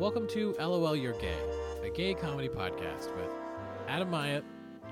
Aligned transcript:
Welcome 0.00 0.26
to 0.28 0.54
LOL 0.58 0.96
You're 0.96 1.12
Gay, 1.12 1.36
a 1.84 1.90
gay 1.90 2.14
comedy 2.14 2.48
podcast 2.48 3.14
with 3.16 3.30
Adam 3.86 4.08
Myatt. 4.10 4.42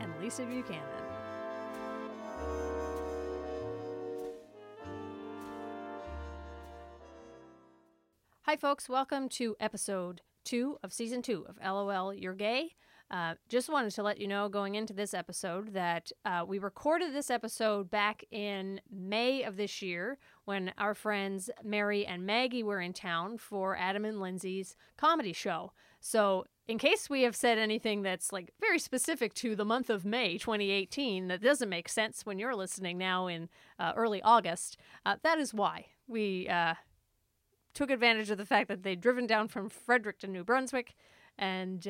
and 0.00 0.12
Lisa 0.20 0.44
Buchanan. 0.44 0.82
Hi, 8.42 8.56
folks. 8.56 8.86
Welcome 8.86 9.30
to 9.30 9.56
episode 9.60 10.20
two 10.44 10.76
of 10.82 10.92
season 10.92 11.22
two 11.22 11.46
of 11.48 11.58
LOL 11.64 12.12
You're 12.12 12.34
Gay. 12.34 12.72
Uh, 13.10 13.34
just 13.48 13.70
wanted 13.70 13.90
to 13.90 14.02
let 14.02 14.20
you 14.20 14.28
know 14.28 14.48
going 14.48 14.74
into 14.74 14.92
this 14.92 15.14
episode 15.14 15.72
that 15.72 16.12
uh, 16.26 16.44
we 16.46 16.58
recorded 16.58 17.14
this 17.14 17.30
episode 17.30 17.90
back 17.90 18.22
in 18.30 18.80
May 18.90 19.42
of 19.44 19.56
this 19.56 19.80
year 19.80 20.18
when 20.44 20.72
our 20.76 20.94
friends 20.94 21.48
Mary 21.64 22.04
and 22.04 22.26
Maggie 22.26 22.62
were 22.62 22.80
in 22.80 22.92
town 22.92 23.38
for 23.38 23.76
Adam 23.76 24.04
and 24.04 24.20
Lindsay's 24.20 24.76
comedy 24.98 25.32
show. 25.32 25.72
So, 26.00 26.44
in 26.68 26.76
case 26.76 27.08
we 27.08 27.22
have 27.22 27.34
said 27.34 27.56
anything 27.56 28.02
that's 28.02 28.30
like 28.30 28.52
very 28.60 28.78
specific 28.78 29.32
to 29.34 29.56
the 29.56 29.64
month 29.64 29.88
of 29.88 30.04
May 30.04 30.36
2018 30.36 31.28
that 31.28 31.42
doesn't 31.42 31.68
make 31.68 31.88
sense 31.88 32.26
when 32.26 32.38
you're 32.38 32.54
listening 32.54 32.98
now 32.98 33.26
in 33.26 33.48
uh, 33.78 33.94
early 33.96 34.20
August, 34.20 34.76
uh, 35.06 35.16
that 35.22 35.38
is 35.38 35.54
why 35.54 35.86
we 36.06 36.46
uh, 36.46 36.74
took 37.72 37.90
advantage 37.90 38.30
of 38.30 38.36
the 38.36 38.44
fact 38.44 38.68
that 38.68 38.82
they'd 38.82 39.00
driven 39.00 39.26
down 39.26 39.48
from 39.48 39.70
Fredericton, 39.70 40.30
New 40.30 40.44
Brunswick, 40.44 40.94
and 41.38 41.86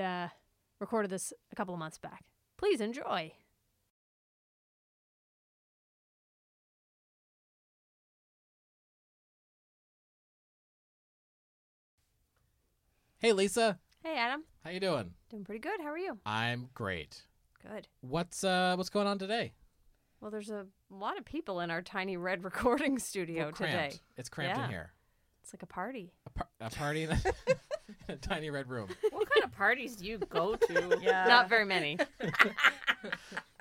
recorded 0.80 1.10
this 1.10 1.32
a 1.52 1.56
couple 1.56 1.74
of 1.74 1.78
months 1.80 1.98
back. 1.98 2.24
Please 2.56 2.80
enjoy. 2.80 3.32
Hey 13.18 13.32
Lisa, 13.32 13.78
Hey, 14.04 14.16
Adam. 14.16 14.44
how 14.62 14.70
you 14.70 14.80
doing? 14.80 15.12
Doing 15.30 15.44
pretty 15.44 15.58
good. 15.60 15.80
How 15.80 15.88
are 15.88 15.98
you? 15.98 16.18
I'm 16.24 16.68
great. 16.74 17.22
Good. 17.68 17.88
What's 18.00 18.44
uh 18.44 18.74
what's 18.76 18.90
going 18.90 19.06
on 19.08 19.18
today? 19.18 19.52
Well, 20.20 20.30
there's 20.30 20.50
a 20.50 20.66
lot 20.90 21.18
of 21.18 21.24
people 21.24 21.60
in 21.60 21.70
our 21.70 21.82
tiny 21.82 22.16
red 22.16 22.44
recording 22.44 22.98
studio 22.98 23.50
today. 23.50 23.92
It's 24.16 24.28
cramped 24.28 24.56
Yeah. 24.58 24.64
in 24.64 24.70
here. 24.70 24.92
It's 25.42 25.52
like 25.52 25.62
a 25.62 25.66
party. 25.66 26.12
A, 26.26 26.30
par- 26.30 26.48
a 26.60 26.70
party 26.70 27.04
in 27.04 27.10
a, 27.10 27.14
in 28.08 28.14
a 28.14 28.16
tiny 28.16 28.50
red 28.50 28.68
room. 28.68 28.88
kind 29.40 29.44
of 29.44 29.56
parties 29.56 29.96
do 29.96 30.06
you 30.06 30.18
go 30.18 30.56
to? 30.56 30.98
Yeah. 31.02 31.26
Not 31.26 31.48
very 31.48 31.64
many. 31.64 31.98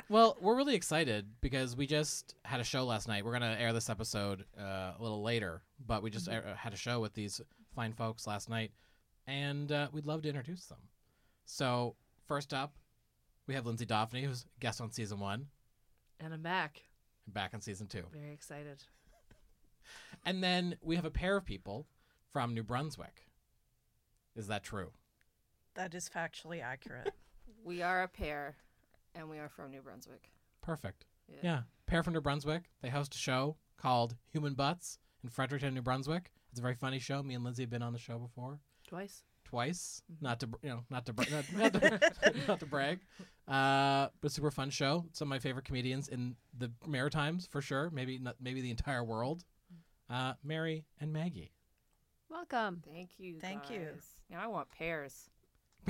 Well, 0.10 0.38
we're 0.40 0.56
really 0.56 0.76
excited 0.76 1.26
because 1.42 1.76
we 1.76 1.86
just 1.86 2.34
had 2.46 2.62
a 2.62 2.64
show 2.64 2.86
last 2.86 3.10
night. 3.10 3.26
We're 3.26 3.34
gonna 3.34 3.58
air 3.60 3.74
this 3.74 3.90
episode 3.90 4.46
uh, 4.58 4.94
a 4.98 5.02
little 5.02 5.22
later, 5.22 5.64
but 5.86 6.02
we 6.02 6.10
just 6.10 6.30
Mm-hmm. 6.30 6.48
uh, 6.50 6.56
had 6.56 6.72
a 6.74 6.78
show 6.78 7.02
with 7.02 7.14
these 7.14 7.42
fine 7.76 7.92
folks 7.92 8.26
last 8.26 8.50
night, 8.50 8.72
and 9.28 9.70
uh, 9.70 9.90
we'd 9.92 10.06
love 10.06 10.22
to 10.22 10.30
introduce 10.30 10.66
them. 10.68 10.78
So 11.44 11.96
first 12.26 12.54
up, 12.54 12.74
we 13.48 13.54
have 13.56 13.66
Lindsay 13.66 13.86
Daphne, 13.86 14.24
who's 14.24 14.46
a 14.46 14.60
guest 14.62 14.80
on 14.80 14.92
season 14.92 15.20
one, 15.20 15.48
And 16.22 16.34
I'm 16.34 16.42
back. 16.42 16.84
and 17.26 17.34
back 17.34 17.54
on 17.54 17.60
season 17.60 17.88
two, 17.88 18.04
Very 18.14 18.32
excited. 18.32 18.82
and 20.26 20.42
then 20.42 20.78
we 20.82 20.96
have 20.96 21.06
a 21.06 21.12
pair 21.12 21.36
of 21.36 21.44
people 21.44 21.86
from 22.32 22.54
New 22.54 22.64
Brunswick. 22.64 23.24
Is 24.38 24.48
that 24.48 24.64
true? 24.64 24.92
That 25.78 25.94
is 25.96 26.10
factually 26.10 26.62
accurate. 26.62 27.14
We 27.64 27.82
are 27.82 28.04
a 28.04 28.08
pair, 28.08 28.56
and 29.14 29.30
we 29.30 29.40
are 29.40 29.50
from 29.50 29.72
New 29.72 29.82
Brunswick. 29.82 30.30
Perfect. 30.62 31.06
Yeah. 31.28 31.38
Yeah, 31.42 31.62
pair 31.86 32.02
from 32.02 32.14
New 32.14 32.22
Brunswick. 32.22 32.70
They 32.82 32.88
host 32.88 33.14
a 33.14 33.18
show 33.18 33.58
called 33.76 34.16
Human 34.32 34.54
Butts 34.54 35.00
in 35.22 35.30
Fredericton, 35.30 35.74
New 35.74 35.82
Brunswick. 35.82 36.32
It's 36.50 36.60
a 36.60 36.62
very 36.62 36.76
funny 36.76 37.00
show. 37.00 37.22
Me 37.24 37.34
and 37.36 37.44
Lindsay 37.44 37.64
have 37.64 37.70
been 37.70 37.82
on 37.82 37.92
the 37.92 38.00
show 38.00 38.20
before. 38.20 38.60
Twice. 38.88 39.24
twice. 39.44 40.02
Mm-hmm. 40.10 40.26
Not 40.26 40.40
to 40.40 40.48
br- 40.48 40.58
you 40.64 40.70
know, 40.70 40.84
not 40.90 41.06
to 41.08 41.14
bra- 41.14 41.26
not, 41.30 41.54
not 41.74 41.74
to, 41.74 42.00
not 42.48 42.60
to 42.62 42.66
brag, 42.66 43.00
uh, 43.50 44.08
but 44.22 44.32
super 44.32 44.52
fun 44.52 44.70
show. 44.70 45.04
Some 45.12 45.28
of 45.28 45.30
my 45.32 45.40
favorite 45.40 45.66
comedians 45.66 46.08
in 46.08 46.38
the 46.58 46.72
Maritimes 46.86 47.48
for 47.48 47.60
sure. 47.60 47.90
Maybe 47.90 48.18
not, 48.18 48.36
maybe 48.40 48.62
the 48.62 48.72
entire 48.72 49.04
world. 49.04 49.44
Uh, 50.10 50.34
Mary 50.42 50.86
and 51.02 51.12
Maggie. 51.12 51.52
Welcome. 52.30 52.82
Thank 52.90 53.10
you. 53.18 53.40
Thank 53.42 53.70
you. 53.70 53.90
Now 54.30 54.40
I 54.42 54.48
want 54.48 54.70
pairs. 54.72 55.30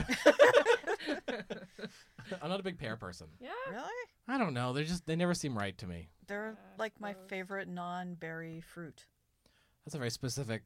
I'm 2.41 2.49
not 2.49 2.59
a 2.59 2.63
big 2.63 2.77
pear 2.77 2.95
person. 2.97 3.27
Yeah. 3.39 3.49
really? 3.71 3.87
I 4.27 4.37
don't 4.37 4.53
know. 4.53 4.73
They 4.73 4.83
just 4.83 5.05
they 5.05 5.15
never 5.15 5.33
seem 5.33 5.57
right 5.57 5.77
to 5.77 5.87
me. 5.87 6.09
They're 6.27 6.57
like 6.77 6.93
my 6.99 7.15
favorite 7.27 7.67
non-berry 7.67 8.61
fruit. 8.61 9.05
That's 9.85 9.95
a 9.95 9.97
very 9.97 10.09
specific. 10.11 10.63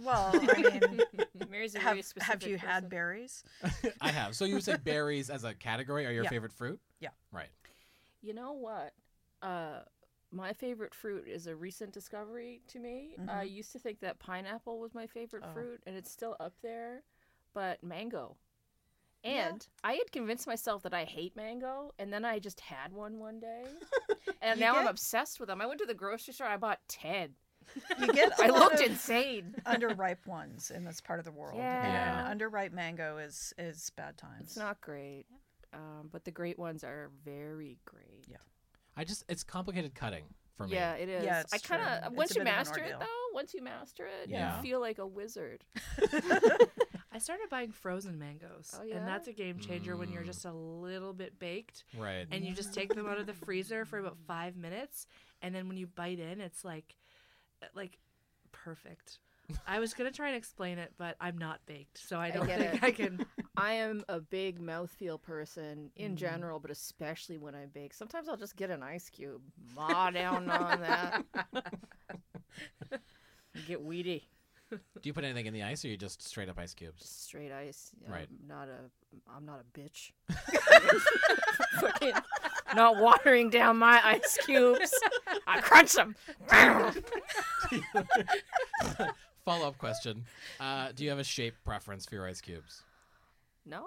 Well, 0.00 0.30
I 0.32 0.78
mean, 0.80 1.00
Mary's 1.50 1.74
a 1.74 1.78
have 1.80 1.92
very 1.92 2.02
specific 2.02 2.42
have 2.42 2.42
you 2.50 2.58
had 2.58 2.74
person. 2.84 2.88
berries? 2.90 3.42
I 4.00 4.10
have. 4.12 4.36
So 4.36 4.44
you 4.44 4.60
said 4.60 4.84
berries 4.84 5.30
as 5.30 5.44
a 5.44 5.54
category 5.54 6.06
are 6.06 6.12
your 6.12 6.24
Yeah. 6.24 6.30
favorite 6.30 6.52
fruit? 6.52 6.78
Yeah. 7.00 7.08
Right. 7.32 7.48
You 8.22 8.34
know 8.34 8.52
what? 8.52 8.92
Uh, 9.42 9.80
my 10.30 10.52
favorite 10.52 10.94
fruit 10.94 11.26
is 11.26 11.46
a 11.46 11.56
recent 11.56 11.92
discovery 11.92 12.60
to 12.68 12.78
me. 12.78 13.16
I 13.28 13.46
Mhm. 13.46 13.52
used 13.52 13.72
to 13.72 13.78
think 13.78 14.00
that 14.00 14.18
pineapple 14.18 14.78
was 14.78 14.94
my 14.94 15.06
favorite 15.06 15.42
Oh. 15.46 15.52
fruit, 15.54 15.82
and 15.86 15.96
it's 15.96 16.10
still 16.10 16.36
up 16.38 16.52
there, 16.62 17.02
but 17.54 17.82
mango. 17.82 18.36
Yeah. 19.24 19.48
And 19.48 19.66
I 19.82 19.94
had 19.94 20.12
convinced 20.12 20.46
myself 20.46 20.82
that 20.84 20.94
I 20.94 21.04
hate 21.04 21.34
mango, 21.36 21.92
and 21.98 22.12
then 22.12 22.24
I 22.24 22.38
just 22.38 22.60
had 22.60 22.92
one 22.92 23.18
one 23.18 23.40
day, 23.40 23.64
and 24.42 24.58
You 24.60 24.66
now 24.66 24.76
I'm 24.76 24.86
obsessed 24.86 25.40
with 25.40 25.48
them. 25.48 25.60
I 25.60 25.66
went 25.66 25.80
to 25.80 25.86
the 25.86 25.94
grocery 25.94 26.32
store. 26.34 26.46
I 26.46 26.56
bought 26.56 26.78
ten. 26.88 27.30
You 27.98 28.06
get 28.12 28.32
a 28.38 28.44
I 28.44 28.46
lot 28.48 28.72
looked 28.72 28.80
insane. 28.80 29.54
underripe 29.66 30.26
ones 30.26 30.70
in 30.70 30.84
this 30.84 31.00
part 31.00 31.18
of 31.18 31.24
the 31.24 31.32
world. 31.32 31.58
Yeah. 31.58 32.30
And 32.30 32.40
underripe 32.40 32.72
mango 32.72 33.18
is 33.18 33.52
is 33.58 33.90
bad 33.96 34.16
times. 34.16 34.42
It's 34.44 34.56
not 34.56 34.80
great, 34.80 35.26
um, 35.74 36.08
but 36.12 36.24
the 36.24 36.30
great 36.30 36.58
ones 36.58 36.84
are 36.84 37.10
very 37.24 37.76
great. 37.84 38.24
Yeah. 38.28 38.36
I 38.96 39.04
just 39.04 39.24
it's 39.28 39.42
complicated 39.44 39.94
cutting 39.94 40.24
for 40.56 40.66
me. 40.66 40.74
Yeah, 40.74 40.94
it 40.94 41.08
is. 41.08 41.24
Yeah, 41.24 41.40
it's 41.40 41.52
I 41.52 41.58
kind 41.58 41.82
true. 41.82 42.08
of 42.08 42.12
once 42.14 42.30
you 42.30 42.42
bit 42.42 42.48
of 42.48 42.52
an 42.52 42.54
master 42.58 42.80
it 42.84 42.94
though, 42.98 43.06
once 43.34 43.52
you 43.52 43.62
master 43.62 44.06
it, 44.06 44.28
Yeah. 44.30 44.56
you 44.56 44.62
feel 44.62 44.80
like 44.80 44.98
a 44.98 45.06
wizard. 45.06 45.64
I 47.18 47.20
started 47.20 47.50
buying 47.50 47.72
frozen 47.72 48.16
mangoes. 48.16 48.72
Oh, 48.78 48.84
yeah? 48.84 48.96
And 48.96 49.08
that's 49.08 49.26
a 49.26 49.32
game 49.32 49.58
changer 49.58 49.96
when 49.96 50.12
you're 50.12 50.22
Mm. 50.22 50.26
just 50.26 50.44
a 50.44 50.52
little 50.52 51.12
bit 51.12 51.36
baked 51.40 51.82
Right. 51.98 52.28
and 52.30 52.44
you 52.44 52.54
just 52.54 52.72
take 52.72 52.94
them 52.94 53.08
out 53.08 53.18
of 53.18 53.26
the 53.26 53.34
freezer 53.34 53.84
for 53.84 53.98
about 53.98 54.16
five 54.28 54.56
minutes. 54.56 55.08
And 55.42 55.52
then 55.52 55.66
when 55.66 55.76
you 55.76 55.88
bite 55.88 56.20
in, 56.20 56.40
it's 56.40 56.64
like, 56.64 56.94
like 57.74 57.98
perfect. 58.52 59.18
I 59.66 59.80
was 59.80 59.94
going 59.94 60.08
to 60.08 60.16
try 60.16 60.28
and 60.28 60.36
explain 60.36 60.78
it, 60.78 60.92
but 60.96 61.16
I'm 61.20 61.38
not 61.38 61.58
baked. 61.66 61.98
So 61.98 62.20
I 62.20 62.26
I 62.26 62.30
don't 62.30 62.46
get 62.46 62.60
think 62.60 62.74
it. 62.74 62.82
I 62.84 62.90
can. 62.92 63.20
I 63.56 63.72
am 63.72 64.04
a 64.08 64.20
big 64.20 64.60
mouthfeel 64.60 65.20
person 65.20 65.90
in 65.96 66.12
Mhm. 66.12 66.16
general, 66.16 66.60
but 66.60 66.70
especially 66.70 67.38
when 67.38 67.56
I 67.56 67.66
bake. 67.66 67.94
Sometimes 67.94 68.28
I'll 68.28 68.36
just 68.36 68.54
get 68.54 68.70
an 68.70 68.84
ice 68.84 69.10
cube, 69.10 69.42
maw 69.74 70.10
down 70.10 70.48
on 70.48 70.80
that, 70.82 71.24
get 73.66 73.82
weedy. 73.82 74.28
Do 74.70 74.78
you 75.02 75.12
put 75.12 75.24
anything 75.24 75.46
in 75.46 75.54
the 75.54 75.62
ice 75.62 75.84
or 75.84 75.88
you 75.88 75.96
just 75.96 76.26
straight 76.26 76.48
up 76.48 76.58
ice 76.58 76.74
cubes? 76.74 77.08
Straight 77.08 77.52
ice. 77.52 77.92
Right. 78.06 78.28
I'm 78.28 78.48
not 78.48 78.68
a. 78.68 78.90
I'm 79.34 79.46
not 79.46 79.60
a 79.60 79.78
bitch. 79.78 80.12
Fucking 81.80 82.14
not 82.74 82.96
watering 82.98 83.50
down 83.50 83.76
my 83.78 84.00
ice 84.04 84.38
cubes. 84.44 84.92
I 85.46 85.60
crunch 85.60 85.92
them. 85.92 86.16
Follow 89.44 89.68
up 89.68 89.78
question: 89.78 90.24
uh, 90.60 90.90
Do 90.94 91.04
you 91.04 91.10
have 91.10 91.18
a 91.18 91.24
shape 91.24 91.54
preference 91.64 92.06
for 92.06 92.14
your 92.16 92.26
ice 92.26 92.40
cubes? 92.40 92.82
No. 93.68 93.84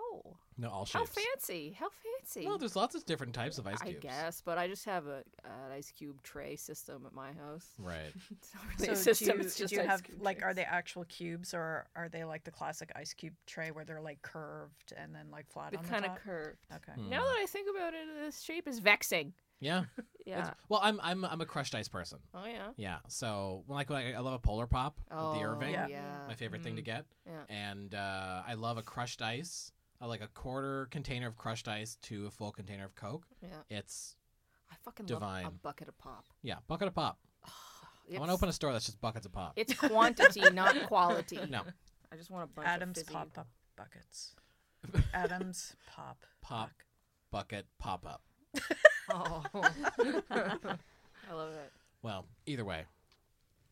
No, 0.58 0.70
all 0.70 0.86
How 0.92 1.06
fancy? 1.06 1.76
How 1.80 1.88
fancy? 1.90 2.46
Well, 2.46 2.58
there's 2.58 2.76
lots 2.76 2.94
of 2.94 3.06
different 3.06 3.34
types 3.34 3.58
of 3.58 3.66
ice 3.66 3.78
I 3.82 3.86
cubes. 3.86 4.00
guess, 4.02 4.42
but 4.46 4.58
I 4.60 4.68
just 4.68 4.86
have 4.86 5.08
a 5.08 5.24
an 5.44 5.72
ice 5.74 5.92
cube 5.92 6.22
tray 6.22 6.56
system 6.56 7.04
at 7.08 7.14
my 7.14 7.32
house. 7.34 7.68
Right. 7.80 8.14
It's 8.32 8.54
not 8.54 8.64
really 8.66 8.86
So 8.88 8.92
a 8.92 8.96
system. 8.96 9.28
do 9.30 9.34
you, 9.38 9.40
it's 9.46 9.56
just 9.56 9.70
do 9.72 9.76
you 9.78 9.82
ice 9.82 9.88
have 9.88 10.04
cube 10.04 10.18
like 10.22 10.44
are 10.44 10.54
they 10.54 10.64
actual 10.64 11.06
cubes 11.06 11.54
or 11.54 11.88
are 11.96 12.10
they 12.10 12.24
like 12.26 12.44
the 12.44 12.52
classic 12.52 12.92
ice 12.96 13.14
cube 13.14 13.34
tray 13.48 13.72
where 13.72 13.86
they're 13.86 14.02
like 14.02 14.22
curved 14.22 14.94
and 14.98 15.16
then 15.16 15.32
like 15.32 15.48
flat 15.50 15.72
They're 15.72 15.80
on 15.80 15.86
the 15.86 15.90
kind 15.92 16.06
of 16.06 16.16
curved. 16.18 16.58
Okay. 16.76 16.92
Hmm. 16.94 17.10
Now 17.10 17.24
that 17.24 17.38
I 17.40 17.46
think 17.48 17.68
about 17.76 17.94
it, 17.94 18.06
this 18.24 18.42
shape 18.42 18.68
is 18.68 18.80
vexing. 18.80 19.34
Yeah. 19.62 19.84
Yeah. 20.24 20.38
It's- 20.42 20.56
well, 20.70 20.80
I'm 20.84 21.00
I'm 21.02 21.26
I'm 21.26 21.42
a 21.42 21.48
crushed 21.48 21.74
ice 21.74 21.88
person. 21.88 22.20
Oh 22.36 22.46
yeah. 22.46 22.68
Yeah. 22.78 22.98
So 23.08 23.64
when 23.66 23.76
like 23.76 23.90
when 23.90 24.04
I, 24.06 24.14
I 24.14 24.20
love 24.20 24.34
a 24.34 24.40
polar 24.40 24.68
pop 24.68 25.00
Oh 25.10 25.32
with 25.32 25.40
the 25.40 25.46
Irving, 25.48 25.72
yeah. 25.74 25.88
Yeah. 25.88 26.02
my 26.28 26.36
favorite 26.36 26.62
thing 26.62 26.76
to 26.76 26.84
Mm. 26.84 26.86
get, 26.86 27.06
Yeah. 27.26 27.42
and 27.50 27.96
uh, 27.96 28.44
I 28.48 28.54
love 28.54 28.78
a 28.78 28.84
crushed 28.84 29.24
ice. 29.24 29.72
I 30.00 30.06
like 30.06 30.22
a 30.22 30.28
quarter 30.28 30.88
container 30.92 31.28
of 31.28 31.38
crushed 31.38 31.68
ice 31.68 31.98
to 32.04 32.28
a 32.28 32.30
full 32.32 32.52
container 32.52 32.86
of 32.86 32.96
Coke. 32.96 33.26
Yeah. 33.42 33.50
It's 33.72 34.16
I 34.72 34.76
fucking 34.86 35.08
love 35.08 35.18
a 35.24 35.26
Divine. 35.26 35.60
bucket 35.64 35.88
of 35.88 35.98
pop. 35.98 36.26
yeah, 36.44 36.58
bucket 36.68 36.88
of 36.88 36.94
pop. 36.94 37.18
It's, 38.08 38.16
I 38.16 38.20
want 38.20 38.30
to 38.30 38.34
open 38.36 38.48
a 38.48 38.54
store 38.54 38.74
that's 38.74 38.86
just 38.86 39.02
buckets 39.02 39.26
of 39.26 39.32
pop. 39.34 39.54
It's 39.56 39.74
quantity, 39.74 40.42
not 40.54 40.84
quality. 40.88 41.40
No, 41.50 41.64
I 42.12 42.16
just 42.16 42.30
want 42.30 42.44
a 42.44 42.48
bunch 42.54 42.68
Adam's 42.68 43.00
of 43.00 43.06
fizzy. 43.08 43.16
pop 43.16 43.30
up 43.40 43.48
buckets. 43.76 44.36
Adam's 45.16 45.76
pop. 45.88 46.24
Pop. 46.42 46.70
buck- 46.70 46.86
bucket 47.32 47.66
pop 47.80 48.06
up. 48.06 48.22
Oh. 49.14 49.44
I 50.30 51.34
love 51.34 51.50
it. 51.54 51.72
Well, 52.02 52.26
either 52.46 52.66
way, 52.66 52.84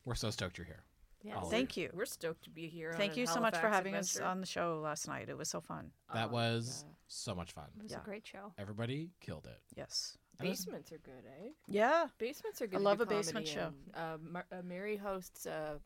we're 0.06 0.16
so 0.16 0.30
stoked 0.30 0.58
you're 0.58 0.66
here. 0.66 0.84
Yes. 1.24 1.36
All 1.38 1.50
Thank 1.50 1.76
you. 1.76 1.90
We're 1.94 2.06
stoked 2.06 2.44
to 2.46 2.50
be 2.50 2.68
here. 2.68 2.94
Thank 2.96 3.18
you 3.18 3.26
so 3.26 3.40
much 3.42 3.56
for 3.56 3.68
Halifax 3.68 3.76
having 3.76 3.96
us 3.96 4.20
on 4.20 4.40
the 4.40 4.46
show 4.46 4.80
last 4.82 5.08
night. 5.08 5.28
It 5.28 5.38
was 5.38 5.50
so 5.50 5.60
fun. 5.60 5.92
That 6.14 6.30
Oh, 6.30 6.34
was 6.34 6.86
yeah. 6.88 6.94
so 7.08 7.36
much 7.36 7.52
fun. 7.52 7.66
It 7.78 7.84
was 7.84 7.92
Yeah. 7.92 8.00
a 8.02 8.04
great 8.06 8.26
show. 8.26 8.54
Everybody 8.58 9.12
killed 9.20 9.46
it. 9.46 9.60
Yes. 9.76 10.18
Basements 10.40 10.92
are 10.94 11.00
good, 11.00 11.26
eh? 11.26 11.50
Yeah. 11.68 12.08
Basements 12.18 12.62
are 12.62 12.68
good. 12.68 12.78
I 12.78 12.82
love 12.82 13.02
a 13.02 13.06
basement 13.06 13.46
show. 13.48 13.74
in. 13.94 14.02
Uh, 14.02 14.18
Mar- 14.22 14.46
uh, 14.52 14.62
Mary 14.64 14.96
hosts 14.96 15.46
uh, 15.46 15.80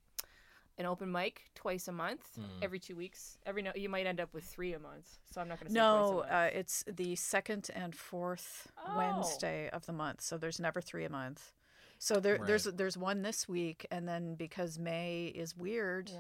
an 0.78 0.86
open 0.86 1.12
mic 1.12 1.44
twice 1.56 1.88
a 1.88 1.92
month, 1.92 2.28
Mm. 2.40 2.64
every 2.64 2.80
two 2.80 2.96
weeks. 2.96 3.38
Every 3.46 3.62
no, 3.62 3.72
you 3.76 3.90
might 3.90 4.08
end 4.08 4.20
up 4.20 4.34
with 4.34 4.44
three 4.44 4.74
a 4.74 4.80
month. 4.80 5.20
So 5.32 5.40
I'm 5.42 5.48
not 5.48 5.60
going 5.60 5.68
to 5.68 5.74
No, 5.74 6.22
twice 6.24 6.32
a 6.32 6.36
uh, 6.36 6.60
it's 6.60 6.84
the 6.88 7.16
second 7.16 7.70
and 7.76 7.96
fourth 7.96 8.72
Oh. 8.78 8.98
Wednesday 8.98 9.70
of 9.70 9.86
the 9.86 9.94
month, 9.94 10.22
so 10.22 10.38
there's 10.38 10.60
never 10.60 10.82
three 10.82 11.06
a 11.06 11.10
month. 11.10 11.54
So 12.00 12.20
there, 12.20 12.38
there's 12.38 12.64
there's 12.66 12.98
one 12.98 13.22
this 13.22 13.48
week, 13.48 13.86
and 13.92 14.08
then 14.08 14.36
because 14.36 14.78
May 14.80 15.28
is 15.28 15.56
weird, 15.56 16.10
yeah. 16.10 16.20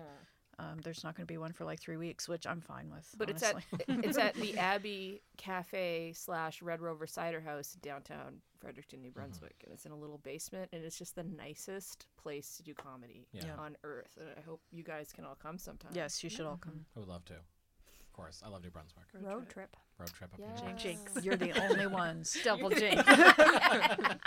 Um, 0.59 0.79
there's 0.83 1.03
not 1.03 1.15
going 1.15 1.25
to 1.27 1.31
be 1.33 1.37
one 1.37 1.51
for 1.53 1.65
like 1.65 1.79
three 1.79 1.97
weeks, 1.97 2.27
which 2.29 2.45
I'm 2.47 2.61
fine 2.61 2.89
with. 2.91 3.07
But 3.17 3.29
honestly. 3.29 3.61
it's 3.79 3.89
at 3.89 4.05
it's 4.05 4.17
at 4.27 4.33
the 4.35 4.57
Abbey 4.57 5.21
Cafe 5.37 6.13
slash 6.15 6.61
Red 6.61 6.81
Rover 6.81 7.07
Cider 7.07 7.41
House 7.41 7.75
downtown 7.81 8.41
Fredericton, 8.59 9.01
New 9.01 9.11
Brunswick, 9.11 9.55
and 9.63 9.73
it's 9.73 9.85
in 9.85 9.91
a 9.91 9.95
little 9.97 10.19
basement, 10.19 10.69
and 10.71 10.83
it's 10.83 10.97
just 10.97 11.15
the 11.15 11.23
nicest 11.23 12.05
place 12.21 12.55
to 12.57 12.63
do 12.63 12.73
comedy 12.73 13.27
Yeah. 13.33 13.43
Yeah. 13.47 13.55
on 13.63 13.75
earth. 13.83 14.17
And 14.19 14.29
I 14.37 14.41
hope 14.41 14.61
you 14.71 14.83
guys 14.83 15.11
can 15.13 15.25
all 15.25 15.35
come 15.41 15.57
sometime. 15.57 15.91
yes, 15.93 16.23
you 16.23 16.29
should 16.29 16.45
all 16.45 16.57
come. 16.61 16.85
I 16.95 16.99
would 16.99 17.09
love 17.09 17.25
to. 17.25 17.33
Of 17.33 18.13
course, 18.13 18.41
I 18.45 18.49
love 18.49 18.63
New 18.63 18.69
Brunswick. 18.69 19.05
Road 19.19 19.49
trip. 19.49 19.75
Road 19.97 20.11
trip 20.13 20.31
up 20.33 20.39
Yeah. 20.39 20.67
here. 20.67 20.75
Jinx. 20.77 21.25
You're 21.25 21.35
the 21.35 21.51
only 21.69 21.87
ones. 21.87 22.37
Double 22.43 22.69
jinx. 22.69 23.01
I 23.07 24.17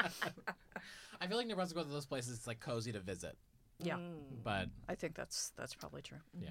feel 1.29 1.37
like 1.37 1.47
New 1.47 1.55
Brunswick 1.55 1.77
is 1.77 1.77
one 1.77 1.87
of 1.87 1.93
those 1.93 2.07
places 2.07 2.37
it's 2.37 2.47
like 2.47 2.61
cozy 2.61 2.93
to 2.93 3.01
visit, 3.01 3.37
Yeah, 3.79 3.97
Mm. 3.97 4.43
but 4.43 4.69
I 4.89 4.95
think 4.95 5.15
that's 5.15 5.51
that's 5.57 5.75
probably 5.75 6.03
true. 6.03 6.19
yeah, 6.41 6.51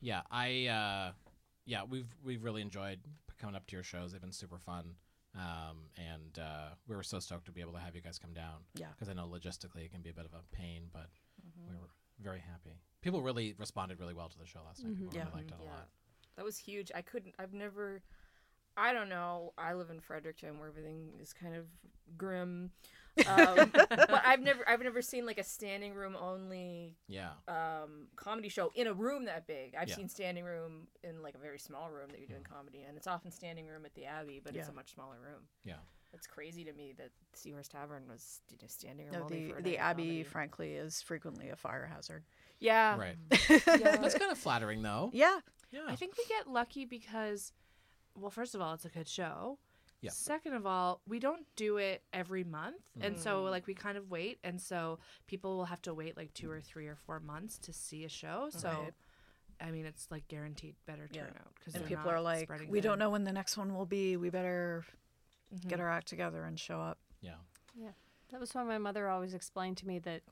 yeah. 0.00 0.22
I 0.30 0.66
uh, 0.66 1.12
yeah, 1.64 1.84
we've 1.84 2.08
we've 2.22 2.44
really 2.44 2.62
enjoyed 2.62 3.00
coming 3.38 3.56
up 3.56 3.66
to 3.68 3.76
your 3.76 3.82
shows. 3.82 4.12
They've 4.12 4.20
been 4.20 4.32
super 4.32 4.58
fun, 4.58 4.94
um, 5.34 5.88
and 5.96 6.38
uh, 6.38 6.70
we 6.86 6.96
were 6.96 7.02
so 7.02 7.18
stoked 7.18 7.46
to 7.46 7.52
be 7.52 7.60
able 7.60 7.72
to 7.72 7.78
have 7.78 7.94
you 7.94 8.02
guys 8.02 8.18
come 8.18 8.32
down. 8.34 8.64
Yeah. 8.74 8.88
because 8.92 9.08
I 9.08 9.14
know 9.14 9.26
logistically 9.26 9.84
it 9.84 9.92
can 9.92 10.02
be 10.02 10.10
a 10.10 10.14
bit 10.14 10.26
of 10.26 10.34
a 10.34 10.42
pain, 10.54 10.88
but 10.92 11.06
we 11.68 11.74
were 11.74 11.88
very 12.20 12.40
happy. 12.40 12.76
People 13.00 13.22
really 13.22 13.54
responded 13.58 14.00
really 14.00 14.14
well 14.14 14.28
to 14.28 14.38
the 14.38 14.46
show 14.46 14.60
last 14.66 14.82
night. 14.84 14.98
People 14.98 15.14
Yeah. 15.14 15.24
really 15.24 15.36
liked 15.36 15.50
it 15.52 15.56
a 15.60 15.64
Yeah. 15.64 15.70
lot. 15.70 15.88
That 16.36 16.44
was 16.44 16.58
huge. 16.58 16.90
I 16.94 17.02
couldn't. 17.02 17.34
I've 17.38 17.52
never. 17.54 18.02
I 18.76 18.92
don't 18.92 19.08
know. 19.08 19.54
I 19.58 19.74
live 19.74 19.90
in 19.90 19.98
Fredericton, 20.00 20.58
where 20.60 20.68
everything 20.68 21.18
is 21.20 21.32
kind 21.32 21.54
of 21.56 21.66
grim. 22.16 22.70
Um, 23.26 23.70
but 23.74 24.22
I've 24.24 24.40
never. 24.40 24.68
I've 24.68 24.82
never 24.82 25.02
seen 25.02 25.26
like 25.26 25.38
a 25.38 25.44
standing 25.44 25.94
room 25.94 26.16
only 26.20 26.96
Yeah, 27.08 27.30
um, 27.48 28.08
comedy 28.16 28.48
show 28.48 28.70
in 28.74 28.86
a 28.86 28.92
room 28.92 29.24
that 29.26 29.46
big. 29.46 29.74
I've 29.78 29.88
Yeah. 29.88 29.96
seen 29.96 30.08
standing 30.08 30.44
room 30.44 30.88
in 31.02 31.22
like 31.22 31.34
a 31.34 31.38
very 31.38 31.58
small 31.58 31.90
room 31.90 32.08
that 32.10 32.18
you're 32.18 32.28
doing 32.28 32.44
comedy 32.44 32.84
in. 32.88 32.96
It's 32.96 33.06
often 33.06 33.30
standing 33.30 33.66
room 33.66 33.84
at 33.84 33.94
the 33.94 34.04
Abbey, 34.06 34.40
but 34.42 34.54
it's 34.54 34.68
a 34.68 34.72
much 34.72 34.92
smaller 34.94 35.16
room. 35.22 35.42
yeah. 35.64 35.74
It's 36.14 36.26
crazy 36.26 36.64
to 36.64 36.72
me 36.72 36.94
that 36.96 37.10
Seahorse 37.34 37.68
Tavern 37.68 38.04
was 38.08 38.40
standing 38.68 39.06
room 39.06 39.14
No, 39.14 39.22
only 39.24 39.48
the 39.48 39.52
for 39.52 39.60
the 39.62 39.76
Abbey, 39.76 40.02
comedy. 40.04 40.22
frankly, 40.22 40.72
is 40.72 41.02
frequently 41.02 41.50
a 41.50 41.56
fire 41.56 41.84
hazard. 41.84 42.24
Yeah, 42.60 42.96
Right. 42.96 43.16
yeah. 43.50 43.96
That's 43.98 44.14
kind 44.16 44.32
of 44.32 44.38
flattering, 44.38 44.80
though. 44.80 45.10
Yeah, 45.12 45.40
Yeah. 45.70 45.82
I 45.86 45.96
think 45.96 46.16
we 46.16 46.24
get 46.24 46.46
lucky 46.48 46.86
because, 46.86 47.52
well, 48.16 48.30
first 48.30 48.54
of 48.54 48.62
all, 48.62 48.72
it's 48.72 48.86
a 48.86 48.88
good 48.88 49.06
show. 49.06 49.58
Yeah. 50.00 50.10
Second 50.10 50.54
of 50.54 50.64
all, 50.66 51.00
we 51.08 51.18
don't 51.18 51.44
do 51.56 51.78
it 51.78 52.02
every 52.12 52.44
month. 52.44 52.82
And 53.00 53.18
so, 53.18 53.42
Mm. 53.44 53.50
like, 53.50 53.66
we 53.66 53.74
kind 53.74 53.98
of 53.98 54.10
wait. 54.10 54.38
And 54.44 54.60
so, 54.60 54.98
people 55.26 55.56
will 55.56 55.64
have 55.64 55.82
to 55.82 55.94
wait 55.94 56.16
like 56.16 56.32
two 56.34 56.50
or 56.50 56.60
three 56.60 56.86
or 56.86 56.94
four 56.94 57.18
months 57.20 57.58
to 57.58 57.72
see 57.72 58.04
a 58.04 58.08
show. 58.08 58.48
So, 58.50 58.68
Right. 58.68 58.94
I 59.60 59.72
mean, 59.72 59.86
it's 59.86 60.08
like 60.10 60.28
guaranteed 60.28 60.76
better 60.86 61.08
turnout. 61.08 61.52
Because 61.56 61.74
and 61.74 61.84
people 61.84 62.08
are 62.08 62.20
like, 62.20 62.48
we 62.68 62.80
don't 62.80 63.00
know 63.00 63.10
when 63.10 63.24
the 63.24 63.32
next 63.32 63.56
one 63.56 63.74
will 63.74 63.86
be. 63.86 64.16
We 64.16 64.30
better 64.30 64.84
Mm-hmm. 65.52 65.68
get 65.68 65.80
our 65.80 65.88
act 65.90 66.06
together 66.08 66.44
and 66.44 66.60
show 66.60 66.80
up. 66.80 66.98
yeah. 67.20 67.36
Yeah. 67.74 67.92
That 68.30 68.38
was 68.40 68.54
why 68.54 68.62
my 68.64 68.76
mother 68.78 69.08
always 69.08 69.32
explained 69.34 69.78
to 69.78 69.86
me 69.86 69.98
that 70.00 70.22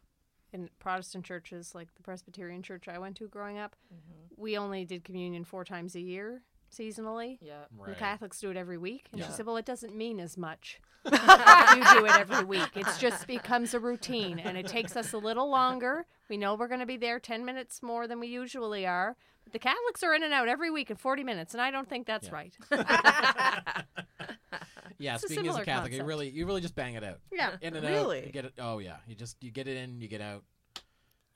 in 0.52 0.68
Protestant 0.78 1.24
churches, 1.24 1.74
like 1.74 1.94
the 1.94 2.02
Presbyterian 2.02 2.62
church 2.62 2.86
I 2.88 2.98
went 2.98 3.16
to 3.16 3.26
growing 3.28 3.56
up, 3.58 3.74
we 4.36 4.58
only 4.58 4.84
did 4.84 5.02
communion 5.04 5.44
four 5.44 5.64
times 5.64 5.94
a 5.96 6.00
year, 6.00 6.42
seasonally. 6.70 7.38
Yeah. 7.40 7.64
Right. 7.76 7.88
The 7.90 7.94
Catholics 7.94 8.40
do 8.40 8.50
it 8.50 8.56
every 8.56 8.78
week. 8.78 9.08
And 9.12 9.20
Yeah. 9.20 9.26
she 9.28 9.32
said, 9.32 9.46
Well, 9.46 9.56
it 9.56 9.64
doesn't 9.66 9.94
mean 9.96 10.20
as 10.20 10.36
much. 10.36 10.80
you 11.04 11.10
do 11.12 12.04
it 12.06 12.18
every 12.18 12.44
week. 12.44 12.70
It 12.76 12.86
just 12.98 13.26
becomes 13.26 13.74
a 13.74 13.80
routine 13.80 14.38
and 14.38 14.56
it 14.56 14.66
takes 14.66 14.96
us 14.96 15.12
a 15.12 15.18
little 15.18 15.48
longer. 15.48 16.06
We 16.28 16.36
know 16.36 16.54
we're 16.56 16.66
going 16.68 16.80
to 16.80 16.86
be 16.86 16.96
there 16.96 17.20
10 17.20 17.44
minutes 17.44 17.82
more 17.82 18.08
than 18.08 18.18
we 18.20 18.26
usually 18.26 18.86
are. 18.86 19.16
But 19.44 19.52
the 19.52 19.60
Catholics 19.60 20.02
are 20.02 20.12
in 20.12 20.24
and 20.24 20.32
out 20.32 20.48
every 20.48 20.72
week 20.72 20.90
in 20.90 20.96
40 20.96 21.22
minutes, 21.22 21.54
and 21.54 21.60
I 21.60 21.70
don't 21.70 21.88
think 21.88 22.04
that's 22.08 22.26
Yeah. 22.26 22.34
right. 22.34 22.56
Yeah, 24.98 25.16
It's 25.16 25.24
a 25.24 25.28
speaking 25.28 25.46
as 25.48 25.56
a 25.56 25.58
similar 25.58 25.64
Catholic, 25.66 25.92
you 25.92 26.04
really 26.04 26.30
you 26.30 26.46
really 26.46 26.62
just 26.62 26.74
bang 26.74 26.94
it 26.94 27.04
out. 27.04 27.20
yeah. 27.30 27.56
In 27.60 27.76
and 27.76 27.84
out. 27.84 27.92
Really? 27.92 28.24
You 28.24 28.32
get 28.32 28.46
it. 28.46 28.54
Oh 28.58 28.78
yeah. 28.78 28.96
You 29.06 29.14
just 29.14 29.36
you 29.42 29.50
get 29.50 29.68
it 29.68 29.76
in, 29.76 30.00
you 30.00 30.08
get 30.08 30.22
out. 30.22 30.42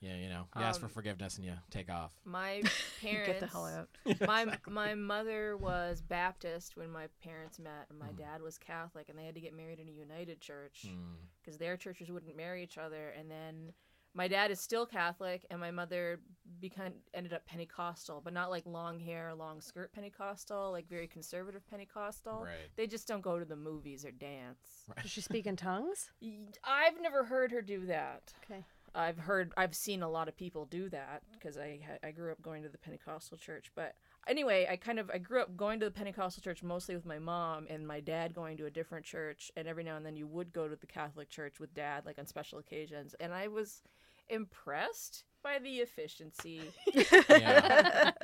Yeah, 0.01 0.15
you 0.15 0.29
know, 0.29 0.47
you 0.55 0.61
ask 0.63 0.79
for 0.79 0.87
Um, 0.87 0.91
forgiveness 0.91 1.37
and 1.37 1.45
you 1.45 1.53
take 1.69 1.89
off. 1.89 2.11
My 2.25 2.63
parents. 3.01 3.27
Get 3.27 3.39
the 3.39 3.45
hell 3.47 3.65
out. 3.65 3.87
my 4.27 4.57
my 4.67 4.95
mother 4.95 5.55
was 5.57 6.01
Baptist 6.01 6.75
when 6.75 6.89
my 6.91 7.07
parents 7.23 7.59
met, 7.59 7.85
and 7.89 7.99
my 7.99 8.11
dad 8.13 8.41
was 8.41 8.57
Catholic, 8.57 9.09
and 9.09 9.17
they 9.17 9.25
had 9.25 9.35
to 9.35 9.41
get 9.41 9.55
married 9.55 9.79
in 9.79 9.87
a 9.87 9.91
United 9.91 10.41
Church 10.41 10.85
Mm. 10.87 11.17
because 11.41 11.57
their 11.59 11.77
churches 11.77 12.09
wouldn't 12.11 12.35
marry 12.35 12.63
each 12.63 12.77
other. 12.79 13.09
And 13.09 13.29
then 13.29 13.73
my 14.13 14.27
dad 14.27 14.49
is 14.51 14.59
still 14.59 14.85
Catholic, 14.87 15.45
and 15.51 15.59
my 15.59 15.69
mother 15.71 16.19
became 16.59 16.93
ended 17.13 17.31
up 17.31 17.45
Pentecostal, 17.45 18.21
but 18.23 18.33
not 18.33 18.49
like 18.49 18.65
long 18.65 18.99
hair, 18.99 19.33
long 19.35 19.61
skirt 19.61 19.93
Pentecostal, 19.93 20.71
like 20.71 20.89
very 20.89 21.07
conservative 21.07 21.61
Pentecostal. 21.69 22.41
Right. 22.41 22.69
They 22.75 22.87
just 22.87 23.07
don't 23.07 23.21
go 23.21 23.37
to 23.39 23.45
the 23.45 23.55
movies 23.55 24.03
or 24.03 24.11
dance. 24.11 24.83
Does 25.01 25.11
she 25.11 25.21
speak 25.21 25.45
in 25.45 25.55
tongues? 25.55 26.09
Y- 26.21 26.47
I've 26.63 26.99
never 26.99 27.23
heard 27.23 27.51
her 27.51 27.61
do 27.61 27.85
that. 27.85 28.33
Okay. 28.43 28.65
I've 28.93 29.17
heard, 29.19 29.53
I've 29.55 29.73
seen 29.75 30.03
a 30.03 30.09
lot 30.09 30.27
of 30.27 30.35
people 30.35 30.65
do 30.65 30.89
that 30.89 31.21
because 31.33 31.57
I 31.57 31.79
I 32.03 32.11
grew 32.11 32.31
up 32.31 32.41
going 32.41 32.63
to 32.63 32.69
the 32.69 32.77
Pentecostal 32.77 33.37
church. 33.37 33.71
But 33.75 33.95
anyway, 34.27 34.67
I 34.69 34.75
kind 34.75 34.99
of 34.99 35.09
I 35.09 35.17
grew 35.17 35.41
up 35.41 35.55
going 35.55 35.79
to 35.79 35.85
the 35.85 35.91
Pentecostal 35.91 36.41
church 36.43 36.61
mostly 36.61 36.95
with 36.95 37.05
my 37.05 37.19
mom 37.19 37.67
and 37.69 37.87
my 37.87 37.99
dad 38.01 38.33
going 38.33 38.57
to 38.57 38.65
a 38.65 38.71
different 38.71 39.05
church. 39.05 39.51
And 39.55 39.67
every 39.67 39.83
now 39.83 39.95
and 39.97 40.05
then 40.05 40.15
you 40.17 40.27
would 40.27 40.51
go 40.51 40.67
to 40.67 40.75
the 40.75 40.87
Catholic 40.87 41.29
church 41.29 41.59
with 41.59 41.73
dad, 41.73 42.05
like 42.05 42.19
on 42.19 42.25
special 42.27 42.59
occasions. 42.59 43.15
And 43.19 43.33
I 43.33 43.47
was 43.47 43.81
impressed 44.29 45.23
by 45.43 45.59
the 45.59 45.77
efficiency. 45.77 46.61
Yeah. 46.93 48.11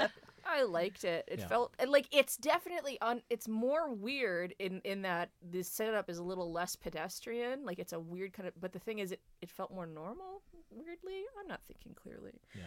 I 0.50 0.64
liked 0.64 1.04
it. 1.04 1.26
It 1.28 1.40
Yeah. 1.40 1.48
felt 1.48 1.74
and 1.78 1.92
like 1.92 2.08
it's 2.12 2.38
definitely 2.38 3.00
on. 3.02 3.22
It's 3.30 3.48
more 3.50 3.94
weird 3.94 4.56
in 4.60 4.80
in 4.86 5.02
that 5.02 5.30
the 5.42 5.62
setup 5.62 6.10
is 6.10 6.20
a 6.20 6.24
little 6.24 6.52
less 6.54 6.76
pedestrian. 6.76 7.66
Like 7.66 7.80
it's 7.80 7.92
a 7.92 8.00
weird 8.00 8.32
kind 8.34 8.48
of. 8.48 8.54
But 8.60 8.72
the 8.72 8.80
thing 8.80 9.00
is, 9.00 9.12
it 9.12 9.20
it 9.42 9.50
felt 9.50 9.72
more 9.74 9.86
normal. 9.86 10.42
Weirdly, 10.70 11.24
I'm 11.40 11.48
not 11.48 11.62
thinking 11.68 11.94
clearly. 11.94 12.34
Yeah. 12.56 12.64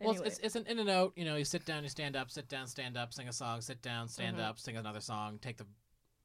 Well, 0.00 0.10
Anyway. 0.10 0.26
it's, 0.26 0.38
it's, 0.38 0.46
it's 0.46 0.56
an 0.56 0.66
in 0.66 0.78
and 0.78 0.90
out. 0.90 1.12
You 1.16 1.24
know, 1.24 1.36
you 1.36 1.44
sit 1.44 1.64
down, 1.64 1.82
you 1.82 1.88
stand 1.88 2.16
up, 2.16 2.30
sit 2.30 2.48
down, 2.48 2.66
stand 2.66 2.96
up, 2.96 3.12
sing 3.14 3.28
a 3.28 3.32
song, 3.32 3.60
sit 3.62 3.80
down, 3.82 4.08
stand 4.08 4.36
Mhm. 4.36 4.40
up, 4.44 4.58
sing 4.58 4.76
another 4.76 5.00
song, 5.00 5.38
take 5.40 5.56
the 5.56 5.66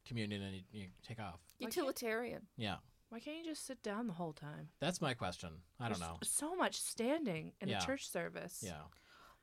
communion, 0.05 0.41
and 0.41 0.55
you, 0.55 0.61
you 0.71 0.87
take 1.07 1.19
off. 1.19 1.39
Utilitarian. 1.59 2.47
Yeah. 2.57 2.77
Why 3.09 3.19
can't 3.19 3.37
you 3.37 3.43
just 3.45 3.65
sit 3.65 3.81
down 3.83 4.07
the 4.07 4.13
whole 4.13 4.33
time? 4.33 4.69
That's 4.79 4.99
my 5.01 5.13
question. 5.13 5.61
I 5.79 5.89
don't 5.89 5.99
know. 5.99 6.17
So 6.23 6.55
much 6.55 6.75
standing 6.81 7.53
in 7.61 7.69
Yeah. 7.69 7.81
a 7.81 7.85
church 7.85 8.09
service. 8.09 8.63
Yeah. 8.65 8.81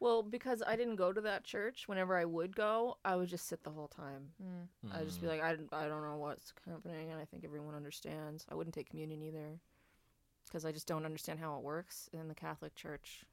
Well, 0.01 0.23
because 0.23 0.63
I 0.65 0.77
didn't 0.77 0.97
go 0.97 1.13
to 1.13 1.21
that 1.23 1.45
church, 1.45 1.89
whenever 1.89 2.17
I 2.17 2.25
would 2.25 2.55
go, 2.55 2.99
I 3.05 3.17
would 3.17 3.29
just 3.29 3.47
sit 3.47 3.65
the 3.65 3.71
whole 3.71 3.89
time. 3.89 4.31
I'd 4.93 5.07
just 5.07 5.21
be 5.21 5.27
Mm. 5.27 5.31
like, 5.31 5.41
I, 5.43 5.51
I 5.85 5.89
don't 5.89 6.03
know 6.03 6.17
what's 6.19 6.53
happening, 6.67 7.11
and 7.11 7.21
I 7.21 7.25
think 7.25 7.45
everyone 7.45 7.75
understands. 7.75 8.47
I 8.49 8.55
wouldn't 8.55 8.75
take 8.75 8.89
communion 8.91 9.23
either, 9.23 9.59
because 10.49 10.65
I 10.65 10.73
just 10.73 10.87
don't 10.87 11.05
understand 11.05 11.39
how 11.41 11.57
it 11.57 11.63
works 11.63 12.09
in 12.13 12.29
the 12.29 12.35
Catholic 12.35 12.75
Church. 12.75 13.25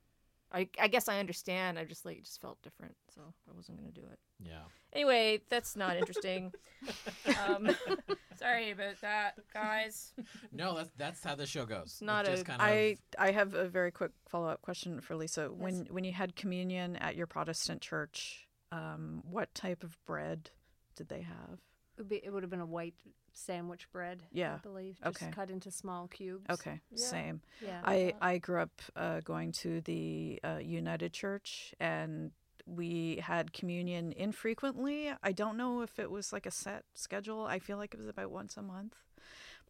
I, 0.51 0.69
I 0.79 0.88
guess 0.88 1.10
I 1.10 1.19
understand. 1.19 1.77
I 1.79 1.84
just 1.84 2.05
like 2.05 2.24
just 2.24 2.39
felt 2.39 2.62
different, 2.62 2.95
so 3.13 3.22
I 3.50 3.55
wasn't 3.55 3.79
gonna 3.79 3.91
do 3.91 4.03
it. 4.12 4.19
Yeah. 4.39 4.62
Anyway, 4.93 5.41
that's 5.50 5.75
not 5.75 5.98
interesting. 5.98 6.53
um, 7.48 7.69
sorry 8.38 8.72
about 8.72 9.01
that, 9.01 9.34
guys. 9.53 10.13
No, 10.51 10.75
that's 10.75 10.91
that's 10.98 11.24
how 11.24 11.36
the 11.36 11.45
show 11.45 11.65
goes. 11.65 11.86
It's 11.86 12.01
not 12.01 12.25
just 12.25 12.43
a- 12.43 12.45
kind 12.45 12.62
of 12.62 12.67
I 12.67 12.98
I 13.17 13.31
have 13.31 13.53
a 13.53 13.67
very 13.67 13.91
quick 13.91 14.12
follow 14.29 14.48
up 14.48 14.62
question 14.62 15.01
for 15.01 15.15
Lisa. 15.15 15.48
When 15.48 15.88
when 15.89 16.03
you 16.03 16.13
had 16.13 16.36
communion 16.36 16.95
at 16.98 17.15
your 17.15 17.27
Protestant 17.27 17.81
church, 17.81 18.48
um, 18.72 19.24
what 19.29 19.53
type 19.55 19.84
of 19.84 19.98
bread 20.05 20.51
did 20.95 21.10
they 21.10 21.22
have? 21.22 21.60
It 21.98 22.01
would, 22.01 22.10
be, 22.10 22.22
it 22.24 22.31
would 22.31 22.43
have 22.43 22.50
been 22.50 22.62
a 22.62 22.65
white 22.65 22.95
sandwich 23.36 23.88
bread, 23.92 24.24
Yeah. 24.32 24.56
I 24.56 24.58
believe. 24.58 24.98
Just 25.04 25.22
Okay. 25.22 25.32
cut 25.32 25.50
into 25.51 25.70
small 25.70 26.08
cubes. 26.08 26.46
Okay, 26.50 26.82
Yeah. 26.92 27.06
same. 27.06 27.42
Yeah. 27.62 27.82
I 27.84 28.13
I 28.22 28.38
grew 28.39 28.62
up 28.62 28.82
uh, 28.96 29.20
going 29.20 29.51
to 29.63 29.82
the 29.82 30.39
uh, 30.44 30.60
United 30.63 31.13
Church, 31.13 31.74
and 31.80 32.32
we 32.65 33.18
had 33.18 33.54
communion 33.54 34.12
infrequently. 34.13 35.12
I 35.22 35.32
don't 35.34 35.58
know 35.58 35.82
if 35.82 36.00
it 36.00 36.10
was 36.10 36.34
like 36.34 36.46
a 36.46 36.51
set 36.51 36.84
schedule. 36.94 37.46
I 37.46 37.60
feel 37.60 37.77
like 37.77 37.94
it 37.94 37.98
was 37.98 38.08
about 38.08 38.32
once 38.32 38.58
a 38.58 38.62
month, 38.63 38.96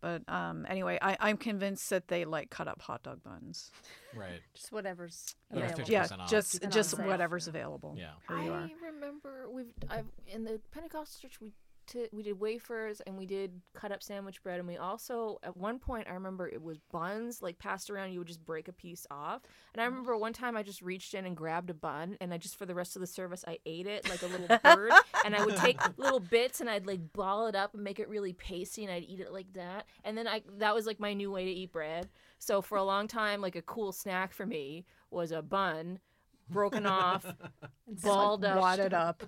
But 0.02 0.22
um, 0.30 0.66
anyway, 0.70 1.00
I, 1.02 1.18
I'm 1.20 1.38
convinced 1.38 1.90
that 1.90 2.08
they 2.10 2.26
like 2.26 2.50
cut 2.52 2.68
up 2.68 2.82
hot 2.82 3.02
dog 3.04 3.24
buns. 3.24 3.72
Right. 4.14 4.42
Just 4.54 4.72
whatever's 4.72 5.36
Yeah, 5.52 5.66
available. 5.66 5.84
50% 5.84 5.90
Yeah, 5.90 6.26
just 6.28 6.52
Keep 6.52 6.62
it 6.62 6.66
on 6.66 6.72
just 6.72 6.92
sale. 6.92 7.08
whatever's 7.08 7.48
available. 7.48 7.96
Yeah. 7.98 8.12
Here 8.28 8.40
you 8.44 8.52
are. 8.52 8.60
I 8.60 8.72
remember 8.86 9.50
we've 9.50 9.74
I've 9.90 10.06
in 10.28 10.44
the 10.46 10.60
Pentecostal 10.72 11.22
church 11.28 11.42
we 11.42 11.54
t- 11.88 12.08
we 12.12 12.24
did 12.24 12.40
wafers 12.40 13.02
and 13.02 13.18
we 13.18 13.26
did 13.26 13.62
cut 13.74 13.92
up 13.92 14.04
sandwich 14.04 14.42
bread. 14.44 14.60
And 14.60 14.68
we 14.68 14.78
also 14.78 15.40
at 15.44 15.56
one 15.56 15.80
point 15.80 16.08
I 16.10 16.14
remember 16.14 16.48
it 16.48 16.62
was 16.62 16.78
buns 16.92 17.42
like 17.42 17.60
passed 17.60 17.90
around 17.90 18.12
you 18.12 18.20
would 18.20 18.28
just 18.28 18.46
break 18.46 18.68
a 18.68 18.74
piece 18.74 19.06
off. 19.12 19.42
And 19.74 19.82
I 19.82 19.86
remember 19.86 20.18
one 20.18 20.34
time 20.34 20.58
I 20.58 20.64
just 20.64 20.82
reached 20.82 21.14
in 21.14 21.26
and 21.26 21.36
grabbed 21.36 21.70
a 21.70 21.74
bun 21.74 22.18
and 22.22 22.34
I 22.34 22.38
just 22.38 22.58
for 22.58 22.66
the 22.66 22.76
rest 22.76 22.96
of 22.96 23.00
the 23.00 23.08
service 23.08 23.44
I 23.48 23.60
ate 23.66 23.88
it 23.88 24.10
like 24.10 24.22
a 24.22 24.28
little 24.28 24.58
bird. 24.64 24.92
And 25.24 25.36
I 25.36 25.44
would 25.44 25.58
take 25.58 25.80
little 25.98 26.20
bits 26.20 26.62
and 26.62 26.70
I'd 26.70 26.88
like 26.88 27.14
ball 27.14 27.48
it 27.48 27.56
up 27.56 27.74
and 27.74 27.84
make 27.84 28.00
it 28.00 28.10
really 28.10 28.34
pasty 28.34 28.84
and 28.84 28.94
I'd 28.94 29.04
eat 29.04 29.20
it 29.20 29.32
like 29.32 29.52
that. 29.54 29.86
And 30.04 30.18
then 30.18 30.28
I 30.28 30.42
that 30.58 30.76
was 30.76 30.86
like 30.86 31.00
my 31.00 31.14
new 31.14 31.32
way 31.32 31.46
to 31.46 31.52
eat 31.52 31.72
bread. 31.72 32.10
So 32.40 32.62
for 32.62 32.78
a 32.78 32.84
long 32.84 33.08
time 33.08 33.42
like 33.42 33.56
a 33.56 33.62
cool 33.62 33.92
snack 33.92 34.34
for 34.34 34.46
me 34.46 34.86
was 35.10 35.32
a 35.32 35.42
bun 35.42 36.00
broken 36.50 36.86
off 36.86 37.26
balled 37.88 38.46
up 38.46 38.60
Wadded 38.62 38.94
up. 39.08 39.24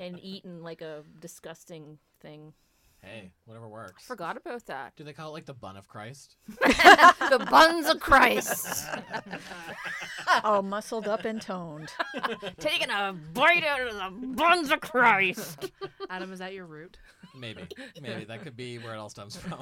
and 0.00 0.18
eaten 0.20 0.62
like 0.62 0.80
a 0.82 1.02
disgusting 1.20 1.98
thing. 2.20 2.52
Hey, 3.04 3.32
whatever 3.46 3.68
works. 3.68 4.04
Forgot 4.04 4.36
about 4.36 4.64
that. 4.66 4.92
Do 4.94 5.02
they 5.02 5.12
call 5.12 5.30
it 5.30 5.32
like 5.32 5.44
the 5.46 5.54
bun 5.54 5.76
of 5.76 5.88
Christ? 5.88 6.36
the 6.46 7.44
buns 7.50 7.88
of 7.88 7.98
Christ. 7.98 8.86
All 10.44 10.62
muscled 10.62 11.08
up 11.08 11.24
and 11.24 11.42
toned. 11.42 11.90
Taking 12.60 12.90
a 12.90 13.12
bite 13.34 13.64
out 13.64 13.80
of 13.80 13.94
the 13.94 14.26
buns 14.36 14.70
of 14.70 14.80
Christ. 14.80 15.72
Adam, 16.10 16.32
is 16.32 16.38
that 16.38 16.52
your 16.52 16.66
root? 16.66 16.96
Maybe. 17.36 17.66
Maybe. 18.00 18.24
That 18.24 18.42
could 18.42 18.56
be 18.56 18.78
where 18.78 18.94
it 18.94 18.98
all 18.98 19.08
stems 19.08 19.34
from. 19.34 19.58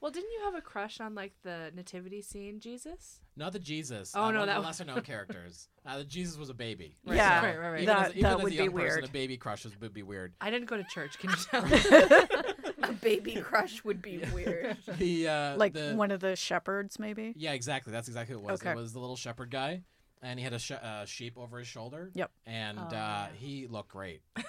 Well, 0.00 0.10
didn't 0.10 0.30
you 0.30 0.40
have 0.44 0.54
a 0.54 0.62
crush 0.62 1.00
on 1.00 1.14
like 1.14 1.34
the 1.42 1.70
nativity 1.74 2.22
scene, 2.22 2.58
Jesus? 2.58 3.20
Not 3.38 3.52
the 3.52 3.58
Jesus. 3.60 4.12
Oh, 4.14 4.24
uh, 4.24 4.30
no, 4.32 4.38
one 4.40 4.48
that 4.48 4.56
of 4.56 4.62
the 4.62 4.66
lesser 4.68 4.84
known 4.84 5.00
characters. 5.02 5.68
Uh, 5.86 5.98
the 5.98 6.04
Jesus 6.04 6.36
was 6.36 6.50
a 6.50 6.54
baby. 6.54 6.96
Right, 7.06 7.16
Yeah, 7.16 7.44
right, 7.44 7.58
right, 7.58 7.68
right. 7.70 7.82
Even 7.82 7.86
That- 7.94 8.06
as, 8.08 8.10
even 8.12 8.22
that 8.24 8.36
as 8.38 8.42
would 8.42 8.52
a 8.52 8.56
be 8.56 8.62
person, 8.64 8.74
weird. 8.74 9.04
a 9.04 9.08
baby 9.08 9.36
crush 9.36 9.64
would 9.80 9.94
be 9.94 10.02
weird. 10.02 10.34
I 10.40 10.50
didn't 10.50 10.68
go 10.68 10.76
to 10.76 10.84
church. 10.84 11.18
Can 11.18 11.30
you 11.30 11.36
tell? 11.50 11.64
a 12.90 12.92
baby 12.94 13.36
crush 13.36 13.84
would 13.84 14.02
be 14.02 14.22
weird. 14.34 14.76
The 14.98 15.28
uh, 15.28 15.56
Like 15.56 15.72
the, 15.72 15.94
one 15.94 16.10
of 16.10 16.20
the 16.20 16.34
shepherds, 16.36 16.98
maybe. 16.98 17.32
Yeah, 17.36 17.52
exactly. 17.52 17.92
That's 17.92 18.08
exactly 18.08 18.34
what 18.36 18.42
it 18.48 18.52
was. 18.52 18.60
Okay. 18.60 18.70
It 18.72 18.76
was 18.76 18.92
the 18.92 18.98
little 19.00 19.16
shepherd 19.16 19.50
guy, 19.50 19.82
and 20.20 20.38
he 20.38 20.44
had 20.44 20.52
a 20.52 20.58
sh- 20.58 20.72
uh, 20.72 21.04
sheep 21.04 21.38
over 21.38 21.58
his 21.58 21.68
shoulder. 21.68 22.10
Yep. 22.14 22.30
And 22.46 22.78
Oh, 22.78 22.82
uh, 22.82 22.90
yeah. 22.90 23.26
he 23.36 23.66
looked 23.68 23.90
great. 23.90 24.20
and 24.36 24.44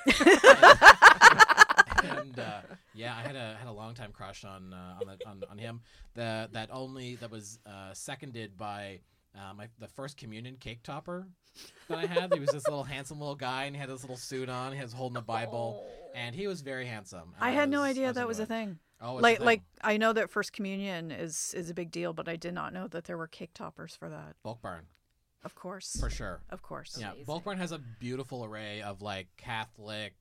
uh, 2.04 2.62
yeah, 2.94 3.16
I 3.18 3.22
had 3.22 3.36
a 3.36 3.56
had 3.60 3.68
a 3.68 3.72
long 3.72 3.94
time 3.94 4.12
crush 4.12 4.44
on 4.46 4.74
uh, 4.74 4.96
on, 5.02 5.08
the, 5.08 5.28
on 5.30 5.44
on 5.52 5.58
him. 5.58 5.82
The 6.16 6.50
that 6.52 6.70
only 6.72 7.16
that 7.16 7.32
was 7.32 7.60
uh, 7.66 7.94
seconded 7.94 8.58
by. 8.58 9.02
Uh, 9.36 9.54
my 9.54 9.68
the 9.78 9.88
first 9.88 10.18
communion 10.18 10.56
cake 10.60 10.82
topper 10.82 11.28
that 11.88 12.00
I 12.00 12.08
had, 12.08 12.34
he 12.34 12.40
was 12.40 12.50
this 12.50 12.68
little 12.68 12.84
handsome 12.84 13.20
little 13.20 13.36
guy, 13.36 13.66
and 13.66 13.76
he 13.76 13.80
had 13.80 13.88
this 13.88 14.02
little 14.02 14.18
suit 14.18 14.50
on. 14.50 14.74
He 14.74 14.82
was 14.82 14.92
holding 14.92 15.18
a 15.18 15.22
Bible, 15.22 15.86
and 16.16 16.36
he 16.36 16.48
was 16.48 16.62
very 16.62 16.88
handsome. 16.88 17.34
and 17.36 17.44
I 17.44 17.52
had 17.52 17.70
no 17.70 17.84
idea 17.84 18.08
was 18.08 18.16
that 18.16 18.28
was 18.28 18.40
a 18.40 18.48
thing. 18.48 18.80
Oh, 19.00 19.14
it's 19.18 19.20
a 19.20 19.24
like 19.24 19.38
thing. 19.38 19.46
like 19.46 19.62
I 19.84 19.98
know 19.98 20.14
that 20.14 20.32
first 20.32 20.52
communion 20.52 21.12
is 21.12 21.54
is 21.56 21.70
a 21.70 21.76
big 21.76 21.92
deal, 21.92 22.12
but 22.12 22.28
I 22.28 22.38
did 22.38 22.56
not 22.56 22.74
know 22.74 22.88
that 22.88 23.04
there 23.04 23.18
were 23.20 23.28
cake 23.28 23.52
toppers 23.54 23.96
for 23.96 24.10
that. 24.10 24.36
bulk 24.42 24.64
barn 24.64 24.86
Of 25.46 25.54
course. 25.54 25.96
for 26.00 26.10
sure. 26.10 26.42
Of 26.50 26.64
course. 26.64 26.98
Yeah, 27.00 27.10
Amazing. 27.10 27.26
Bulk 27.26 27.44
Barn 27.44 27.58
has 27.60 27.72
a 27.72 27.78
beautiful 28.00 28.44
array 28.44 28.82
of 28.82 29.04
like 29.04 29.28
Catholic 29.38 30.14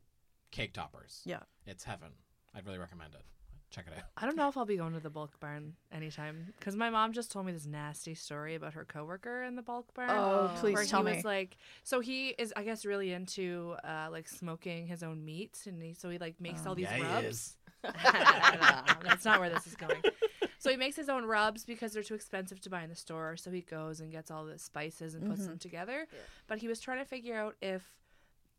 cake 0.50 0.72
toppers. 0.72 1.22
Yeah. 1.24 1.40
It's 1.66 1.84
heaven. 1.84 2.10
I'd 2.54 2.66
really 2.66 2.78
recommend 2.78 3.14
it. 3.14 3.22
Check 3.70 3.84
it 3.86 3.92
out. 3.98 4.04
I 4.16 4.24
don't 4.24 4.36
know 4.36 4.48
if 4.48 4.56
I'll 4.56 4.64
be 4.64 4.78
going 4.78 4.94
to 4.94 5.00
the 5.00 5.10
bulk 5.10 5.38
barn 5.40 5.74
anytime 5.92 6.54
because 6.58 6.74
my 6.74 6.88
mom 6.88 7.12
just 7.12 7.30
told 7.30 7.44
me 7.44 7.52
this 7.52 7.66
nasty 7.66 8.14
story 8.14 8.54
about 8.54 8.72
her 8.72 8.84
coworker 8.86 9.42
in 9.42 9.56
the 9.56 9.62
bulk 9.62 9.92
barn. 9.94 10.08
Oh, 10.10 10.50
please 10.56 10.72
where 10.74 10.84
tell 10.86 11.00
he 11.00 11.10
me. 11.10 11.16
was 11.16 11.24
like, 11.24 11.58
so 11.84 12.00
he 12.00 12.28
is, 12.38 12.52
I 12.56 12.62
guess, 12.62 12.86
really 12.86 13.12
into 13.12 13.74
uh, 13.84 14.08
like 14.10 14.26
smoking 14.26 14.86
his 14.86 15.02
own 15.02 15.22
meat, 15.24 15.58
and 15.66 15.82
he, 15.82 15.92
so 15.92 16.08
he 16.08 16.16
like 16.18 16.40
makes 16.40 16.64
all 16.66 16.74
these 16.74 16.84
Yeah, 16.86 16.96
he 16.96 17.02
rubs. 17.02 17.26
is. 17.26 17.56
That's 19.04 19.24
not 19.24 19.38
where 19.38 19.50
this 19.50 19.66
is 19.66 19.76
going. 19.76 20.02
So 20.58 20.70
he 20.70 20.76
makes 20.76 20.96
his 20.96 21.08
own 21.08 21.24
rubs 21.24 21.64
because 21.64 21.92
they're 21.92 22.02
too 22.02 22.14
expensive 22.14 22.60
to 22.62 22.70
buy 22.70 22.82
in 22.82 22.88
the 22.88 22.96
store. 22.96 23.36
So 23.36 23.50
he 23.50 23.60
goes 23.60 24.00
and 24.00 24.10
gets 24.10 24.30
all 24.30 24.44
the 24.44 24.58
spices 24.58 25.14
and 25.14 25.28
puts 25.28 25.46
them 25.46 25.58
together. 25.58 26.06
But 26.48 26.58
he 26.58 26.66
was 26.68 26.80
trying 26.80 26.98
to 26.98 27.04
figure 27.04 27.36
out 27.36 27.54
if 27.62 27.82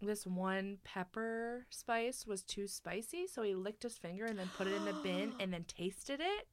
this 0.08 0.26
one 0.26 0.78
pepper 0.84 1.66
spice 1.70 2.26
was 2.26 2.44
too 2.44 2.68
spicy. 2.68 3.28
So 3.28 3.44
he 3.44 3.54
licked 3.56 3.84
his 3.84 3.98
finger 3.98 4.26
and 4.26 4.40
then 4.40 4.50
put 4.58 4.68
it 4.68 4.74
in 4.74 4.86
the 4.86 4.94
bin 4.94 5.34
and 5.40 5.52
then 5.54 5.66
tasted 5.66 6.20
it. 6.22 6.48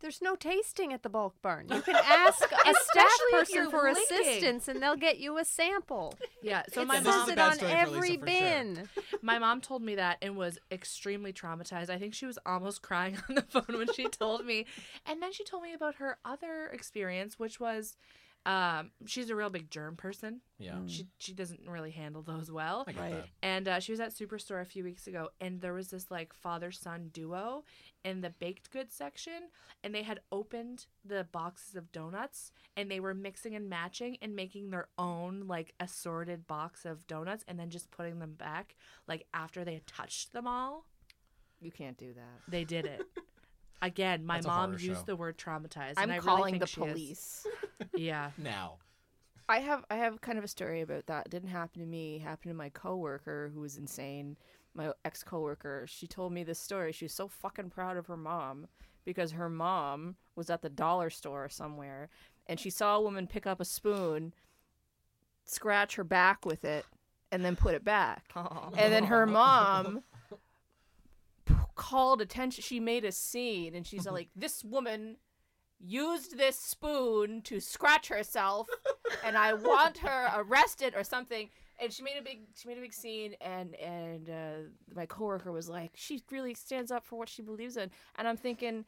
There's 0.00 0.20
no 0.20 0.36
tasting 0.36 0.92
at 0.92 1.02
the 1.02 1.08
bulk 1.08 1.40
barn. 1.40 1.66
You 1.70 1.80
can 1.80 1.94
ask 2.04 2.42
a 2.42 2.74
staff 2.74 3.10
person 3.30 3.70
for 3.70 3.84
licking. 3.84 4.02
assistance, 4.20 4.68
and 4.68 4.82
they'll 4.82 4.96
get 4.96 5.18
you 5.18 5.38
a 5.38 5.46
sample. 5.46 6.14
Yeah. 6.42 6.62
So 6.74 6.82
it 6.82 6.88
my 6.88 7.00
mom 7.00 7.22
is 7.22 7.28
it 7.30 7.38
on 7.38 7.54
story 7.54 7.72
Lisa, 7.72 7.80
every 7.80 8.00
for 8.00 8.06
sure. 8.14 8.24
bin. 8.26 8.88
My 9.22 9.38
mom 9.38 9.62
told 9.62 9.80
me 9.80 9.94
that 9.94 10.18
and 10.20 10.36
was 10.36 10.58
extremely 10.70 11.32
traumatized. 11.32 11.88
I 11.88 11.96
think 11.96 12.12
she 12.12 12.26
was 12.26 12.38
almost 12.44 12.82
crying 12.82 13.16
on 13.30 13.36
the 13.36 13.42
phone 13.42 13.78
when 13.78 13.90
she 13.94 14.06
told 14.08 14.44
me. 14.44 14.66
And 15.06 15.22
then 15.22 15.32
she 15.32 15.44
told 15.44 15.62
me 15.62 15.72
about 15.72 15.94
her 15.94 16.18
other 16.22 16.66
experience, 16.66 17.38
which 17.38 17.58
was 17.58 17.96
um, 18.46 18.90
she's 19.06 19.30
a 19.30 19.34
real 19.36 19.48
big 19.50 19.70
germ 19.70 19.96
person. 19.96 20.40
Yeah. 20.58 20.78
She 20.86 21.06
she 21.18 21.32
doesn't 21.32 21.66
really 21.66 21.90
handle 21.90 22.22
those 22.22 22.50
well. 22.50 22.84
I 22.86 22.92
get 22.92 23.00
Right. 23.00 23.10
that. 23.12 23.26
And 23.42 23.68
uh, 23.68 23.80
she 23.80 23.92
was 23.92 24.00
at 24.00 24.10
Superstore 24.14 24.60
a 24.60 24.66
few 24.66 24.84
weeks 24.84 25.06
ago, 25.06 25.30
and 25.40 25.60
there 25.60 25.72
was 25.72 25.88
this 25.88 26.10
like 26.10 26.34
father 26.34 26.70
son 26.70 27.08
duo 27.12 27.64
in 28.04 28.20
the 28.20 28.30
baked 28.30 28.70
goods 28.70 28.94
section, 28.94 29.48
and 29.82 29.94
they 29.94 30.02
had 30.02 30.20
opened 30.30 30.86
the 31.04 31.26
boxes 31.32 31.74
of 31.74 31.90
donuts, 31.90 32.52
and 32.76 32.90
they 32.90 33.00
were 33.00 33.14
mixing 33.14 33.54
and 33.54 33.68
matching 33.70 34.18
and 34.20 34.36
making 34.36 34.70
their 34.70 34.88
own 34.98 35.46
like 35.46 35.72
assorted 35.80 36.46
box 36.46 36.84
of 36.84 37.06
donuts, 37.06 37.44
and 37.48 37.58
then 37.58 37.70
just 37.70 37.90
putting 37.90 38.18
them 38.18 38.34
back 38.34 38.76
like 39.08 39.26
after 39.32 39.64
they 39.64 39.74
had 39.74 39.86
touched 39.86 40.32
them 40.34 40.46
all. 40.46 40.84
You 41.60 41.70
can't 41.72 41.96
do 41.96 42.12
that. 42.12 42.40
They 42.46 42.64
did 42.64 42.84
it. 42.84 43.00
Again, 43.86 44.24
my 44.24 44.36
That's 44.36 44.46
a 44.46 44.48
mom 44.48 44.70
horror 44.70 44.80
used 44.80 45.00
show. 45.00 45.04
the 45.06 45.16
word 45.16 45.36
traumatized. 45.38 45.94
I'm 45.96 46.04
and 46.10 46.12
I 46.12 46.18
calling 46.18 46.54
really 46.54 46.58
the 46.58 46.66
think 46.66 46.68
she 46.68 46.80
is. 46.82 46.92
police. 46.92 47.46
Yeah. 47.96 48.30
Now. 48.38 48.78
I 49.48 49.58
have 49.58 49.84
I 49.90 49.96
have 49.96 50.20
kind 50.22 50.38
of 50.38 50.44
a 50.44 50.48
story 50.48 50.80
about 50.80 51.06
that. 51.06 51.26
It 51.26 51.30
didn't 51.30 51.50
happen 51.50 51.80
to 51.80 51.86
me. 51.86 52.16
It 52.16 52.22
happened 52.22 52.50
to 52.50 52.56
my 52.56 52.70
coworker 52.70 53.50
who 53.54 53.60
was 53.60 53.76
insane. 53.76 54.36
My 54.74 54.92
ex 55.04 55.22
coworker. 55.22 55.84
She 55.86 56.06
told 56.06 56.32
me 56.32 56.44
this 56.44 56.58
story. 56.58 56.92
She 56.92 57.04
was 57.04 57.12
so 57.12 57.28
fucking 57.28 57.70
proud 57.70 57.96
of 57.98 58.06
her 58.06 58.16
mom 58.16 58.66
because 59.04 59.32
her 59.32 59.50
mom 59.50 60.16
was 60.34 60.48
at 60.48 60.62
the 60.62 60.70
dollar 60.70 61.10
store 61.10 61.48
somewhere 61.50 62.08
and 62.46 62.58
she 62.58 62.70
saw 62.70 62.96
a 62.96 63.00
woman 63.02 63.26
pick 63.26 63.46
up 63.46 63.60
a 63.60 63.64
spoon, 63.66 64.32
scratch 65.44 65.96
her 65.96 66.04
back 66.04 66.44
with 66.46 66.64
it, 66.64 66.84
and 67.30 67.44
then 67.44 67.56
put 67.56 67.74
it 67.74 67.84
back. 67.84 68.24
And 68.76 68.92
then 68.92 69.04
her 69.04 69.26
mom 69.26 69.96
p- 69.96 70.00
called 71.74 72.20
attention. 72.20 72.62
She 72.62 72.80
made 72.80 73.04
a 73.04 73.12
scene, 73.12 73.74
and 73.74 73.86
she's 73.86 74.06
like, 74.06 74.28
"This 74.34 74.64
woman 74.64 75.16
used 75.78 76.38
this 76.38 76.58
spoon 76.58 77.42
to 77.42 77.60
scratch 77.60 78.08
herself, 78.08 78.68
and 79.24 79.36
I 79.36 79.54
want 79.54 79.98
her 79.98 80.30
arrested 80.36 80.94
or 80.96 81.04
something." 81.04 81.50
And 81.80 81.92
she 81.92 82.04
made 82.04 82.16
a 82.18 82.22
big, 82.22 82.40
she 82.56 82.68
made 82.68 82.78
a 82.78 82.80
big 82.80 82.94
scene, 82.94 83.34
and 83.40 83.74
and 83.76 84.30
uh, 84.30 84.68
my 84.94 85.06
coworker 85.06 85.52
was 85.52 85.68
like, 85.68 85.92
"She 85.94 86.22
really 86.30 86.54
stands 86.54 86.90
up 86.90 87.04
for 87.04 87.16
what 87.18 87.28
she 87.28 87.42
believes 87.42 87.76
in," 87.76 87.90
and 88.16 88.28
I'm 88.28 88.36
thinking. 88.36 88.84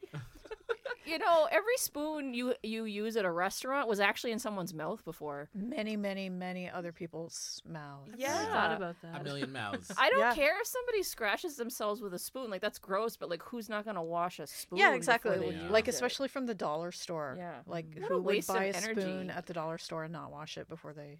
You 1.07 1.17
know, 1.19 1.47
every 1.49 1.77
spoon 1.77 2.33
you 2.33 2.53
you 2.63 2.83
use 2.83 3.15
at 3.15 3.23
a 3.25 3.31
restaurant 3.31 3.87
was 3.87 3.99
actually 3.99 4.31
in 4.33 4.39
someone's 4.39 4.73
mouth 4.73 5.05
before. 5.05 5.47
Many, 5.55 5.95
many, 5.95 6.27
many 6.29 6.69
other 6.69 6.91
people's 6.91 7.61
mouths. 7.67 8.11
Yeah, 8.17 8.33
I 8.35 8.41
never 8.41 8.51
thought 8.51 8.73
about 8.77 8.95
that. 9.03 9.21
A 9.21 9.23
million 9.23 9.51
mouths. 9.53 9.91
I 9.97 10.09
don't 10.09 10.19
Yeah. 10.19 10.33
care 10.33 10.59
if 10.59 10.67
somebody 10.67 11.03
scratches 11.03 11.55
themselves 11.55 12.01
with 12.01 12.13
a 12.13 12.19
spoon. 12.19 12.49
Like 12.49 12.61
that's 12.61 12.77
gross, 12.79 13.15
but 13.15 13.29
like 13.29 13.41
who's 13.43 13.69
not 13.69 13.85
gonna 13.85 14.03
wash 14.03 14.39
a 14.39 14.47
spoon? 14.47 14.79
Yeah, 14.79 14.93
exactly. 14.95 15.37
they 15.37 15.51
Yeah. 15.55 15.69
Like 15.69 15.87
especially 15.87 16.27
from 16.27 16.45
the 16.45 16.55
dollar 16.55 16.91
store. 16.91 17.35
Yeah. 17.37 17.59
Like 17.65 17.85
What 17.95 18.07
who 18.09 18.15
would 18.15 18.25
waste 18.25 18.49
buy 18.49 18.65
a 18.65 18.73
spoon 18.73 19.29
at 19.29 19.45
the 19.45 19.53
dollar 19.53 19.77
store 19.77 20.03
and 20.03 20.11
not 20.13 20.31
wash 20.31 20.57
it 20.57 20.67
before 20.67 20.93
they 20.93 21.19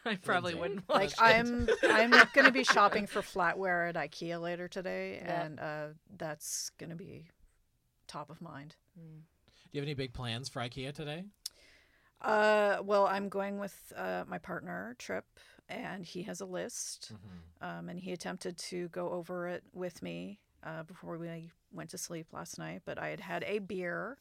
I 0.04 0.16
probably 0.16 0.54
wouldn't. 0.54 0.88
like 0.88 1.10
That's 1.10 1.20
I'm 1.20 1.68
I'm 1.84 2.10
going 2.32 2.46
to 2.46 2.52
be 2.52 2.64
shopping 2.64 3.06
for 3.06 3.20
flatware 3.22 3.88
at 3.88 3.94
IKEA 3.96 4.40
later 4.40 4.66
today 4.68 5.20
Yeah. 5.22 5.42
and 5.44 5.60
uh 5.60 5.86
that's 6.16 6.70
going 6.78 6.90
to 6.90 6.96
be 6.96 7.26
top 8.06 8.30
of 8.30 8.40
mind. 8.40 8.74
Do 8.96 9.02
you 9.72 9.80
have 9.80 9.86
any 9.86 9.94
big 9.94 10.12
plans 10.12 10.48
for 10.48 10.60
IKEA 10.60 10.92
today? 10.92 11.24
Uh 12.22 12.78
well, 12.82 13.06
I'm 13.06 13.28
going 13.28 13.58
with 13.58 13.92
uh 13.96 14.24
my 14.26 14.38
partner 14.38 14.94
Trip 14.98 15.24
and 15.68 16.04
he 16.04 16.22
has 16.24 16.40
a 16.40 16.46
list. 16.46 17.12
Um 17.60 17.88
and 17.88 17.98
he 17.98 18.12
attempted 18.12 18.58
to 18.58 18.88
go 18.88 19.10
over 19.10 19.48
it 19.48 19.62
with 19.72 20.02
me 20.02 20.38
uh 20.64 20.82
before 20.82 21.16
we 21.18 21.50
went 21.72 21.90
to 21.90 21.98
sleep 21.98 22.26
last 22.32 22.58
night, 22.58 22.82
but 22.84 22.98
I 22.98 23.08
had 23.08 23.20
had 23.20 23.44
a 23.44 23.58
beer. 23.60 24.18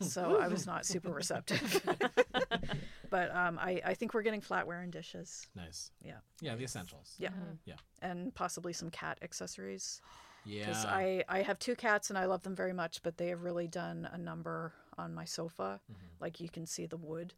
So 0.00 0.38
I 0.40 0.48
was 0.48 0.66
not 0.66 0.86
super 0.86 1.10
receptive. 1.10 1.82
but 3.10 3.34
um, 3.34 3.58
I, 3.58 3.82
I 3.84 3.94
think 3.94 4.14
we're 4.14 4.22
getting 4.22 4.40
flatware 4.40 4.82
and 4.82 4.90
dishes 4.92 5.46
Nice. 5.54 5.90
Yeah. 6.02 6.18
Yeah, 6.40 6.54
the 6.54 6.64
essentials. 6.64 7.16
Yeah. 7.18 7.30
Mm-hmm. 7.30 7.52
Yeah. 7.66 7.74
and 8.00 8.34
possibly 8.34 8.72
some 8.72 8.88
cat 8.90 9.18
accessories. 9.20 10.00
Yeah. 10.44 10.66
because 10.66 10.84
I 10.84 11.24
I 11.28 11.42
have 11.42 11.58
two 11.58 11.76
cats 11.76 12.10
and 12.10 12.18
I 12.18 12.26
love 12.26 12.42
them 12.42 12.54
very 12.54 12.72
much, 12.72 13.02
but 13.02 13.16
they 13.16 13.28
have 13.28 13.42
really 13.42 13.68
done 13.68 14.08
a 14.12 14.18
number 14.18 14.72
on 14.98 15.14
my 15.14 15.24
sofa. 15.24 15.80
Mm-hmm. 15.90 16.06
Like 16.20 16.40
you 16.40 16.48
can 16.48 16.66
see 16.66 16.86
the 16.86 16.96
wood 16.96 17.34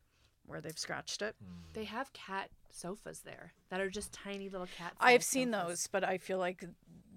where 0.46 0.60
they've 0.60 0.78
scratched 0.78 1.22
it. 1.22 1.36
They 1.72 1.84
have 1.84 2.12
cat 2.12 2.50
sofas 2.70 3.20
there 3.20 3.52
that 3.70 3.80
are 3.80 3.90
just 3.90 4.12
tiny 4.12 4.48
little 4.48 4.66
cat. 4.76 4.92
I've 5.00 5.22
seen 5.22 5.52
sofas. 5.52 5.68
those, 5.68 5.86
but 5.86 6.04
I 6.04 6.18
feel 6.18 6.38
like 6.38 6.64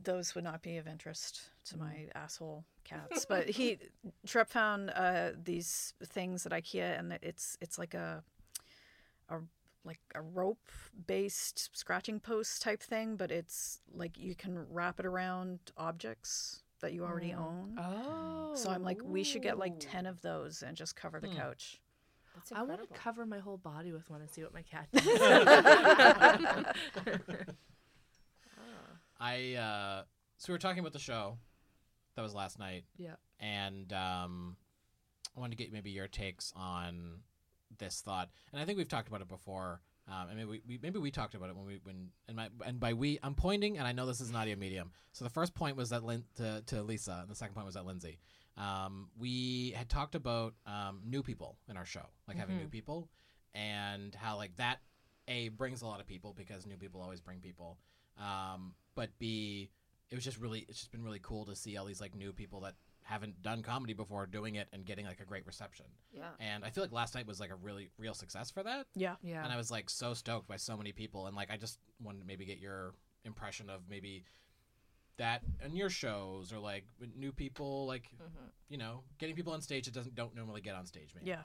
those 0.04 0.36
would 0.36 0.44
not 0.44 0.62
be 0.62 0.78
of 0.78 0.88
interest 0.88 1.50
to 1.66 1.78
my 1.78 2.08
asshole 2.14 2.64
cats. 2.84 3.26
But 3.30 3.50
he 3.50 3.80
Trep 4.26 4.50
found 4.50 4.92
uh, 4.92 5.32
these 5.44 5.94
things 6.04 6.46
at 6.46 6.52
IKEA, 6.52 6.98
and 6.98 7.18
it's 7.22 7.58
it's 7.60 7.78
like 7.78 7.94
a 7.94 8.24
a 9.30 9.40
like 9.86 10.00
a 10.16 10.22
rope 10.22 10.70
based 11.08 11.70
scratching 11.78 12.20
post 12.20 12.62
type 12.62 12.82
thing, 12.82 13.16
but 13.16 13.32
it's 13.32 13.80
like 13.94 14.18
you 14.18 14.36
can 14.36 14.66
wrap 14.72 15.00
it 15.00 15.06
around 15.06 15.60
objects 15.78 16.62
that 16.82 16.94
you 16.94 17.04
already 17.06 17.34
own. 17.34 17.78
Oh. 17.80 18.52
So 18.56 18.70
I'm 18.70 18.84
like, 18.84 19.00
we 19.04 19.24
should 19.24 19.42
get 19.42 19.58
like 19.58 19.74
ten 19.80 20.06
of 20.06 20.22
those 20.22 20.62
and 20.64 20.76
just 20.76 20.96
cover 20.96 21.20
the 21.20 21.28
Hmm. 21.30 21.38
couch. 21.38 21.82
I 22.54 22.64
want 22.64 22.82
to 22.82 22.88
cover 23.00 23.26
my 23.26 23.40
whole 23.40 23.58
body 23.58 23.94
with 23.94 24.10
one 24.10 24.20
and 24.20 24.30
see 24.30 24.44
what 24.44 24.54
my 24.54 24.62
cat 24.64 24.88
does. 24.92 25.06
I 29.20 29.54
uh 29.56 30.04
so 30.38 30.52
we 30.52 30.54
were 30.54 30.60
talking 30.60 30.80
about 30.80 30.94
the 30.94 31.00
show 31.00 31.38
that 32.16 32.22
was 32.22 32.34
last 32.34 32.60
night. 32.60 32.84
Yeah. 32.98 33.16
And 33.40 33.92
um 33.94 34.58
I 35.36 35.40
wanted 35.40 35.58
to 35.58 35.64
get 35.64 35.74
maybe 35.74 35.92
your 35.92 36.08
takes 36.08 36.54
on 36.56 37.20
this 37.78 38.02
thought. 38.02 38.30
And 38.52 38.62
I 38.62 38.66
think 38.66 38.78
we've 38.78 38.88
talked 38.88 39.08
about 39.08 39.22
it 39.22 39.28
before. 39.28 39.82
Um, 40.08 40.30
and 40.30 40.38
maybe 40.38 40.50
we, 40.50 40.62
we 40.68 40.80
maybe 40.82 41.00
we 41.00 41.10
talked 41.10 41.34
about 41.34 41.50
it 41.50 41.56
when 41.56 41.66
we 41.66 41.80
when 41.84 42.10
and 42.28 42.38
my 42.38 42.50
and 42.66 42.80
by 42.80 42.94
we 42.94 43.18
I'm 43.24 43.34
pointing 43.34 43.80
and 43.80 43.88
I 43.88 43.92
know 43.92 44.06
this 44.06 44.22
is 44.22 44.30
an 44.30 44.36
audio 44.36 44.56
medium. 44.56 44.92
So 45.14 45.24
the 45.26 45.32
first 45.32 45.56
point 45.56 45.78
was 45.78 45.90
that 45.90 46.04
Lin, 46.04 46.24
to 46.36 46.62
to 46.68 46.84
Lisa 46.84 47.20
and 47.22 47.30
the 47.30 47.36
second 47.36 47.56
point 47.56 47.66
was 47.66 47.76
at 47.76 47.86
Lindsay. 47.86 48.20
Um, 48.58 49.10
we 49.18 49.74
had 49.76 49.90
talked 49.90 50.16
about 50.16 50.54
um, 50.66 51.02
new 51.06 51.24
people 51.24 51.58
in 51.68 51.76
our 51.76 51.86
show, 51.86 52.06
like 52.28 52.38
having 52.38 52.58
new 52.58 52.68
people, 52.68 53.10
and 53.54 54.14
how 54.14 54.38
like 54.38 54.56
that 54.58 54.80
a 55.28 55.50
brings 55.50 55.82
a 55.82 55.88
lot 55.88 56.00
of 56.00 56.06
people 56.08 56.34
because 56.38 56.66
new 56.68 56.78
people 56.78 57.02
always 57.02 57.20
bring 57.20 57.40
people. 57.40 57.80
Um, 58.20 58.76
but 58.96 59.10
b 59.20 59.72
it 60.10 60.16
was 60.16 60.24
just 60.24 60.40
really 60.40 60.66
it's 60.70 60.80
just 60.80 60.92
been 60.92 61.04
really 61.04 61.20
cool 61.22 61.46
to 61.46 61.56
see 61.56 61.78
all 61.78 61.86
these 61.86 62.00
like 62.00 62.16
new 62.16 62.32
people 62.32 62.62
that 62.62 62.76
haven't 63.08 63.40
done 63.44 63.62
comedy 63.62 63.94
before 63.94 64.26
doing 64.26 64.56
it 64.56 64.68
and 64.74 64.84
getting 64.84 65.06
like 65.06 65.20
a 65.20 65.26
great 65.26 65.46
reception. 65.46 65.86
Yeah. 66.12 66.30
And 66.40 66.66
I 66.66 66.72
feel 66.72 66.84
like 66.84 66.92
last 66.92 67.14
night 67.14 67.28
was 67.28 67.40
like 67.40 67.52
a 67.52 67.56
really 67.56 67.92
real 68.00 68.16
success 68.16 68.50
for 68.50 68.64
that. 68.64 68.88
Yeah. 68.96 69.16
yeah. 69.22 69.44
And 69.44 69.54
I 69.54 69.58
was 69.58 69.70
like 69.70 69.90
so 69.92 70.14
stoked 70.16 70.48
by 70.48 70.58
so 70.58 70.76
many 70.76 70.92
people 70.92 71.28
and 71.28 71.36
like 71.36 71.52
I 71.52 71.58
just 71.58 71.78
wanted 72.04 72.22
to 72.22 72.26
maybe 72.26 72.46
get 72.46 72.58
your 72.58 72.94
impression 73.24 73.70
of 73.70 73.82
maybe 73.90 74.24
that 75.18 75.44
in 75.64 75.76
your 75.76 75.90
shows 75.90 76.52
or 76.52 76.58
like 76.60 76.86
new 77.16 77.32
people 77.32 77.86
like 77.86 78.10
Mhm. 78.22 78.50
you 78.70 78.78
know 78.78 79.04
getting 79.20 79.36
people 79.36 79.54
on 79.54 79.62
stage 79.62 79.86
that 79.86 79.94
doesn't 79.94 80.14
don't 80.16 80.36
normally 80.36 80.62
get 80.62 80.76
on 80.76 80.86
stage 80.88 81.12
maybe. 81.16 81.28
Yeah. 81.30 81.44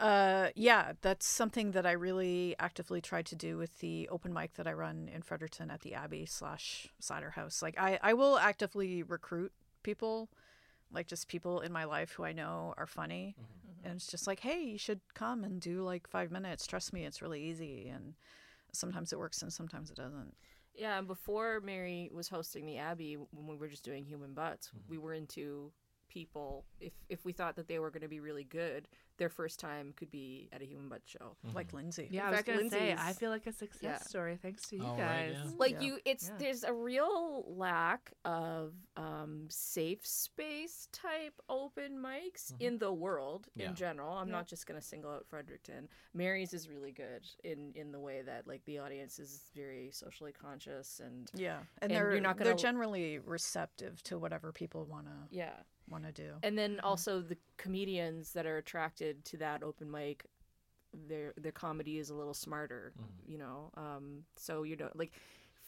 Uh, 0.00 0.48
yeah, 0.56 0.92
that's 1.02 1.26
something 1.26 1.72
that 1.72 1.86
I 1.86 1.92
really 1.92 2.56
actively 2.58 3.00
try 3.00 3.22
to 3.22 3.36
do 3.36 3.56
with 3.56 3.78
the 3.78 4.08
open 4.08 4.32
mic 4.32 4.54
that 4.54 4.66
I 4.66 4.72
run 4.72 5.08
in 5.14 5.22
Fredericton 5.22 5.70
at 5.70 5.82
the 5.82 5.94
Abbey 5.94 6.26
slash 6.26 6.88
Cider 6.98 7.30
House. 7.30 7.62
Like, 7.62 7.78
I, 7.78 8.00
I 8.02 8.14
will 8.14 8.36
actively 8.38 9.02
recruit 9.04 9.52
people, 9.82 10.30
like 10.92 11.06
just 11.06 11.28
people 11.28 11.60
in 11.60 11.72
my 11.72 11.84
life 11.84 12.12
who 12.12 12.24
I 12.24 12.32
know 12.32 12.74
are 12.76 12.86
funny. 12.86 13.34
Mm-hmm. 13.38 13.44
Mm-hmm. 13.44 13.86
And 13.86 13.96
it's 13.96 14.06
just 14.06 14.26
like, 14.26 14.40
hey, 14.40 14.62
you 14.62 14.78
should 14.78 15.00
come 15.14 15.44
and 15.44 15.60
do 15.60 15.82
like 15.82 16.08
five 16.08 16.30
minutes. 16.30 16.66
Trust 16.66 16.92
me, 16.92 17.04
it's 17.04 17.22
really 17.22 17.42
easy. 17.42 17.88
And 17.88 18.14
sometimes 18.72 19.12
it 19.12 19.18
works 19.18 19.42
and 19.42 19.52
sometimes 19.52 19.90
it 19.90 19.96
doesn't. 19.96 20.34
Yeah, 20.74 20.98
and 20.98 21.06
before 21.06 21.60
Mary 21.60 22.10
was 22.14 22.28
hosting 22.28 22.64
the 22.64 22.78
Abbey, 22.78 23.16
when 23.30 23.46
we 23.46 23.56
were 23.56 23.68
just 23.68 23.84
doing 23.84 24.04
human 24.04 24.32
butts, 24.32 24.68
mm-hmm. 24.68 24.90
we 24.90 24.98
were 24.98 25.12
into 25.12 25.72
people. 26.12 26.64
If 26.80 26.92
if 27.08 27.24
we 27.24 27.32
thought 27.32 27.56
that 27.56 27.68
they 27.68 27.78
were 27.78 27.90
going 27.90 28.02
to 28.02 28.08
be 28.08 28.20
really 28.20 28.44
good, 28.44 28.86
their 29.18 29.28
first 29.30 29.58
time 29.60 29.92
could 29.96 30.10
be 30.10 30.48
at 30.52 30.60
a 30.60 30.64
human 30.64 30.88
butt 30.88 31.02
show. 31.06 31.36
Like 31.54 31.72
Lindsay. 31.72 32.08
yeah, 32.10 32.28
in 32.28 32.34
I 32.34 32.36
was 32.36 32.42
gonna 32.42 32.70
say 32.70 32.94
I 32.98 33.12
feel 33.12 33.30
like 33.30 33.46
a 33.46 33.52
success 33.52 33.82
Yeah. 33.82 33.98
story 33.98 34.36
thanks 34.40 34.66
to 34.68 34.76
you 34.76 34.82
Oh, 34.84 34.90
right, 34.90 34.98
guys. 34.98 35.36
yeah. 35.44 35.50
Like 35.58 35.72
Yeah. 35.74 35.80
you, 35.80 35.98
it's 36.04 36.28
Yeah. 36.28 36.36
there's 36.38 36.64
a 36.64 36.72
real 36.72 37.44
lack 37.46 38.12
of 38.24 38.74
um, 38.96 39.46
safe 39.48 40.04
space 40.06 40.88
type 40.92 41.34
open 41.48 41.98
mics 41.98 42.52
in 42.60 42.78
the 42.78 42.92
world 42.92 43.48
Yeah. 43.54 43.68
in 43.68 43.74
general. 43.74 44.16
I'm 44.16 44.28
Yeah. 44.28 44.32
not 44.38 44.46
just 44.48 44.66
going 44.66 44.78
to 44.80 44.86
single 44.86 45.10
out 45.10 45.26
Fredericton. 45.26 45.88
Mary's 46.14 46.52
is 46.52 46.68
really 46.68 46.92
good 46.92 47.26
in 47.44 47.72
in 47.74 47.92
the 47.92 48.00
way 48.00 48.22
that 48.22 48.46
like 48.46 48.64
the 48.64 48.78
audience 48.78 49.18
is 49.18 49.50
very 49.54 49.90
socially 49.92 50.32
conscious 50.32 51.00
and 51.00 51.30
Yeah. 51.34 51.58
And 51.58 51.66
And, 51.82 51.90
they're, 51.92 52.12
you're 52.12 52.20
not 52.20 52.36
they're 52.38 52.54
generally 52.54 53.18
receptive 53.18 54.02
to 54.04 54.18
whatever 54.18 54.52
people 54.52 54.84
want 54.86 55.06
to 55.06 55.12
yeah. 55.30 55.62
Want 55.92 56.04
to 56.04 56.12
do. 56.12 56.32
And 56.42 56.58
then 56.58 56.72
mm-hmm. 56.72 56.86
also 56.86 57.20
the 57.20 57.36
comedians 57.56 58.32
that 58.32 58.46
are 58.46 58.56
attracted 58.56 59.24
to 59.26 59.36
that 59.38 59.62
open 59.62 59.90
mic, 59.90 60.26
their 61.08 61.32
their 61.36 61.52
comedy 61.52 61.98
is 61.98 62.10
a 62.10 62.14
little 62.14 62.34
smarter, 62.34 62.92
mm-hmm. 62.98 63.32
you 63.32 63.38
know. 63.38 63.70
Um, 63.76 64.24
so 64.36 64.64
you 64.64 64.76
know, 64.76 64.90
like 64.94 65.12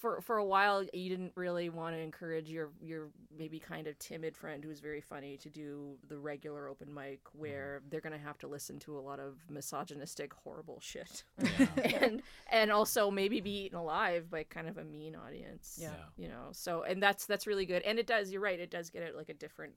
for 0.04 0.20
for 0.20 0.36
a 0.36 0.44
while, 0.44 0.84
you 0.92 1.08
didn't 1.08 1.32
really 1.34 1.70
want 1.70 1.94
to 1.94 2.00
encourage 2.00 2.50
your 2.50 2.70
your 2.80 3.08
maybe 3.36 3.58
kind 3.58 3.86
of 3.86 3.98
timid 3.98 4.36
friend 4.36 4.62
who's 4.62 4.80
very 4.80 5.00
funny 5.00 5.36
to 5.38 5.48
do 5.48 5.96
the 6.08 6.18
regular 6.18 6.68
open 6.68 6.92
mic 6.92 7.24
mm-hmm. 7.24 7.38
where 7.38 7.80
they're 7.88 8.00
gonna 8.00 8.18
have 8.18 8.38
to 8.38 8.48
listen 8.48 8.78
to 8.80 8.98
a 8.98 9.00
lot 9.00 9.20
of 9.20 9.38
misogynistic, 9.48 10.32
horrible 10.34 10.78
shit, 10.80 11.24
Yeah. 11.38 11.66
and 12.00 12.22
and 12.50 12.70
also 12.70 13.10
maybe 13.10 13.40
be 13.40 13.64
eaten 13.64 13.78
alive 13.78 14.30
by 14.30 14.42
kind 14.42 14.68
of 14.68 14.78
a 14.78 14.84
mean 14.84 15.16
audience. 15.16 15.78
Yeah. 15.80 15.94
you 16.16 16.28
know. 16.28 16.48
So 16.52 16.82
and 16.82 17.02
that's 17.02 17.26
that's 17.26 17.46
really 17.46 17.66
good, 17.66 17.82
and 17.82 17.98
it 17.98 18.06
does. 18.06 18.30
You're 18.30 18.42
right. 18.42 18.60
It 18.60 18.70
does 18.70 18.90
get 18.90 19.02
it 19.02 19.16
like 19.16 19.30
a 19.30 19.34
different 19.34 19.74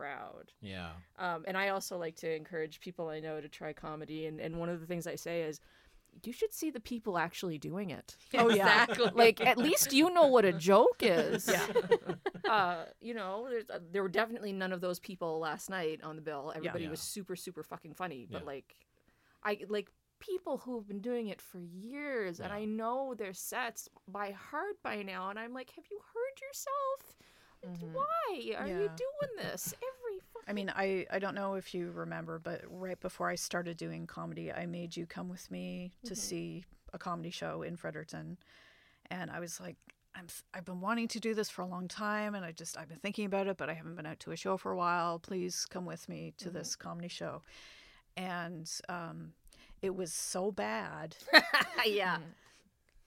crowd. 0.00 0.52
Yeah. 0.60 0.90
Um, 1.18 1.44
and 1.46 1.56
I 1.56 1.68
also 1.68 1.98
like 1.98 2.16
to 2.16 2.34
encourage 2.34 2.80
people 2.80 3.08
I 3.08 3.20
know 3.20 3.40
to 3.40 3.48
try 3.48 3.72
comedy. 3.72 4.26
And, 4.26 4.40
and 4.40 4.56
one 4.58 4.68
of 4.68 4.80
the 4.80 4.86
things 4.86 5.06
I 5.06 5.14
say 5.16 5.42
is, 5.42 5.60
you 6.24 6.32
should 6.32 6.52
see 6.52 6.70
the 6.70 6.80
people 6.80 7.18
actually 7.18 7.58
doing 7.58 7.90
it. 7.90 8.16
Oh, 8.36 8.48
yeah. 8.48 8.86
like, 9.14 9.40
at 9.40 9.58
least 9.58 9.92
you 9.92 10.10
know 10.12 10.26
what 10.26 10.44
a 10.44 10.52
joke 10.52 10.98
is. 11.02 11.48
Yeah. 11.48 11.66
Uh, 12.50 12.86
you 13.00 13.14
know, 13.14 13.46
there's, 13.48 13.70
uh, 13.70 13.78
there 13.92 14.02
were 14.02 14.08
definitely 14.08 14.52
none 14.52 14.72
of 14.72 14.80
those 14.80 14.98
people 14.98 15.38
last 15.38 15.70
night 15.70 16.00
on 16.02 16.16
the 16.16 16.22
bill. 16.22 16.52
Everybody 16.56 16.84
Yeah. 16.84 16.90
was 16.90 16.98
super, 17.00 17.36
super 17.36 17.62
fucking 17.62 17.94
funny. 17.94 18.26
But, 18.28 18.40
Yeah. 18.40 18.46
like, 18.46 18.74
I 19.44 19.60
like 19.68 19.88
people 20.18 20.58
who 20.58 20.76
have 20.76 20.88
been 20.88 21.00
doing 21.00 21.28
it 21.28 21.40
for 21.40 21.60
years, 21.60 22.40
and 22.40 22.52
I 22.52 22.64
know 22.64 23.14
their 23.16 23.32
sets 23.34 23.88
by 24.08 24.32
heart 24.32 24.82
by 24.82 25.02
now. 25.02 25.30
And 25.30 25.38
I'm 25.38 25.54
like, 25.54 25.70
have 25.76 25.84
you 25.92 26.00
heard 26.12 26.40
yourself? 26.48 27.16
Mm-hmm. 27.66 27.92
Why 27.92 28.54
are 28.58 28.66
you 28.66 28.74
doing 28.96 29.36
this 29.36 29.74
every 29.74 30.20
fucking 30.32 30.48
I 30.48 30.52
mean, 30.52 30.72
I, 30.74 31.06
I 31.10 31.18
don't 31.18 31.34
know 31.34 31.54
if 31.54 31.74
you 31.74 31.90
remember, 31.90 32.38
but 32.38 32.62
right 32.68 32.98
before 32.98 33.28
I 33.28 33.34
started 33.34 33.76
doing 33.76 34.06
comedy, 34.06 34.50
I 34.52 34.66
made 34.66 34.96
you 34.96 35.06
come 35.06 35.28
with 35.28 35.50
me 35.50 35.92
to 36.04 36.12
mm-hmm. 36.12 36.20
see 36.20 36.64
a 36.92 36.98
comedy 36.98 37.30
show 37.30 37.62
in 37.62 37.76
Fredericton. 37.76 38.38
And 39.10 39.30
I 39.30 39.40
was 39.40 39.60
like, 39.60 39.76
I'm 40.14 40.26
I've 40.54 40.64
been 40.64 40.80
wanting 40.80 41.08
to 41.08 41.20
do 41.20 41.34
this 41.34 41.50
for 41.50 41.62
a 41.62 41.66
long 41.66 41.86
time, 41.86 42.34
and 42.34 42.44
I 42.44 42.52
just, 42.52 42.76
I've 42.76 42.88
been 42.88 42.98
thinking 42.98 43.26
about 43.26 43.46
it, 43.46 43.56
but 43.56 43.70
I 43.70 43.74
haven't 43.74 43.94
been 43.94 44.06
out 44.06 44.20
to 44.20 44.32
a 44.32 44.36
show 44.36 44.56
for 44.56 44.72
a 44.72 44.76
while. 44.76 45.18
Please 45.18 45.66
come 45.66 45.86
with 45.86 46.08
me 46.08 46.32
to 46.38 46.46
mm-hmm. 46.46 46.58
this 46.58 46.76
comedy 46.76 47.08
show. 47.08 47.42
And 48.16 48.70
um, 48.88 49.32
it 49.82 49.94
was 49.94 50.12
so 50.12 50.50
bad. 50.50 51.16
yeah. 51.86 52.18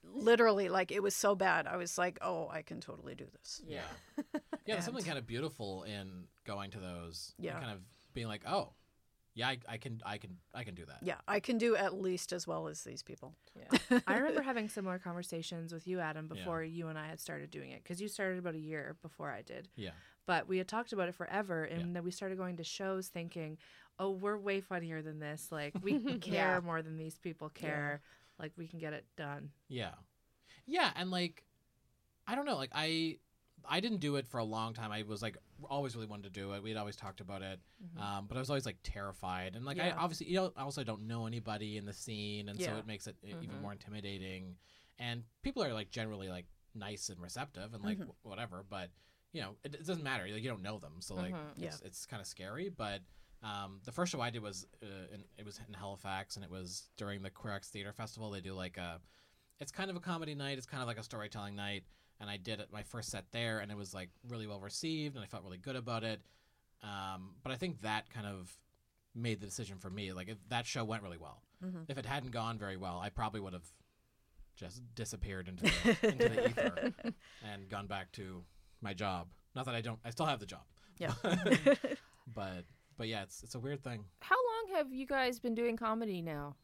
Literally, 0.03 0.69
like, 0.69 0.91
it 0.91 1.01
was 1.01 1.15
so 1.15 1.35
bad. 1.35 1.65
I 1.67 1.77
was 1.77 1.97
like, 1.97 2.17
oh, 2.21 2.49
I 2.51 2.61
can 2.61 2.81
totally 2.81 3.15
do 3.15 3.25
this. 3.39 3.61
Yeah. 3.67 3.81
Yeah, 4.17 4.39
there's 4.75 4.85
something 4.85 5.03
kind 5.05 5.17
of 5.17 5.25
beautiful 5.25 5.83
in 5.83 6.25
going 6.45 6.71
to 6.71 6.79
those. 6.79 7.33
and 7.37 7.45
Yeah. 7.45 7.59
kind 7.59 7.71
of 7.71 7.79
being 8.13 8.27
like, 8.27 8.41
oh, 8.47 8.73
yeah, 9.35 9.47
I, 9.47 9.57
I 9.67 9.77
can, 9.77 10.01
I 10.05 10.17
can, 10.19 10.37
I 10.53 10.63
can 10.63 10.75
do 10.75 10.85
that. 10.85 10.97
Yeah, 11.01 11.15
I 11.27 11.39
can 11.39 11.57
do 11.57 11.75
at 11.75 11.99
least 11.99 12.33
as 12.33 12.45
well 12.45 12.67
as 12.67 12.83
these 12.83 13.01
people. 13.01 13.33
Yeah. 13.57 13.99
I 14.07 14.17
remember 14.17 14.41
having 14.43 14.69
similar 14.69 14.99
conversations 14.99 15.73
with 15.73 15.87
you, 15.87 15.99
Adam, 15.99 16.29
Yeah. 16.31 16.37
before 16.39 16.63
you 16.63 16.87
and 16.89 16.99
I 16.99 17.07
had 17.07 17.19
started 17.19 17.49
doing 17.49 17.71
it 17.71 17.81
because 17.81 17.99
you 17.99 18.07
started 18.07 18.37
about 18.39 18.53
a 18.55 18.59
year 18.59 18.95
before 19.01 19.31
I 19.31 19.41
did. 19.41 19.69
Yeah. 19.75 19.91
But 20.27 20.47
we 20.47 20.57
had 20.59 20.67
talked 20.67 20.93
about 20.93 21.09
it 21.09 21.15
forever, 21.15 21.63
and 21.65 21.95
then 21.95 22.03
we 22.03 22.11
started 22.11 22.37
going 22.37 22.55
to 22.57 22.63
shows 22.63 23.07
thinking, 23.09 23.57
"Oh, 23.99 24.11
we're 24.11 24.37
way 24.37 24.61
funnier 24.61 25.01
than 25.01 25.19
this. 25.19 25.47
Like 25.51 25.73
we 25.81 25.99
care 26.19 26.33
Yeah. 26.55 26.59
more 26.63 26.81
than 26.81 26.95
these 26.95 27.17
people 27.17 27.49
care. 27.49 28.01
Like 28.43 28.51
we 28.57 28.67
can 28.67 28.77
get 28.79 28.91
it 28.93 29.05
done." 29.15 29.49
Yeah. 29.69 29.93
Yeah, 30.65 30.91
and 30.95 31.09
like 31.09 31.45
I 32.27 32.35
don't 32.35 32.45
know, 32.45 32.57
like 32.57 32.71
I 32.75 33.19
I 33.65 33.79
didn't 33.79 33.99
do 33.99 34.17
it 34.17 34.27
for 34.27 34.39
a 34.39 34.43
long 34.43 34.73
time. 34.73 34.91
I 34.91 35.03
was 35.03 35.21
like 35.21 35.37
always 35.69 35.95
really 35.95 36.07
wanted 36.07 36.23
to 36.33 36.39
do 36.41 36.53
it. 36.53 36.61
We 36.61 36.69
had 36.69 36.77
always 36.77 36.97
talked 36.97 37.21
about 37.21 37.41
it. 37.41 37.59
Um, 37.97 38.25
but 38.27 38.35
I 38.35 38.39
was 38.41 38.49
always 38.49 38.65
like 38.65 38.77
terrified. 38.83 39.55
And 39.55 39.63
like 39.65 39.77
I 39.79 39.91
obviously 39.91 40.27
you 40.27 40.35
know 40.35 40.51
I 40.57 40.63
also 40.63 40.83
don't 40.83 41.07
know 41.07 41.25
anybody 41.25 41.77
in 41.77 41.85
the 41.85 41.93
scene 41.93 42.49
and 42.49 42.59
so 42.61 42.71
it 42.79 42.85
makes 42.87 43.07
it 43.07 43.15
e- 43.23 43.29
even 43.41 43.61
more 43.61 43.71
intimidating. 43.71 44.57
And 44.99 45.23
people 45.41 45.63
are 45.63 45.73
like 45.73 45.89
generally 45.89 46.27
like 46.29 46.45
nice 46.75 47.07
and 47.09 47.19
receptive 47.21 47.73
and 47.73 47.83
like 47.83 47.99
Mhm. 47.99 48.07
wh- 48.21 48.25
whatever, 48.25 48.65
but 48.69 48.89
you 49.31 49.41
know, 49.41 49.55
it, 49.63 49.73
it 49.75 49.85
doesn't 49.87 50.03
matter. 50.03 50.27
Like 50.27 50.43
you 50.43 50.49
don't 50.49 50.61
know 50.61 50.77
them. 50.79 50.95
So 50.99 51.15
like 51.15 51.33
Mhm. 51.33 51.63
it's, 51.63 51.81
it's 51.81 52.05
kind 52.05 52.19
of 52.21 52.27
scary, 52.27 52.69
but 52.69 53.01
um, 53.43 53.79
the 53.83 53.91
first 53.91 54.11
show 54.11 54.21
I 54.21 54.29
did 54.29 54.41
was 54.41 54.65
uh, 54.81 55.13
in, 55.13 55.23
it 55.37 55.45
was 55.45 55.59
in 55.67 55.73
Halifax, 55.73 56.35
and 56.35 56.45
it 56.45 56.51
was 56.51 56.89
during 56.97 57.21
the 57.21 57.29
Queer 57.29 57.53
Acts 57.53 57.69
Theater 57.69 57.91
Festival. 57.93 58.31
They 58.31 58.41
do 58.41 58.53
like 58.53 58.77
a, 58.77 58.99
it's 59.59 59.71
kind 59.71 59.89
of 59.89 59.95
a 59.95 59.99
comedy 59.99 60.33
night. 60.35 60.57
It's 60.57 60.67
kind 60.67 60.81
of 60.81 60.87
like 60.87 60.97
a 60.97 61.03
storytelling 61.03 61.55
night. 61.55 61.83
and 62.19 62.29
I 62.29 62.37
did 62.37 62.59
it 62.59 62.69
my 62.71 62.83
first 62.83 63.09
set 63.09 63.25
there, 63.31 63.59
and 63.59 63.71
it 63.71 63.77
was 63.77 63.93
like 63.93 64.09
really 64.27 64.47
well 64.47 64.59
received, 64.59 65.15
and 65.15 65.23
I 65.23 65.27
felt 65.27 65.43
really 65.43 65.57
good 65.57 65.75
about 65.75 66.03
it. 66.03 66.21
Um, 66.83 67.35
but 67.43 67.51
I 67.51 67.55
think 67.55 67.81
that 67.81 68.09
kind 68.09 68.27
of 68.27 68.55
made 69.15 69.39
the 69.41 69.45
decision 69.45 69.77
for 69.77 69.89
me. 69.89 70.11
Like 70.13 70.27
if 70.29 70.37
that 70.49 70.65
show 70.65 70.83
went 70.83 71.03
really 71.03 71.17
well. 71.17 71.41
Mhm. 71.63 71.85
If 71.87 71.97
it 71.97 72.05
hadn't 72.05 72.31
gone 72.31 72.57
very 72.57 72.77
well, 72.77 72.99
I 73.01 73.09
probably 73.09 73.39
would 73.39 73.53
have 73.53 73.67
just 74.55 74.81
disappeared 74.95 75.47
into 75.47 75.63
the, 75.63 76.07
into 76.07 76.29
the 76.29 76.49
ether 76.49 76.93
and 77.43 77.69
gone 77.69 77.87
back 77.87 78.11
to 78.13 78.43
my 78.81 78.93
job. 78.93 79.27
Not 79.55 79.65
that 79.65 79.75
I 79.75 79.81
don't, 79.81 79.99
I 80.03 80.09
still 80.09 80.25
have 80.25 80.39
the 80.39 80.45
job. 80.45 80.63
Yeah. 80.97 81.13
but 82.33 82.65
but 82.97 83.07
yeah, 83.07 83.23
it's 83.23 83.43
it's 83.43 83.55
a 83.55 83.59
weird 83.59 83.83
thing. 83.83 84.05
How 84.21 84.35
long 84.35 84.77
have 84.77 84.91
you 84.93 85.05
guys 85.05 85.39
been 85.39 85.55
doing 85.55 85.77
comedy 85.77 86.21
now? 86.21 86.55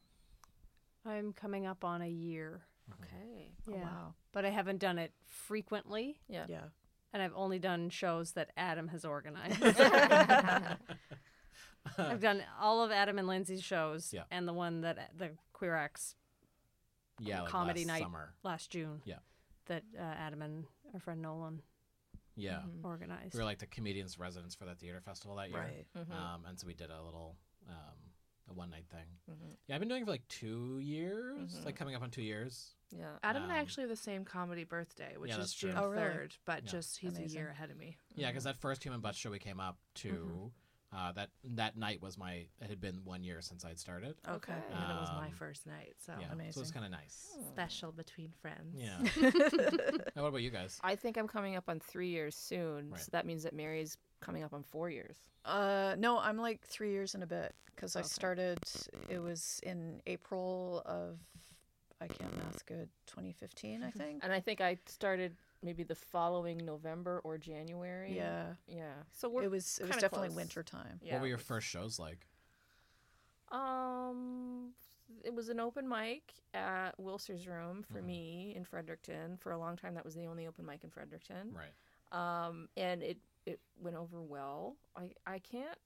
I'm 1.06 1.32
coming 1.32 1.66
up 1.66 1.84
on 1.84 2.02
a 2.02 2.08
year. 2.08 2.62
Okay. 3.00 3.52
Oh, 3.68 3.72
Yeah. 3.72 3.82
wow. 3.82 4.14
But 4.32 4.44
I 4.44 4.50
haven't 4.50 4.78
done 4.78 4.98
it 4.98 5.12
frequently, 5.26 6.20
Yeah. 6.28 6.46
Yeah. 6.48 6.64
and 7.12 7.22
I've 7.22 7.32
only 7.34 7.58
done 7.58 7.88
shows 7.90 8.32
that 8.32 8.50
Adam 8.56 8.88
has 8.88 9.04
organized. 9.04 9.62
I've 11.98 12.20
done 12.20 12.42
all 12.60 12.82
of 12.82 12.90
Adam 12.90 13.18
and 13.18 13.26
Lindsay's 13.26 13.62
shows, 13.62 14.12
Yeah. 14.12 14.24
and 14.30 14.46
the 14.46 14.52
one 14.52 14.82
that 14.82 15.12
the 15.16 15.30
Queer 15.52 15.74
Acts 15.74 16.14
yeah, 17.18 17.42
like 17.42 17.50
comedy 17.50 17.80
last 17.84 17.88
night. 17.88 18.02
summer. 18.02 18.34
last 18.42 18.70
June. 18.70 19.02
Yeah. 19.04 19.18
That 19.66 19.82
uh, 19.98 20.02
Adam 20.02 20.42
and 20.42 20.64
our 20.94 21.00
friend 21.00 21.22
Nolan 21.22 21.62
Yeah, 22.40 22.60
Mm-hmm. 22.60 22.86
organized. 22.86 23.34
we 23.34 23.38
were 23.38 23.44
like 23.44 23.58
the 23.58 23.66
comedians 23.66 24.18
residents 24.18 24.54
for 24.54 24.64
that 24.66 24.78
theater 24.78 25.00
festival 25.00 25.36
that 25.36 25.50
year. 25.50 25.58
Right. 25.60 25.86
Mm-hmm. 25.96 26.12
Um, 26.12 26.44
and 26.48 26.58
so 26.58 26.66
we 26.66 26.74
did 26.74 26.90
a 26.90 27.02
little 27.02 27.36
um, 27.68 27.74
a 28.48 28.52
one 28.54 28.70
night 28.70 28.86
thing. 28.90 29.04
Yeah, 29.68 29.74
I've 29.76 29.80
been 29.80 29.88
doing 29.88 30.02
it 30.02 30.04
for 30.06 30.10
like 30.10 30.26
two 30.28 30.78
years, 30.80 31.60
like 31.64 31.76
coming 31.76 31.94
up 31.94 32.02
on 32.02 32.10
two 32.10 32.22
years. 32.22 32.74
Yeah. 32.90 33.06
Adam 33.22 33.44
and 33.44 33.52
I 33.52 33.56
Um, 33.58 33.62
actually 33.62 33.82
have 33.82 33.90
the 33.90 33.96
same 33.96 34.24
comedy 34.24 34.64
birthday, 34.64 35.14
which 35.16 35.28
yeah, 35.28 35.36
is 35.36 35.40
that's 35.42 35.52
true. 35.54 35.70
June 35.70 35.78
Oh, 35.78 35.86
really? 35.88 36.02
3rd, 36.02 36.36
but 36.44 36.64
Yeah. 36.64 36.70
just 36.70 36.98
he's 36.98 37.16
Amazing. 37.16 37.36
a 37.38 37.40
year 37.40 37.50
ahead 37.50 37.70
of 37.70 37.76
me. 37.76 37.96
Yeah, 38.16 38.28
because 38.30 38.42
that 38.44 38.56
first 38.60 38.82
Human 38.82 39.00
Butt 39.00 39.14
show 39.14 39.30
we 39.30 39.38
came 39.38 39.60
up 39.60 39.78
to, 39.96 40.50
uh, 40.92 41.12
that 41.12 41.30
that 41.44 41.76
night 41.76 42.02
was 42.02 42.18
my. 42.18 42.46
It 42.60 42.68
had 42.68 42.80
been 42.80 43.00
one 43.04 43.22
year 43.22 43.40
since 43.40 43.64
I'd 43.64 43.78
started. 43.78 44.16
Okay. 44.28 44.52
Okay. 44.52 44.52
And 44.72 44.90
it 44.90 45.00
was 45.00 45.10
my 45.16 45.26
Um, 45.26 45.32
first 45.32 45.66
night, 45.66 45.94
so 46.04 46.12
yeah, 46.20 46.28
so 46.50 46.58
it 46.60 46.62
was 46.64 46.70
kind 46.72 46.84
of 46.84 46.90
nice. 46.90 47.36
special 47.52 47.92
between 47.92 48.32
friends. 48.42 48.74
Yeah. 48.76 48.98
Now, 50.16 50.22
what 50.22 50.28
about 50.28 50.42
you 50.42 50.50
guys? 50.50 50.78
I 50.82 50.96
think 50.96 51.16
I'm 51.16 51.28
coming 51.28 51.54
up 51.56 51.68
on 51.68 51.78
three 51.78 52.08
years 52.08 52.34
soon. 52.34 52.90
Right. 52.90 53.00
So 53.00 53.08
that 53.12 53.24
means 53.26 53.44
that 53.44 53.54
Mary's 53.54 53.96
coming 54.20 54.42
up 54.42 54.52
on 54.52 54.62
four 54.64 54.90
years. 54.90 55.16
Uh, 55.44 55.94
no, 55.98 56.18
I'm 56.18 56.36
like 56.36 56.66
three 56.66 56.90
years 56.90 57.14
in 57.14 57.22
a 57.22 57.26
bit 57.26 57.54
because 57.74 57.94
I 57.96 58.02
started. 58.02 58.58
It 59.08 59.20
was 59.20 59.60
in 59.62 60.02
April 60.06 60.82
of, 60.84 61.18
I 62.00 62.08
can't 62.08 62.36
math 62.36 62.66
good, 62.66 62.88
2015, 63.06 63.82
I 63.84 63.90
think. 63.96 64.24
And 64.24 64.32
I 64.32 64.40
think 64.40 64.60
I 64.60 64.76
started 64.86 65.36
maybe 65.62 65.82
the 65.82 65.94
following 65.94 66.58
November 66.58 67.20
or 67.24 67.38
January. 67.38 68.14
Yeah, 68.16 68.54
Yeah. 68.66 68.92
So 69.12 69.28
we're 69.28 69.42
it 69.44 69.50
was. 69.50 69.78
It 69.78 69.86
was 69.88 69.96
definitely 69.96 70.28
close. 70.28 70.36
winter 70.36 70.62
time. 70.62 70.98
Yeah. 71.02 71.14
What 71.14 71.22
were 71.22 71.28
your 71.28 71.38
first 71.38 71.66
shows 71.66 71.98
like? 71.98 72.26
Um, 73.50 74.72
it 75.24 75.34
was 75.34 75.48
an 75.48 75.58
open 75.60 75.88
mic 75.88 76.34
at 76.54 76.98
Wilser's 76.98 77.46
Room 77.48 77.82
for 77.82 78.00
Mhm. 78.00 78.04
me 78.06 78.54
in 78.56 78.64
Fredericton. 78.64 79.36
For 79.38 79.52
a 79.52 79.58
long 79.58 79.76
time, 79.76 79.94
that 79.94 80.04
was 80.04 80.14
the 80.14 80.26
only 80.26 80.46
open 80.46 80.64
mic 80.64 80.84
in 80.84 80.90
Fredericton. 80.90 81.52
Right. 81.52 81.72
Um, 82.12 82.68
and 82.76 83.02
it 83.02 83.18
it 83.46 83.60
went 83.76 83.96
over 83.96 84.20
well. 84.22 84.76
I 84.94 85.14
I 85.26 85.38
can't. 85.38 85.78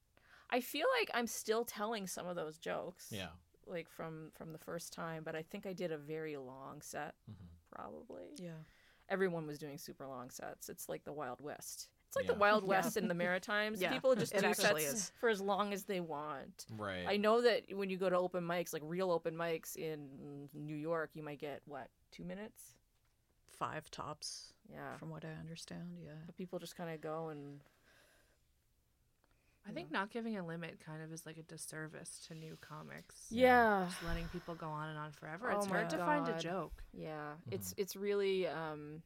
I 0.50 0.60
feel 0.60 0.86
like 1.00 1.10
I'm 1.14 1.26
still 1.26 1.64
telling 1.64 2.06
some 2.06 2.26
of 2.26 2.36
those 2.36 2.58
jokes. 2.58 3.10
Yeah. 3.10 3.30
Like 3.66 3.88
from 3.88 4.30
from 4.32 4.52
the 4.52 4.58
first 4.58 4.92
time, 4.92 5.24
but 5.24 5.34
I 5.34 5.42
think 5.42 5.64
I 5.66 5.72
did 5.72 5.90
a 5.90 5.98
very 5.98 6.36
long 6.36 6.82
set. 6.82 7.14
Mhm. 7.30 7.48
Probably. 7.70 8.34
Yeah. 8.36 8.62
Everyone 9.08 9.46
was 9.46 9.58
doing 9.58 9.78
super 9.78 10.06
long 10.06 10.30
sets. 10.30 10.68
It's 10.68 10.88
like 10.88 11.04
the 11.04 11.12
Wild 11.12 11.40
West. 11.40 11.88
It's 12.08 12.16
like 12.16 12.26
Yeah. 12.26 12.32
the 12.34 12.38
Wild 12.38 12.62
Yeah. 12.64 12.68
West 12.70 12.96
in 12.96 13.08
the 13.08 13.14
Maritimes. 13.14 13.80
Yeah, 13.82 13.92
People 13.92 14.14
just 14.14 14.34
it 14.34 14.42
do 14.42 14.54
sets 14.54 14.82
is. 14.84 15.10
for 15.20 15.28
as 15.28 15.40
long 15.40 15.72
as 15.72 15.84
they 15.84 16.00
want. 16.00 16.66
Right. 16.70 17.04
I 17.06 17.16
know 17.16 17.42
that 17.42 17.64
when 17.74 17.90
you 17.90 17.96
go 17.98 18.08
to 18.08 18.16
open 18.16 18.44
mics, 18.44 18.72
like 18.72 18.82
real 18.84 19.10
open 19.10 19.34
mics 19.34 19.76
in 19.76 20.48
New 20.54 20.76
York, 20.76 21.10
you 21.14 21.22
might 21.22 21.38
get 21.40 21.60
what 21.66 21.88
two 22.12 22.24
minutes. 22.24 22.76
Five 23.58 23.90
tops, 23.90 24.52
Yeah, 24.68 24.96
from 24.96 25.10
what 25.10 25.24
I 25.24 25.32
understand. 25.32 25.98
Yeah. 26.02 26.12
but 26.26 26.36
people 26.36 26.58
just 26.58 26.76
kind 26.76 26.90
of 26.92 27.00
go 27.00 27.28
and 27.28 27.60
I 29.68 29.72
think 29.72 29.90
not 29.90 30.10
giving 30.10 30.36
a 30.36 30.44
limit 30.44 30.78
kind 30.84 31.02
of 31.02 31.12
is 31.12 31.24
like 31.26 31.38
a 31.38 31.42
disservice 31.42 32.20
to 32.28 32.34
new 32.34 32.56
comics. 32.60 33.26
yeah, 33.30 33.86
Just 33.88 34.02
letting 34.04 34.26
people 34.28 34.54
go 34.54 34.66
on 34.68 34.90
and 34.90 34.98
on 34.98 35.10
forever. 35.12 35.50
Oh 35.52 35.56
it's 35.58 35.66
my 35.68 35.76
hard 35.78 35.90
to 35.90 35.98
find 35.98 36.28
a 36.28 36.38
joke. 36.38 36.82
yeah. 36.92 37.32
It's 37.50 37.74
it's 37.78 37.96
really 37.96 38.46
um, 38.46 39.02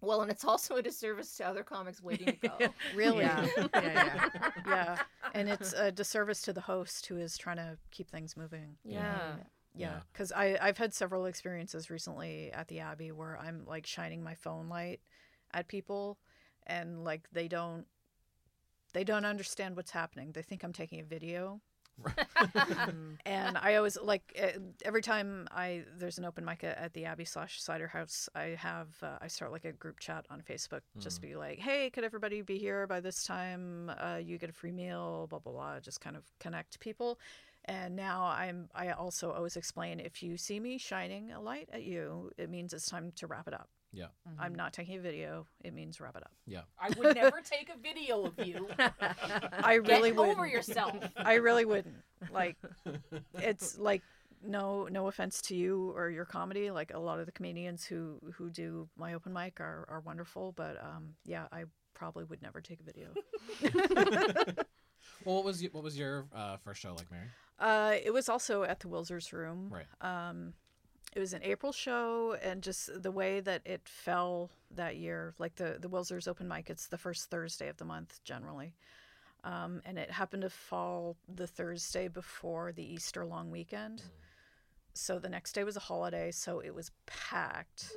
well, 0.00 0.22
and 0.22 0.30
it's 0.30 0.44
also 0.44 0.76
a 0.76 0.82
disservice 0.82 1.36
to 1.36 1.46
other 1.46 1.62
comics 1.62 2.02
waiting 2.02 2.36
to 2.40 2.48
go. 2.48 2.54
Really. 2.94 3.24
Yeah. 3.24 3.46
yeah, 3.56 3.68
yeah. 3.74 4.28
yeah. 4.66 4.98
And 5.34 5.48
it's 5.54 5.72
a 5.72 5.90
disservice 5.92 6.40
to 6.42 6.52
the 6.52 6.60
host 6.62 7.06
who 7.06 7.16
is 7.18 7.36
trying 7.36 7.56
to 7.56 7.76
keep 7.90 8.08
things 8.10 8.36
moving. 8.36 8.76
yeah. 8.84 9.34
Yeah, 9.74 9.86
Yeah. 9.86 9.98
because 10.12 10.32
I 10.32 10.56
I've 10.60 10.78
had 10.78 10.94
several 10.94 11.26
experiences 11.26 11.90
recently 11.90 12.50
at 12.52 12.68
the 12.68 12.80
Abbey 12.80 13.12
where 13.12 13.36
I'm 13.38 13.64
like 13.66 13.86
shining 13.86 14.22
my 14.22 14.34
phone 14.34 14.68
light 14.68 15.00
at 15.52 15.68
people, 15.68 16.18
and 16.66 17.04
like 17.04 17.28
they 17.32 17.46
don't 17.48 17.86
they 18.92 19.04
don't 19.04 19.24
understand 19.24 19.76
what's 19.76 19.90
happening. 19.90 20.32
They 20.32 20.42
think 20.42 20.64
I'm 20.64 20.72
taking 20.72 21.00
a 21.00 21.04
video, 21.04 21.60
Mm. 22.02 23.16
and 23.26 23.58
I 23.58 23.76
always 23.76 23.98
like 24.00 24.32
eh, 24.36 24.52
every 24.84 25.02
time 25.02 25.48
I 25.50 25.84
there's 25.96 26.18
an 26.18 26.24
open 26.24 26.44
mic 26.44 26.64
at, 26.64 26.78
at 26.78 26.94
the 26.94 27.04
Abbey 27.04 27.24
slash 27.24 27.60
Cider 27.60 27.88
House, 27.88 28.28
I 28.34 28.56
have 28.58 28.88
uh, 29.02 29.18
I 29.20 29.28
start 29.28 29.52
like 29.52 29.64
a 29.64 29.72
group 29.72 30.00
chat 30.00 30.26
on 30.30 30.42
Facebook, 30.42 30.80
just 30.98 31.20
be 31.20 31.36
like, 31.36 31.58
hey, 31.58 31.90
could 31.90 32.04
everybody 32.04 32.42
be 32.42 32.58
here 32.58 32.86
by 32.86 33.00
this 33.00 33.24
time? 33.24 33.90
Uh, 33.98 34.18
you 34.22 34.38
get 34.38 34.50
a 34.50 34.52
free 34.52 34.72
meal, 34.72 35.26
blah 35.28 35.38
blah 35.38 35.52
blah. 35.52 35.80
Just 35.80 36.00
kind 36.00 36.16
of 36.16 36.24
connect 36.38 36.80
people. 36.80 37.18
And 37.66 37.94
now 37.94 38.24
I'm 38.24 38.68
I 38.74 38.90
also 38.90 39.32
always 39.32 39.56
explain 39.56 40.00
if 40.00 40.22
you 40.22 40.36
see 40.36 40.60
me 40.60 40.78
shining 40.78 41.32
a 41.32 41.40
light 41.40 41.68
at 41.72 41.82
you, 41.82 42.30
it 42.38 42.50
means 42.50 42.72
it's 42.72 42.88
time 42.88 43.12
to 43.16 43.26
wrap 43.26 43.46
it 43.46 43.54
up. 43.54 43.68
Yeah. 43.92 44.06
I'm 44.38 44.54
not 44.54 44.72
taking 44.72 44.98
a 44.98 45.00
video. 45.00 45.46
It 45.64 45.74
means 45.74 46.00
wrap 46.00 46.16
it 46.16 46.22
up. 46.22 46.32
Yeah. 46.46 46.62
I 46.78 46.90
would 46.96 47.14
never 47.22 47.40
take 47.40 47.70
a 47.70 47.78
video 47.78 48.24
of 48.26 48.46
you. 48.46 48.68
I 49.52 49.74
really 49.74 50.10
Get 50.10 50.18
would. 50.18 50.28
over 50.30 50.46
yourself. 50.46 50.94
I 51.16 51.34
really 51.34 51.64
wouldn't. 51.64 51.96
Like 52.32 52.56
it's 53.34 53.78
like 53.78 54.02
no 54.46 54.86
no 54.90 55.08
offense 55.08 55.42
to 55.42 55.56
you 55.56 55.90
or 55.96 56.08
your 56.08 56.24
comedy. 56.24 56.70
Like 56.70 56.92
a 56.94 56.98
lot 56.98 57.18
of 57.20 57.26
the 57.26 57.32
comedians 57.32 57.84
who 57.84 58.18
who 58.36 58.48
do 58.50 58.88
my 58.96 59.14
open 59.14 59.32
mic 59.32 59.58
are 59.60 59.86
are 59.88 60.00
wonderful, 60.00 60.52
but 60.52 60.80
um 60.82 61.14
yeah, 61.24 61.46
I 61.50 61.64
probably 61.94 62.24
would 62.24 62.40
never 62.42 62.60
take 62.60 62.78
a 62.80 62.84
video. 62.84 63.08
Well, 65.24 65.36
what 65.36 65.44
was 65.44 65.62
y- 65.62 65.68
what 65.72 65.82
was 65.84 65.98
your 65.98 66.26
uh, 66.34 66.56
first 66.58 66.80
show 66.80 66.94
like, 66.94 67.10
Mary? 67.10 67.26
uh 67.58 67.94
it 68.02 68.12
was 68.12 68.28
also 68.30 68.62
at 68.62 68.80
the 68.80 68.88
Wilsers 68.88 69.32
room. 69.32 69.70
Right. 69.70 69.86
Um 70.00 70.54
it 71.12 71.18
was 71.18 71.32
an 71.32 71.42
April 71.42 71.72
show 71.72 72.36
and 72.42 72.62
just 72.62 73.02
the 73.02 73.10
way 73.10 73.40
that 73.40 73.62
it 73.64 73.82
fell 73.84 74.50
that 74.70 74.96
year, 74.96 75.34
like 75.38 75.56
the 75.56 75.76
the 75.80 75.88
Wilsers 75.88 76.28
open 76.28 76.46
mic, 76.46 76.70
it's 76.70 76.86
the 76.86 76.98
first 76.98 77.30
Thursday 77.30 77.68
of 77.68 77.76
the 77.78 77.84
month 77.84 78.20
generally. 78.24 78.74
Um, 79.42 79.80
and 79.84 79.98
it 79.98 80.10
happened 80.10 80.42
to 80.42 80.50
fall 80.50 81.16
the 81.34 81.46
Thursday 81.46 82.08
before 82.08 82.72
the 82.72 82.84
Easter 82.84 83.24
long 83.24 83.50
weekend. 83.50 84.02
So 84.92 85.18
the 85.18 85.28
next 85.28 85.52
day 85.52 85.64
was 85.64 85.76
a 85.76 85.80
holiday, 85.80 86.30
so 86.30 86.60
it 86.60 86.74
was 86.74 86.90
packed. 87.06 87.92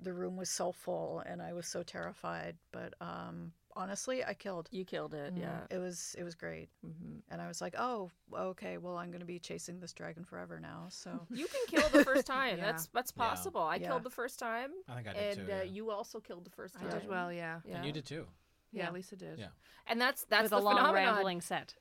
The 0.00 0.12
room 0.12 0.36
was 0.36 0.50
so 0.50 0.70
full 0.70 1.22
and 1.26 1.40
I 1.40 1.52
was 1.52 1.66
so 1.66 1.82
terrified, 1.82 2.56
but 2.70 2.94
um 3.00 3.52
honestly, 3.74 4.24
I 4.24 4.34
killed. 4.34 4.68
You 4.70 4.84
killed 4.84 5.14
it. 5.14 5.32
Yeah. 5.36 5.60
It 5.70 5.78
was 5.78 6.14
it 6.18 6.24
was 6.24 6.34
great. 6.34 6.68
hmm 6.84 7.18
And 7.30 7.40
I 7.40 7.48
was 7.48 7.60
like, 7.60 7.74
"Oh, 7.78 8.10
okay, 8.34 8.78
well, 8.78 8.96
I'm 8.96 9.10
going 9.10 9.20
to 9.20 9.26
be 9.26 9.38
chasing 9.38 9.80
this 9.80 9.92
dragon 9.92 10.24
forever 10.24 10.60
now." 10.60 10.86
So 10.90 11.10
You 11.30 11.46
can 11.46 11.60
kill 11.80 11.88
the 11.90 12.04
first 12.04 12.26
time. 12.26 12.56
Yeah. 12.58 12.64
That's 12.72 12.86
that's 12.92 13.12
Yeah. 13.16 13.28
possible. 13.28 13.62
I 13.62 13.76
Yeah. 13.76 13.88
killed 13.88 14.04
the 14.04 14.10
first 14.10 14.38
time, 14.38 14.70
I 14.88 14.94
think 14.96 15.08
I 15.08 15.12
did 15.12 15.38
and 15.38 15.46
too. 15.48 15.52
uh, 15.52 15.56
yeah. 15.56 15.62
you 15.64 15.90
also 15.90 16.20
killed 16.20 16.44
the 16.44 16.50
first 16.50 16.76
I 16.76 16.80
time. 16.82 17.00
did 17.00 17.08
well, 17.08 17.32
yeah. 17.32 17.60
Yeah. 17.64 17.76
And 17.76 17.84
you 17.86 17.92
did 17.92 18.04
too. 18.06 18.26
Yeah, 18.72 18.84
Yeah. 18.84 18.90
Lisa 18.92 19.16
did. 19.16 19.38
Yeah. 19.38 19.48
And 19.86 20.00
that's 20.00 20.24
that's 20.24 20.44
with 20.44 20.50
the 20.50 20.58
a 20.58 20.60
long 20.60 20.76
phenomenon. 20.76 21.14
rambling 21.14 21.40
set. 21.40 21.74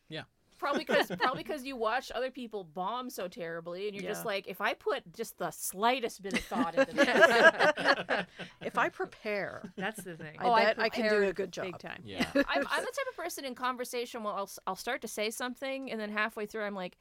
Probably 0.61 0.85
because 0.85 1.11
probably 1.19 1.41
because 1.41 1.65
you 1.65 1.75
watch 1.75 2.11
other 2.13 2.29
people 2.29 2.63
bomb 2.63 3.09
so 3.09 3.27
terribly, 3.27 3.87
and 3.87 3.95
you're 3.95 4.07
just 4.07 4.25
like, 4.25 4.47
if 4.47 4.61
I 4.61 4.75
put 4.75 5.11
just 5.11 5.39
the 5.39 5.49
slightest 5.49 6.21
bit 6.21 6.33
of 6.33 6.39
thought 6.41 6.75
into 6.75 6.93
this, 6.93 8.25
if 8.61 8.77
I 8.77 8.89
prepare, 8.89 9.73
That's 9.75 10.03
the 10.03 10.15
thing. 10.15 10.35
I 10.37 10.45
Oh, 10.45 10.51
I 10.51 10.65
bet 10.65 10.79
I, 10.79 10.89
can 10.89 11.09
do 11.09 11.27
a 11.27 11.33
good 11.33 11.51
job. 11.51 11.65
Big 11.65 11.79
time. 11.79 12.03
Yeah. 12.05 12.27
I'm, 12.35 12.43
I'm 12.45 12.63
the 12.63 12.91
type 12.91 13.07
of 13.09 13.17
person 13.17 13.43
in 13.43 13.55
conversation 13.55 14.23
where 14.23 14.35
I'll, 14.35 14.43
s- 14.43 14.59
I'll 14.67 14.75
start 14.75 15.01
to 15.01 15.07
say 15.07 15.31
something 15.31 15.89
and 15.89 15.99
then 15.99 16.11
halfway 16.11 16.45
through 16.45 16.63
I'm 16.63 16.75
like, 16.75 16.95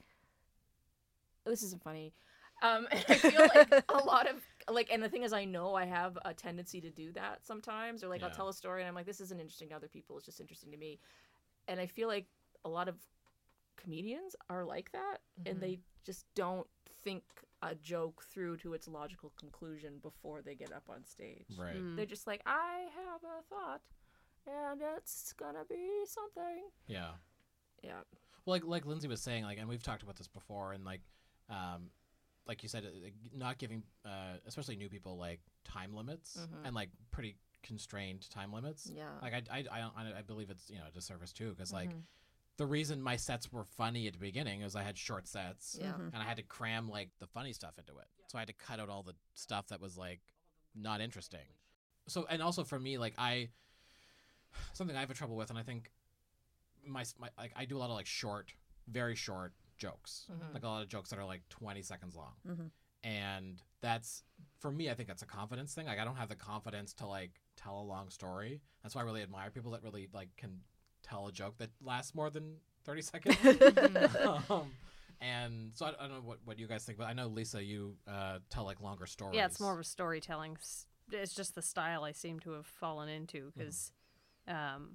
this 1.44 1.62
isn't 1.62 1.82
funny. 1.82 2.14
Um, 2.62 2.88
and 2.90 3.04
I 3.08 3.14
feel 3.16 3.40
like 3.54 3.84
a 3.90 3.98
lot 3.98 4.26
of 4.26 4.36
like, 4.70 4.88
and 4.90 5.02
the 5.02 5.08
thing 5.10 5.22
is, 5.22 5.34
I 5.34 5.44
know 5.44 5.74
I 5.74 5.84
have 5.84 6.16
a 6.24 6.32
tendency 6.32 6.80
to 6.80 6.90
do 6.90 7.12
that 7.12 7.40
sometimes, 7.46 8.02
or 8.02 8.08
like 8.08 8.22
I'll 8.22 8.30
tell 8.30 8.48
a 8.48 8.54
story 8.54 8.80
and 8.80 8.88
I'm 8.88 8.94
like, 8.94 9.06
this 9.06 9.20
isn't 9.20 9.38
interesting 9.38 9.68
to 9.70 9.74
other 9.76 9.88
people; 9.88 10.16
it's 10.16 10.24
just 10.26 10.40
interesting 10.40 10.70
to 10.72 10.78
me. 10.78 10.98
And 11.68 11.78
I 11.78 11.86
feel 11.86 12.08
like 12.08 12.26
a 12.64 12.68
lot 12.68 12.88
of 12.88 12.96
comedians 13.80 14.36
are 14.48 14.64
like 14.64 14.92
that, 14.92 15.18
and 15.46 15.60
they 15.60 15.80
just 16.04 16.26
don't 16.34 16.66
think 17.02 17.22
a 17.62 17.74
joke 17.74 18.22
through 18.30 18.56
to 18.58 18.72
its 18.74 18.88
logical 18.88 19.32
conclusion 19.38 19.98
before 20.02 20.40
they 20.42 20.54
get 20.54 20.72
up 20.72 20.84
on 20.88 21.04
stage. 21.04 21.46
Right. 21.58 21.76
Mm. 21.76 21.96
They're 21.96 22.06
just 22.06 22.26
like, 22.26 22.42
I 22.46 22.86
have 22.94 23.20
a 23.22 23.42
thought, 23.48 23.82
and 24.46 24.80
it's 24.96 25.32
gonna 25.34 25.64
be 25.68 26.04
something. 26.06 26.64
Yeah. 26.86 27.10
Yeah. 27.82 28.00
Well, 28.44 28.54
like 28.54 28.64
like 28.64 28.86
Lindsay 28.86 29.08
was 29.08 29.20
saying, 29.20 29.44
like, 29.44 29.58
and 29.58 29.68
we've 29.68 29.82
talked 29.82 30.02
about 30.02 30.16
this 30.16 30.28
before, 30.28 30.72
and 30.72 30.84
like, 30.84 31.00
um, 31.48 31.90
like 32.46 32.62
you 32.62 32.68
said, 32.68 32.84
uh, 32.84 33.08
not 33.36 33.58
giving, 33.58 33.82
uh, 34.04 34.38
especially 34.46 34.76
new 34.76 34.88
people, 34.88 35.16
like 35.18 35.40
time 35.64 35.94
limits 35.94 36.36
Mhm. 36.40 36.66
and 36.66 36.74
like 36.74 36.88
pretty 37.10 37.36
constrained 37.62 38.28
time 38.30 38.52
limits. 38.52 38.90
Yeah. 38.92 39.10
Like 39.20 39.34
I, 39.34 39.42
I, 39.50 39.64
I, 39.70 39.80
I- 39.96 40.18
I 40.18 40.22
believe 40.22 40.48
it's 40.50 40.70
you 40.70 40.78
know 40.78 40.84
a 40.88 40.90
disservice 40.90 41.32
too, 41.32 41.50
because 41.50 41.72
like 41.72 41.90
Mhm. 41.90 42.02
The 42.60 42.66
reason 42.66 43.00
my 43.00 43.16
sets 43.16 43.50
were 43.50 43.64
funny 43.64 44.06
at 44.06 44.12
the 44.12 44.18
beginning 44.18 44.60
is 44.60 44.76
I 44.76 44.82
had 44.82 44.98
short 44.98 45.26
sets, 45.26 45.78
Yeah. 45.80 45.92
Mhm. 45.94 46.08
and 46.12 46.16
I 46.16 46.24
had 46.24 46.36
to 46.36 46.42
cram 46.42 46.90
like 46.90 47.08
the 47.18 47.26
funny 47.26 47.54
stuff 47.54 47.78
into 47.78 47.96
it. 47.96 48.06
So 48.28 48.36
I 48.36 48.42
had 48.42 48.48
to 48.48 48.54
cut 48.54 48.78
out 48.78 48.90
all 48.90 49.02
the 49.02 49.16
stuff 49.34 49.68
that 49.68 49.80
was 49.80 49.96
like 49.96 50.20
not 50.74 51.00
interesting. 51.00 51.46
So 52.06 52.26
and 52.26 52.42
also 52.42 52.62
for 52.64 52.78
me, 52.78 52.98
like 52.98 53.14
I 53.16 53.48
something 54.74 54.94
I 54.96 55.00
have 55.00 55.10
a 55.10 55.14
trouble 55.14 55.36
with, 55.36 55.48
and 55.50 55.58
I 55.58 55.62
think 55.62 55.90
my, 56.84 57.04
my 57.18 57.30
like 57.38 57.52
I 57.56 57.64
do 57.64 57.76
a 57.76 57.80
lot 57.80 57.88
of 57.90 57.96
like 57.96 58.06
short, 58.06 58.52
very 58.88 59.14
short 59.14 59.54
jokes, 59.78 60.26
Mhm. 60.30 60.52
like 60.52 60.62
a 60.62 60.68
lot 60.68 60.82
of 60.82 60.88
jokes 60.88 61.08
that 61.10 61.18
are 61.18 61.24
like 61.24 61.48
twenty 61.48 61.82
seconds 61.82 62.14
long, 62.14 62.34
Mhm. 62.46 62.70
and 63.04 63.62
that's 63.80 64.22
for 64.58 64.70
me. 64.70 64.90
I 64.90 64.94
think 64.94 65.08
that's 65.08 65.22
a 65.22 65.26
confidence 65.26 65.72
thing. 65.74 65.86
Like 65.86 65.98
I 65.98 66.04
don't 66.04 66.16
have 66.16 66.28
the 66.28 66.36
confidence 66.36 66.92
to 66.94 67.06
like 67.06 67.40
tell 67.56 67.80
a 67.80 67.86
long 67.94 68.10
story. 68.10 68.60
That's 68.82 68.94
why 68.94 69.00
I 69.00 69.04
really 69.04 69.22
admire 69.22 69.50
people 69.50 69.70
that 69.72 69.82
really 69.82 70.08
like 70.12 70.36
can 70.36 70.62
tell 71.10 71.26
a 71.26 71.32
joke 71.32 71.58
that 71.58 71.70
lasts 71.84 72.14
more 72.14 72.30
than 72.30 72.54
thirty 72.84 73.02
seconds. 73.12 73.36
um, 74.48 74.70
and 75.20 75.70
so 75.74 75.86
I, 75.86 75.90
I 75.90 76.08
don't 76.08 76.16
know 76.16 76.22
what, 76.24 76.38
what 76.44 76.58
you 76.58 76.66
guys 76.66 76.84
think, 76.84 76.98
but 76.98 77.06
I 77.06 77.12
know 77.12 77.26
Lisa, 77.26 77.62
you 77.62 77.96
uh, 78.08 78.38
tell 78.48 78.64
like 78.64 78.80
longer 78.80 79.06
stories. 79.06 79.36
Yeah, 79.36 79.46
it's 79.46 79.60
more 79.60 79.72
of 79.74 79.80
a 79.80 79.84
storytelling. 79.84 80.56
It's 81.12 81.34
just 81.34 81.54
the 81.54 81.62
style 81.62 82.04
I 82.04 82.12
seem 82.12 82.38
to 82.40 82.52
have 82.52 82.66
fallen 82.66 83.08
into 83.08 83.52
because 83.56 83.92
um, 84.48 84.92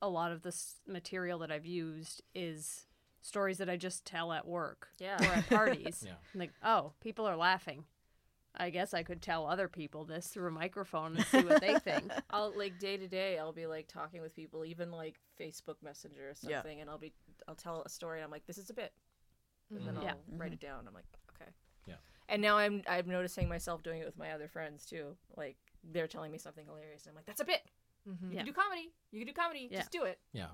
a 0.00 0.08
lot 0.08 0.32
of 0.32 0.42
this 0.42 0.76
material 0.88 1.38
that 1.40 1.52
I've 1.52 1.66
used 1.66 2.22
is 2.34 2.86
stories 3.20 3.58
that 3.58 3.68
I 3.70 3.76
just 3.76 4.04
tell 4.04 4.32
at 4.32 4.46
work 4.48 4.88
Yeah. 4.98 5.16
or 5.22 5.32
at 5.34 5.48
parties. 5.48 6.02
Yeah. 6.06 6.14
Like, 6.34 6.52
oh, 6.64 6.92
people 7.00 7.26
are 7.26 7.36
laughing. 7.36 7.84
I 8.54 8.68
guess 8.70 8.92
I 8.92 9.02
could 9.02 9.22
tell 9.22 9.46
other 9.46 9.66
people 9.68 10.04
this 10.04 10.26
through 10.28 10.48
a 10.48 10.50
microphone 10.50 11.16
and 11.16 11.24
see 11.26 11.40
what 11.40 11.60
they 11.62 11.78
think. 11.78 12.12
I'll 12.30 12.52
like 12.56 12.78
day 12.78 12.96
to 12.98 13.08
day. 13.08 13.38
I'll 13.38 13.52
be 13.52 13.66
like 13.66 13.88
talking 13.88 14.20
with 14.20 14.34
people, 14.34 14.64
even 14.64 14.90
like 14.90 15.18
Facebook 15.40 15.76
Messenger 15.82 16.20
or 16.30 16.34
Yeah. 16.42 16.58
something, 16.58 16.80
and 16.80 16.90
I'll 16.90 16.98
be 16.98 17.12
I'll 17.48 17.54
tell 17.54 17.82
a 17.82 17.88
story. 17.88 18.18
and 18.18 18.24
I'm 18.26 18.30
like, 18.30 18.46
this 18.46 18.58
is 18.58 18.68
a 18.70 18.74
bit, 18.74 18.92
and 19.70 19.86
then 19.86 19.94
Mhm. 19.94 19.98
I'll 19.98 20.04
Yeah. 20.04 20.14
write 20.28 20.52
it 20.52 20.60
down. 20.60 20.86
I'm 20.86 20.92
like, 20.94 21.06
okay. 21.34 21.50
Yeah. 21.86 21.96
And 22.28 22.42
now 22.42 22.58
I'm 22.58 22.82
I'm 22.86 23.08
noticing 23.08 23.48
myself 23.48 23.82
doing 23.82 24.00
it 24.02 24.04
with 24.06 24.18
my 24.18 24.32
other 24.32 24.48
friends 24.48 24.84
too. 24.84 25.16
Like 25.36 25.56
they're 25.82 26.06
telling 26.08 26.30
me 26.30 26.38
something 26.38 26.66
hilarious, 26.66 27.04
and 27.04 27.10
I'm 27.12 27.16
like, 27.16 27.26
that's 27.26 27.40
a 27.40 27.44
bit. 27.46 27.62
Mm-hmm. 28.08 28.26
You 28.26 28.30
Yeah. 28.32 28.36
can 28.38 28.46
do 28.46 28.52
comedy. 28.52 28.92
You 29.12 29.20
can 29.20 29.26
do 29.28 29.32
comedy. 29.34 29.68
Yeah. 29.70 29.78
Just 29.78 29.92
do 29.92 30.04
it. 30.04 30.18
Yeah. 30.32 30.48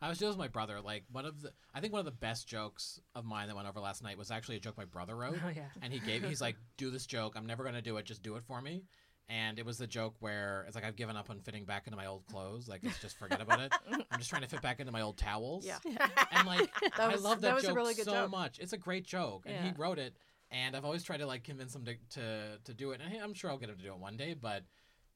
I 0.00 0.08
was 0.08 0.18
just 0.18 0.28
with 0.28 0.38
my 0.38 0.48
brother. 0.48 0.80
Like 0.80 1.04
one 1.10 1.24
of 1.26 1.40
the, 1.42 1.52
I 1.74 1.80
think 1.80 1.92
one 1.92 2.00
of 2.00 2.04
the 2.06 2.10
best 2.12 2.46
jokes 2.46 3.00
of 3.14 3.24
mine 3.24 3.48
that 3.48 3.56
went 3.56 3.66
over 3.68 3.80
last 3.80 4.02
night 4.02 4.16
was 4.18 4.30
actually 4.30 4.56
a 4.56 4.60
joke 4.60 4.76
my 4.76 4.84
brother 4.84 5.16
wrote, 5.16 5.36
Oh 5.44 5.48
yeah. 5.54 5.62
and 5.82 5.92
he 5.92 5.98
gave. 5.98 6.22
Me 6.22 6.28
he's 6.28 6.40
like, 6.40 6.56
"Do 6.76 6.90
this 6.90 7.06
joke. 7.06 7.34
I'm 7.36 7.46
never 7.46 7.64
gonna 7.64 7.82
do 7.82 7.96
it. 7.96 8.04
Just 8.04 8.22
do 8.22 8.36
it 8.36 8.44
for 8.44 8.60
me." 8.62 8.84
And 9.30 9.58
it 9.58 9.66
was 9.66 9.76
the 9.76 9.86
joke 9.86 10.14
where 10.20 10.64
it's 10.66 10.74
like 10.74 10.84
I've 10.86 10.96
given 10.96 11.14
up 11.14 11.28
on 11.28 11.40
fitting 11.40 11.64
back 11.66 11.86
into 11.86 11.96
my 11.98 12.06
old 12.06 12.24
clothes. 12.26 12.66
Like 12.68 12.80
it's 12.82 12.98
just 13.00 13.18
forget 13.18 13.42
about 13.42 13.60
it. 13.60 13.72
I'm 14.10 14.18
just 14.18 14.30
trying 14.30 14.40
to 14.42 14.48
fit 14.48 14.62
back 14.62 14.80
into 14.80 14.90
my 14.92 15.02
old 15.02 15.18
towels. 15.18 15.66
Yeah. 15.66 15.78
And 16.32 16.46
like 16.46 16.70
That 16.96 17.10
I 17.10 17.14
love 17.16 17.40
that 17.42 17.48
that, 17.48 17.54
was 17.56 17.64
a 17.64 17.66
joke 17.68 17.76
really 17.76 17.94
good 17.94 18.04
so 18.06 18.12
joke. 18.12 18.30
much. 18.30 18.58
It's 18.58 18.72
a 18.72 18.78
great 18.78 19.04
joke, 19.04 19.42
and 19.46 19.66
he 19.66 19.72
wrote 19.76 19.98
it. 19.98 20.16
And 20.50 20.74
I've 20.74 20.84
always 20.86 21.02
tried 21.02 21.18
to 21.18 21.26
like 21.26 21.44
convince 21.44 21.74
him 21.74 21.84
to 21.84 21.94
to, 22.20 22.58
to 22.64 22.72
do 22.74 22.92
it. 22.92 23.00
And 23.02 23.12
hey, 23.12 23.18
I'm 23.20 23.34
sure 23.34 23.50
I'll 23.50 23.58
get 23.58 23.68
him 23.68 23.76
to 23.76 23.82
do 23.82 23.92
it 23.92 23.98
one 23.98 24.16
day. 24.16 24.34
But 24.40 24.62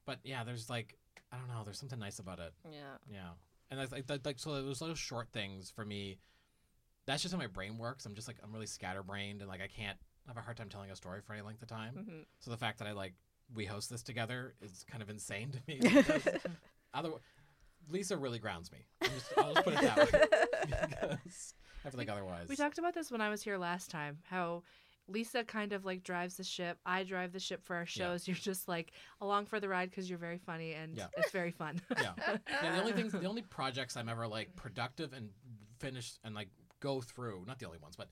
but 0.05 0.19
yeah, 0.23 0.43
there's 0.43 0.69
like 0.69 0.95
I 1.31 1.37
don't 1.37 1.47
know. 1.47 1.63
There's 1.63 1.79
something 1.79 1.97
nice 1.97 2.19
about 2.19 2.37
it. 2.39 2.53
Yeah. 2.71 2.97
Yeah, 3.11 3.29
and 3.71 3.91
like, 3.91 4.07
that, 4.07 4.25
like 4.25 4.39
so 4.39 4.61
those 4.61 4.81
little 4.81 4.95
short 4.95 5.29
things 5.31 5.69
for 5.69 5.85
me. 5.85 6.17
That's 7.05 7.21
just 7.21 7.33
how 7.33 7.39
my 7.39 7.47
brain 7.47 7.77
works. 7.77 8.05
I'm 8.05 8.15
just 8.15 8.27
like 8.27 8.37
I'm 8.43 8.53
really 8.53 8.65
scatterbrained 8.65 9.41
and 9.41 9.49
like 9.49 9.61
I 9.61 9.67
can't 9.67 9.97
I 10.25 10.29
have 10.29 10.37
a 10.37 10.41
hard 10.41 10.55
time 10.57 10.69
telling 10.69 10.89
a 10.89 10.95
story 10.95 11.21
for 11.21 11.33
any 11.33 11.41
length 11.41 11.61
of 11.61 11.67
time. 11.67 11.93
hmm 11.93 12.21
So 12.39 12.51
the 12.51 12.57
fact 12.57 12.79
that 12.79 12.87
I 12.87 12.93
like 12.93 13.13
we 13.53 13.65
host 13.65 13.89
this 13.89 14.03
together 14.03 14.53
is 14.61 14.85
kind 14.89 15.03
of 15.03 15.09
insane 15.09 15.51
to 15.51 15.59
me. 15.67 15.79
Because 15.93 16.23
other, 16.93 17.09
Lisa 17.89 18.15
really 18.17 18.39
grounds 18.39 18.71
me. 18.71 18.79
I'm 19.01 19.09
just, 19.09 19.33
I'll 19.37 19.53
just 19.53 19.65
put 19.65 19.73
it 19.73 19.81
that 19.81 19.97
way. 19.97 20.21
because 20.61 21.53
I 21.85 21.89
feel 21.89 21.97
like 21.97 22.09
otherwise. 22.09 22.47
We 22.47 22.55
talked 22.55 22.77
about 22.77 22.93
this 22.93 23.11
when 23.11 23.19
I 23.21 23.29
was 23.29 23.41
here 23.43 23.57
last 23.57 23.89
time. 23.89 24.19
How 24.29 24.63
Lisa 25.07 25.43
kind 25.43 25.73
of 25.73 25.85
like 25.85 26.03
drives 26.03 26.37
the 26.37 26.43
ship. 26.43 26.77
I 26.85 27.03
drive 27.03 27.33
the 27.33 27.39
ship 27.39 27.63
for 27.63 27.75
our 27.75 27.81
Yeah. 27.83 27.85
shows. 27.85 28.27
You're 28.27 28.35
just 28.37 28.67
like 28.67 28.93
along 29.21 29.45
for 29.47 29.59
the 29.59 29.67
ride 29.69 29.89
because 29.89 30.09
you're 30.09 30.17
very 30.19 30.37
funny 30.37 30.73
and 30.73 30.95
Yeah. 30.95 31.07
it's 31.17 31.31
very 31.31 31.51
fun. 31.51 31.81
yeah. 32.01 32.13
yeah. 32.49 32.71
The 32.73 32.79
only 32.79 32.91
things, 32.99 33.11
the 33.11 33.25
only 33.25 33.41
projects 33.41 33.97
I'm 33.97 34.09
ever 34.09 34.27
like 34.27 34.55
productive 34.55 35.13
and 35.13 35.29
finished 35.79 36.19
and 36.23 36.33
like 36.33 36.49
go 36.79 37.01
through, 37.01 37.43
not 37.47 37.59
the 37.59 37.65
only 37.65 37.79
ones, 37.79 37.95
but 37.95 38.09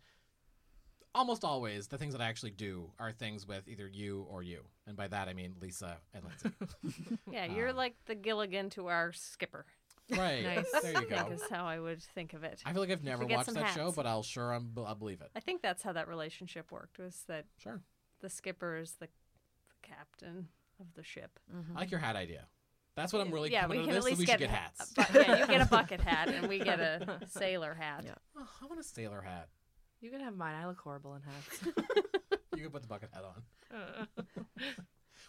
almost 1.13 1.43
always 1.43 1.87
the 1.87 1.97
things 1.97 2.13
that 2.13 2.21
I 2.21 2.27
actually 2.27 2.51
do 2.51 2.89
are 2.99 3.11
things 3.11 3.45
with 3.47 3.67
either 3.67 3.87
you 3.87 4.25
or 4.29 4.43
you, 4.43 4.63
and 4.87 4.95
by 4.95 5.07
that 5.09 5.27
I 5.27 5.33
mean 5.33 5.55
Lisa 5.59 5.97
and 6.13 6.23
Lindsay. 6.23 6.51
Yeah, 7.29 7.45
you're 7.45 7.69
Um, 7.69 7.75
like 7.75 7.95
the 8.05 8.15
Gilligan 8.15 8.69
to 8.71 8.87
our 8.87 9.11
skipper. 9.11 9.65
Right. 10.11 10.43
Nice. 10.43 10.71
There 10.81 10.91
you 10.91 10.97
I 10.97 10.99
think 11.05 11.09
go. 11.09 11.33
is 11.33 11.41
how 11.49 11.65
I 11.65 11.79
would 11.79 12.01
think 12.01 12.33
of 12.33 12.43
it. 12.43 12.61
I 12.65 12.73
feel 12.73 12.81
like 12.81 12.91
I've 12.91 13.03
never 13.03 13.25
get 13.25 13.37
watched 13.37 13.45
some 13.47 13.55
that 13.55 13.73
show, 13.73 13.91
but 13.91 14.05
I'll 14.05 14.23
sure 14.23 14.53
I'm, 14.53 14.71
I'll 14.77 14.95
believe 14.95 15.21
it. 15.21 15.29
I 15.35 15.39
think 15.39 15.61
that's 15.61 15.83
how 15.83 15.93
that 15.93 16.07
relationship 16.07 16.71
worked. 16.71 16.99
Was 16.99 17.23
that 17.27 17.45
Sure. 17.57 17.81
the 18.21 18.29
skipper 18.29 18.77
is 18.77 18.93
the, 18.99 19.07
the 19.07 19.87
captain 19.87 20.47
of 20.79 20.87
the 20.95 21.03
ship. 21.03 21.39
Mm-hmm. 21.53 21.77
I 21.77 21.81
like 21.81 21.91
your 21.91 21.99
hat 21.99 22.15
idea. 22.15 22.47
That's 22.95 23.13
what 23.13 23.21
I'm 23.25 23.31
really 23.31 23.51
yeah, 23.51 23.61
coming 23.61 23.79
we 23.79 23.85
to 23.85 23.91
can 23.91 23.95
this. 23.95 24.05
at 24.05 24.09
least 24.09 24.19
we 24.19 24.25
get 24.25 24.39
should 24.39 24.49
get 24.49 24.49
a- 24.49 24.53
hats. 24.53 24.91
a 24.97 25.13
bu- 25.13 25.19
yeah, 25.19 25.39
you 25.39 25.47
get 25.47 25.61
a 25.61 25.65
bucket 25.69 26.01
hat, 26.01 26.27
and 26.27 26.47
we 26.47 26.59
get 26.59 26.79
a 26.79 27.19
sailor 27.29 27.73
hat. 27.73 28.03
Yeah. 28.05 28.15
Oh, 28.37 28.47
I 28.61 28.65
want 28.65 28.79
a 28.79 28.83
sailor 28.83 29.21
hat. 29.21 29.47
You 30.01 30.09
can 30.11 30.19
have 30.19 30.35
mine. 30.35 30.55
I 30.55 30.67
look 30.67 30.79
horrible 30.79 31.15
in 31.15 31.21
hats. 31.21 31.59
You 32.53 32.63
can 32.63 32.71
put 32.73 32.81
the 32.81 32.87
bucket 32.89 33.09
hat 33.13 33.23
on. 33.23 34.07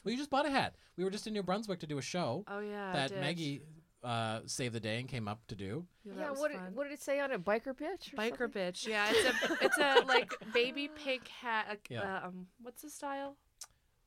Well, 0.05 0.11
you 0.13 0.17
just 0.19 0.29
bought 0.29 0.45
a 0.45 0.51
hat. 0.51 0.75
We 0.97 1.05
were 1.05 1.11
just 1.11 1.27
in 1.29 1.33
New 1.33 1.43
Brunswick 1.45 1.79
to 1.81 1.87
do 1.87 1.99
a 1.99 2.03
show 2.03 2.45
oh 2.49 2.59
yeah. 2.59 2.91
I 2.91 2.93
that 2.95 3.11
did. 3.11 3.21
Maggie 3.21 3.63
uh, 4.05 4.41
saved 4.47 4.75
the 4.75 4.81
day 4.81 4.99
and 5.01 5.09
came 5.09 5.29
up 5.29 5.41
to 5.49 5.55
do. 5.55 5.85
Yeah, 6.05 6.13
Yeah. 6.19 6.31
What 6.31 6.51
did, 6.51 6.61
what 6.75 6.85
did 6.85 6.93
it 6.93 7.03
say 7.03 7.21
on 7.21 7.31
it? 7.33 7.45
Biker 7.45 7.75
bitch. 7.75 8.13
or 8.13 8.17
Biker 8.17 8.39
something? 8.39 8.63
bitch. 8.63 8.87
Yeah, 8.87 9.07
it's 9.11 9.25
a 9.51 9.65
it's 9.65 9.79
a 9.79 10.05
like 10.07 10.33
baby 10.53 10.89
pink 10.89 11.29
hat. 11.29 11.67
uh, 11.71 11.75
Yeah. 11.89 12.19
Uh, 12.25 12.27
um, 12.29 12.47
what's 12.61 12.83
the 12.83 12.91
style? 12.91 13.37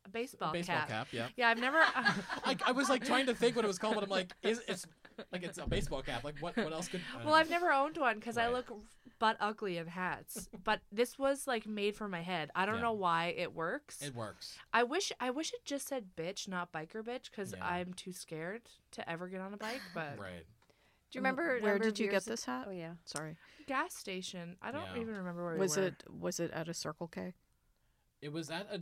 A 0.05 0.09
baseball, 0.09 0.51
baseball 0.53 0.75
cap. 0.77 0.87
cap. 0.89 1.07
Yeah. 1.11 1.27
Yeah, 1.35 1.49
I've 1.49 1.59
never. 1.59 1.79
like 2.45 2.61
I 2.67 2.71
was 2.71 2.89
like 2.89 3.03
trying 3.03 3.25
to 3.25 3.33
think 3.33 3.55
what 3.55 3.65
it 3.65 3.67
was 3.67 3.79
called, 3.79 3.95
but 3.95 4.03
I'm 4.03 4.09
like, 4.09 4.31
is 4.43 4.61
it's 4.67 4.85
like 5.31 5.43
it's 5.43 5.57
a 5.57 5.65
baseball 5.67 6.01
cap? 6.03 6.23
Like 6.23 6.37
what? 6.39 6.55
What 6.57 6.71
else 6.73 6.87
could? 6.87 7.01
Well, 7.17 7.25
know. 7.25 7.33
I've 7.33 7.49
never 7.49 7.71
owned 7.71 7.97
one 7.97 8.15
because 8.19 8.37
I 8.37 8.49
look 8.49 8.71
butt 9.17 9.37
ugly 9.39 9.77
in 9.77 9.87
hats. 9.87 10.47
But 10.63 10.81
this 10.91 11.17
was 11.17 11.47
like 11.47 11.65
made 11.65 11.95
for 11.95 12.07
my 12.07 12.21
head. 12.21 12.51
I 12.55 12.65
don't 12.65 12.75
Yeah. 12.75 12.81
know 12.81 12.93
why 12.93 13.33
it 13.37 13.53
works. 13.55 14.01
It 14.03 14.13
works. 14.13 14.57
I 14.73 14.83
wish 14.83 15.11
I 15.19 15.31
wish 15.31 15.53
it 15.53 15.65
just 15.65 15.87
said 15.87 16.09
bitch, 16.15 16.47
not 16.47 16.71
biker 16.71 17.01
bitch, 17.03 17.31
because 17.31 17.53
Yeah. 17.57 17.65
I'm 17.65 17.93
too 17.93 18.11
scared 18.13 18.61
to 18.91 19.09
ever 19.09 19.27
get 19.27 19.41
on 19.41 19.53
a 19.53 19.57
bike. 19.57 19.81
But 19.93 20.19
Right. 20.19 20.45
Do 21.11 21.17
you 21.17 21.21
remember? 21.21 21.59
Where 21.61 21.73
number 21.73 21.85
did 21.85 21.97
you 21.99 22.09
get 22.11 22.25
this 22.25 22.45
hat? 22.45 22.65
Oh 22.67 22.71
yeah. 22.71 22.93
Sorry. 23.05 23.37
gas 23.67 23.95
station, 23.95 24.57
I 24.61 24.71
don't 24.71 24.83
Yeah. 24.95 25.01
even 25.01 25.15
remember 25.15 25.43
where 25.45 25.55
Was 25.57 25.75
we 25.77 25.81
were. 25.83 25.87
it 25.87 26.03
was 26.11 26.39
it 26.39 26.51
at 26.51 26.67
a 26.67 26.73
Circle 26.73 27.07
K? 27.07 27.33
It 28.21 28.31
was 28.31 28.49
at 28.49 28.67
a. 28.71 28.79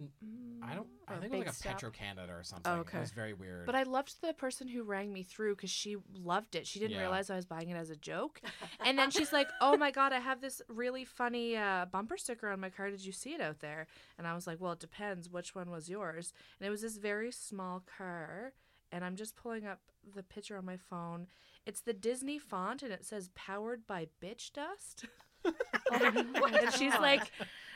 I 0.62 0.74
don't. 0.76 0.88
I 1.08 1.15
think 1.15 1.26
it 1.26 1.32
was 1.32 1.32
like 1.32 1.39
Big 1.41 1.48
a 1.48 1.54
Stop. 1.54 1.72
Petro 1.74 1.89
Canada 1.91 2.32
or 2.34 2.43
something. 2.43 2.72
okay. 2.72 2.98
It 2.98 3.02
was 3.02 3.12
very 3.12 3.34
weird. 3.34 3.65
But 3.65 3.76
I 3.76 3.84
loved 3.84 4.22
the 4.22 4.32
person 4.34 4.67
who 4.69 4.84
rang 4.84 5.12
me 5.12 5.24
through 5.24 5.56
because 5.56 5.69
she 5.72 5.98
loved 6.13 6.56
it. 6.56 6.65
She 6.65 6.80
didn't 6.80 6.91
Yeah. 6.96 7.02
realize 7.02 7.30
I 7.30 7.36
was 7.36 7.46
buying 7.46 7.69
it 7.69 7.76
as 7.76 7.89
a 7.89 7.96
joke. 7.98 8.39
And 8.86 8.98
then 8.98 9.12
she's 9.12 9.34
like, 9.34 9.50
"Oh 9.60 9.76
my 9.76 9.91
god, 9.91 10.13
I 10.13 10.19
have 10.19 10.39
this 10.39 10.62
really 10.69 11.04
funny 11.04 11.58
uh, 11.58 11.86
bumper 11.91 12.15
sticker 12.17 12.50
on 12.50 12.60
my 12.62 12.69
car. 12.69 12.89
Did 12.89 13.04
you 13.06 13.12
see 13.12 13.34
it 13.34 13.41
out 13.41 13.60
there?" 13.60 13.88
And 14.17 14.26
I 14.28 14.34
was 14.36 14.48
like, 14.48 14.62
"Well, 14.62 14.74
it 14.74 14.80
depends. 14.80 15.30
Which 15.30 15.54
one 15.56 15.69
was 15.72 15.89
yours?" 15.89 16.32
And 16.60 16.67
it 16.67 16.69
was 16.69 16.82
this 16.82 16.98
very 16.98 17.32
small 17.32 17.84
car. 17.98 18.54
And 18.91 19.04
I'm 19.04 19.15
just 19.15 19.36
pulling 19.36 19.65
up 19.65 19.80
the 20.15 20.24
picture 20.24 20.56
on 20.58 20.65
my 20.65 20.78
phone. 20.78 21.28
It's 21.65 21.82
the 21.82 21.93
Disney 21.93 22.38
font, 22.39 22.84
and 22.84 22.93
it 22.93 23.04
says 23.04 23.30
"Powered 23.36 23.86
by 23.88 24.08
Bitch 24.22 24.54
Dust." 24.54 25.06
and 25.91 26.74
she's 26.78 26.93
like, 27.00 27.30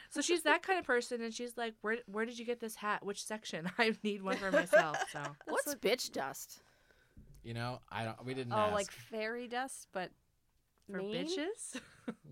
so 0.10 0.22
she's 0.22 0.44
that 0.44 0.64
kind 0.64 0.80
of 0.80 0.86
person, 0.86 1.22
and 1.22 1.34
she's 1.34 1.58
like, 1.58 1.74
"Where 1.82 1.98
where 2.06 2.26
did 2.26 2.38
you 2.40 2.46
get 2.46 2.60
this 2.60 2.76
hat? 2.76 3.06
Which 3.06 3.24
section? 3.24 3.70
I 3.78 3.96
need 4.04 4.22
one 4.24 4.38
for 4.38 4.52
myself." 4.52 4.98
So 5.12 5.22
What's 5.48 5.74
bitch 5.76 6.12
dust? 6.12 6.62
you 7.44 7.54
know, 7.54 7.80
I 7.92 8.04
don't. 8.06 8.26
We 8.26 8.34
didn't. 8.34 8.54
Oh, 8.54 8.58
ask. 8.58 8.74
like 8.74 8.92
fairy 8.92 9.48
dust, 9.48 9.88
but 9.94 10.12
for 10.92 10.98
mean? 11.00 11.26
bitches. 11.28 11.80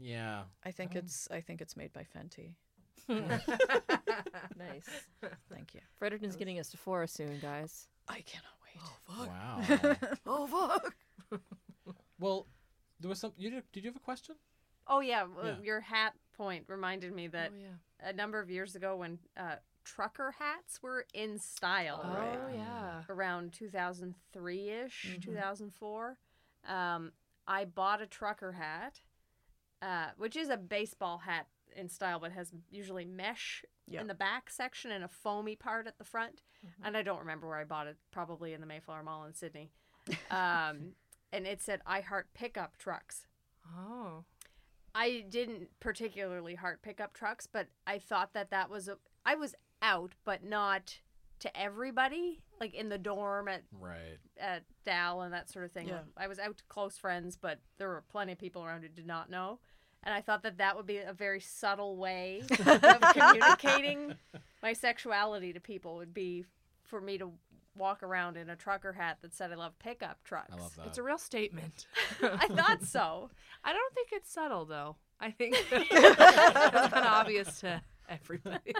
Yeah. 0.01 0.43
I 0.63 0.71
think 0.71 0.91
Oh. 0.95 0.99
it's 0.99 1.27
I 1.31 1.41
think 1.41 1.61
it's 1.61 1.75
made 1.77 1.91
by 1.93 2.05
Fenty. 2.15 2.53
Nice. 4.57 4.89
Thank 5.51 5.73
you. 5.73 5.81
Fredericton's 5.97 6.35
getting 6.35 6.59
a 6.59 6.63
Sephora 6.63 7.07
soon, 7.07 7.39
guys. 7.41 7.87
I 8.07 8.21
cannot 8.21 8.53
wait. 8.63 8.81
Oh 8.81 8.97
fuck! 9.07 9.27
Wow. 9.27 10.11
oh 10.25 10.47
fuck. 10.47 11.41
well, 12.19 12.47
there 12.99 13.09
was 13.09 13.19
some. 13.19 13.33
You 13.37 13.49
did. 13.51 13.63
Did 13.73 13.83
you 13.83 13.89
have 13.89 13.95
a 13.97 13.99
question? 14.03 14.35
Oh 14.87 14.99
yeah, 15.01 15.23
well, 15.23 15.45
Yeah. 15.45 15.55
your 15.63 15.79
hat 15.81 16.13
point 16.35 16.65
reminded 16.67 17.13
me 17.13 17.27
that 17.27 17.51
oh 17.53 17.59
yeah. 17.59 18.09
a 18.09 18.13
number 18.13 18.39
of 18.39 18.49
years 18.49 18.75
ago 18.75 18.95
when 18.97 19.19
uh, 19.37 19.55
trucker 19.83 20.33
hats 20.37 20.81
were 20.81 21.05
in 21.13 21.39
style 21.39 22.01
Oh 22.03 22.13
right. 22.13 22.55
yeah. 22.55 23.03
around 23.09 23.53
2003 23.53 24.69
ish, 24.69 25.15
Mhm. 25.17 25.21
2004. 25.23 26.17
Um, 26.67 27.11
I 27.47 27.65
bought 27.65 28.01
a 28.01 28.07
trucker 28.07 28.53
hat, 28.53 29.01
uh, 29.81 30.07
which 30.17 30.35
is 30.35 30.49
a 30.49 30.57
baseball 30.57 31.19
hat 31.19 31.47
in 31.75 31.89
style, 31.89 32.19
but 32.19 32.31
has 32.31 32.51
usually 32.71 33.05
mesh 33.05 33.63
Yeah. 33.87 34.01
in 34.01 34.07
the 34.07 34.15
back 34.15 34.49
section 34.49 34.91
and 34.91 35.03
a 35.03 35.07
foamy 35.07 35.55
part 35.55 35.85
at 35.87 35.97
the 35.99 36.03
front. 36.03 36.41
And 36.83 36.97
I 36.97 37.03
don't 37.03 37.19
remember 37.19 37.47
where 37.47 37.57
I 37.59 37.63
bought 37.65 37.85
it, 37.85 37.97
probably 38.09 38.53
in 38.53 38.59
the 38.61 38.65
Mayflower 38.65 39.03
Mall 39.03 39.25
in 39.25 39.35
Sydney. 39.35 39.69
Um, 40.31 40.95
and 41.31 41.45
it 41.45 41.61
said, 41.61 41.81
I 41.85 42.01
heart 42.01 42.29
pickup 42.33 42.77
trucks. 42.77 43.27
Oh. 43.77 44.23
I 44.95 45.25
didn't 45.29 45.67
particularly 45.81 46.55
heart 46.55 46.81
pickup 46.81 47.13
trucks, 47.13 47.45
but 47.51 47.67
I 47.85 47.99
thought 47.99 48.33
that 48.33 48.49
that 48.51 48.69
was 48.69 48.87
a. 48.87 48.97
I 49.25 49.35
was 49.35 49.53
out, 49.81 50.13
but 50.23 50.43
not 50.43 50.99
to 51.39 51.59
everybody, 51.59 52.41
like 52.61 52.73
in 52.73 52.87
the 52.87 52.97
dorm 52.97 53.49
at 53.49 53.63
Right. 53.77 54.17
at 54.39 54.63
Dal 54.85 55.21
and 55.21 55.33
that 55.33 55.49
sort 55.49 55.65
of 55.65 55.71
thing. 55.73 55.89
Yeah. 55.89 55.99
I 56.15 56.27
was 56.27 56.39
out 56.39 56.57
to 56.59 56.63
close 56.69 56.97
friends, 56.97 57.35
but 57.35 57.59
there 57.77 57.89
were 57.89 58.03
plenty 58.09 58.31
of 58.31 58.37
people 58.39 58.63
around 58.63 58.83
who 58.83 58.87
did 58.87 59.05
not 59.05 59.29
know, 59.29 59.59
and 60.03 60.13
I 60.15 60.21
thought 60.21 60.43
that 60.43 60.59
that 60.59 60.77
would 60.77 60.85
be 60.87 60.99
a 60.99 61.11
very 61.13 61.41
subtle 61.41 61.97
way 61.97 62.41
of 62.49 63.01
communicating 63.13 64.15
my 64.63 64.71
sexuality 64.71 65.51
to 65.51 65.59
people. 65.59 65.97
Would 65.97 66.13
be 66.13 66.45
for 66.83 67.01
me 67.01 67.17
to 67.17 67.31
walk 67.75 68.03
around 68.03 68.37
in 68.37 68.49
a 68.49 68.55
trucker 68.55 68.93
hat 68.93 69.17
that 69.21 69.33
said 69.35 69.51
I 69.51 69.55
love 69.55 69.77
pickup 69.79 70.23
trucks. 70.23 70.53
I 70.53 70.59
love 70.61 70.75
that. 70.77 70.87
It's 70.87 70.97
a 70.97 71.03
real 71.03 71.17
statement. 71.17 71.87
I 72.21 72.47
thought 72.47 72.83
so. 72.83 73.29
I 73.63 73.73
don't 73.73 73.93
think 73.93 74.09
it's 74.11 74.31
subtle 74.31 74.65
though. 74.65 74.95
I 75.19 75.31
think 75.31 75.55
it's 75.71 76.15
kind 76.17 76.93
of 76.93 77.05
obvious 77.05 77.59
to 77.61 77.81
everybody. 78.09 78.73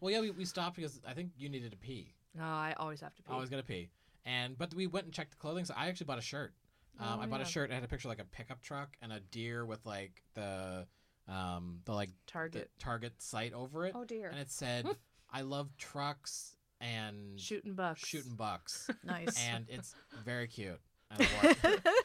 well, 0.00 0.10
yeah, 0.12 0.20
we, 0.20 0.30
we 0.30 0.44
stopped 0.44 0.76
because 0.76 1.00
I 1.06 1.12
think 1.12 1.30
you 1.36 1.48
needed 1.48 1.70
to 1.72 1.76
pee. 1.76 2.14
no, 2.34 2.44
I 2.44 2.74
always 2.78 3.00
have 3.00 3.14
to 3.16 3.22
pee. 3.22 3.32
I 3.32 3.36
was 3.38 3.50
gonna 3.50 3.62
pee, 3.62 3.90
and 4.24 4.56
but 4.56 4.72
we 4.74 4.86
went 4.86 5.04
and 5.06 5.14
checked 5.14 5.30
the 5.32 5.36
clothing. 5.36 5.64
So 5.64 5.74
I 5.76 5.88
actually 5.88 6.06
bought 6.06 6.18
a 6.18 6.22
shirt. 6.22 6.54
Um, 6.98 7.18
Oh, 7.18 7.22
I 7.22 7.26
bought 7.26 7.40
yeah. 7.40 7.46
a 7.46 7.48
shirt. 7.48 7.70
It 7.70 7.74
had 7.74 7.84
a 7.84 7.88
picture 7.88 8.08
of, 8.08 8.10
like 8.10 8.20
a 8.20 8.24
pickup 8.30 8.60
truck 8.62 8.96
and 9.00 9.12
a 9.12 9.20
deer 9.20 9.64
with 9.64 9.84
like 9.86 10.22
the 10.34 10.86
um 11.28 11.80
the 11.84 11.92
like 11.92 12.08
the 12.08 12.14
Target 12.26 12.70
target 12.78 13.12
sight 13.22 13.52
over 13.52 13.86
it, 13.86 13.92
Oh 13.94 14.04
dear. 14.04 14.28
and 14.30 14.38
it 14.38 14.50
said, 14.50 14.86
"I 15.30 15.42
love 15.42 15.76
trucks 15.76 16.56
and 16.80 17.38
shooting 17.38 17.74
bucks. 17.74 18.06
shooting 18.06 18.34
bucks," 18.36 18.88
Nice. 19.04 19.36
and 19.50 19.66
it's 19.68 19.94
very 20.24 20.46
cute. 20.48 20.80
I 21.18 21.22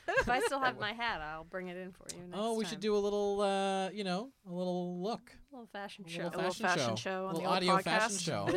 if 0.08 0.28
I 0.30 0.40
still 0.42 0.60
have 0.60 0.80
my 0.80 0.92
hat, 0.94 1.22
I'll 1.22 1.44
bring 1.44 1.68
it 1.68 1.78
in 1.78 1.92
for 1.92 2.06
you. 2.16 2.22
Next 2.26 2.32
oh, 2.34 2.56
we 2.56 2.64
time. 2.64 2.72
should 2.72 2.80
do 2.80 2.96
a 2.96 2.98
little, 2.98 3.40
uh, 3.42 3.90
you 3.92 4.04
know, 4.04 4.32
a 4.50 4.52
little 4.52 5.00
look, 5.04 5.32
a 5.52 5.56
little 5.56 5.68
fashion 5.72 6.06
a 6.08 6.10
show. 6.10 6.24
little 6.24 6.40
A 6.40 6.42
little 6.42 6.54
fashion, 6.54 6.80
fashion 6.80 6.96
show, 6.96 7.10
show 7.12 7.26
on 7.26 7.30
a 7.30 7.34
the 7.34 7.40
little 7.40 7.48
old 7.54 7.58
audio 7.58 7.78
fashion 7.80 8.18
show. 8.18 8.48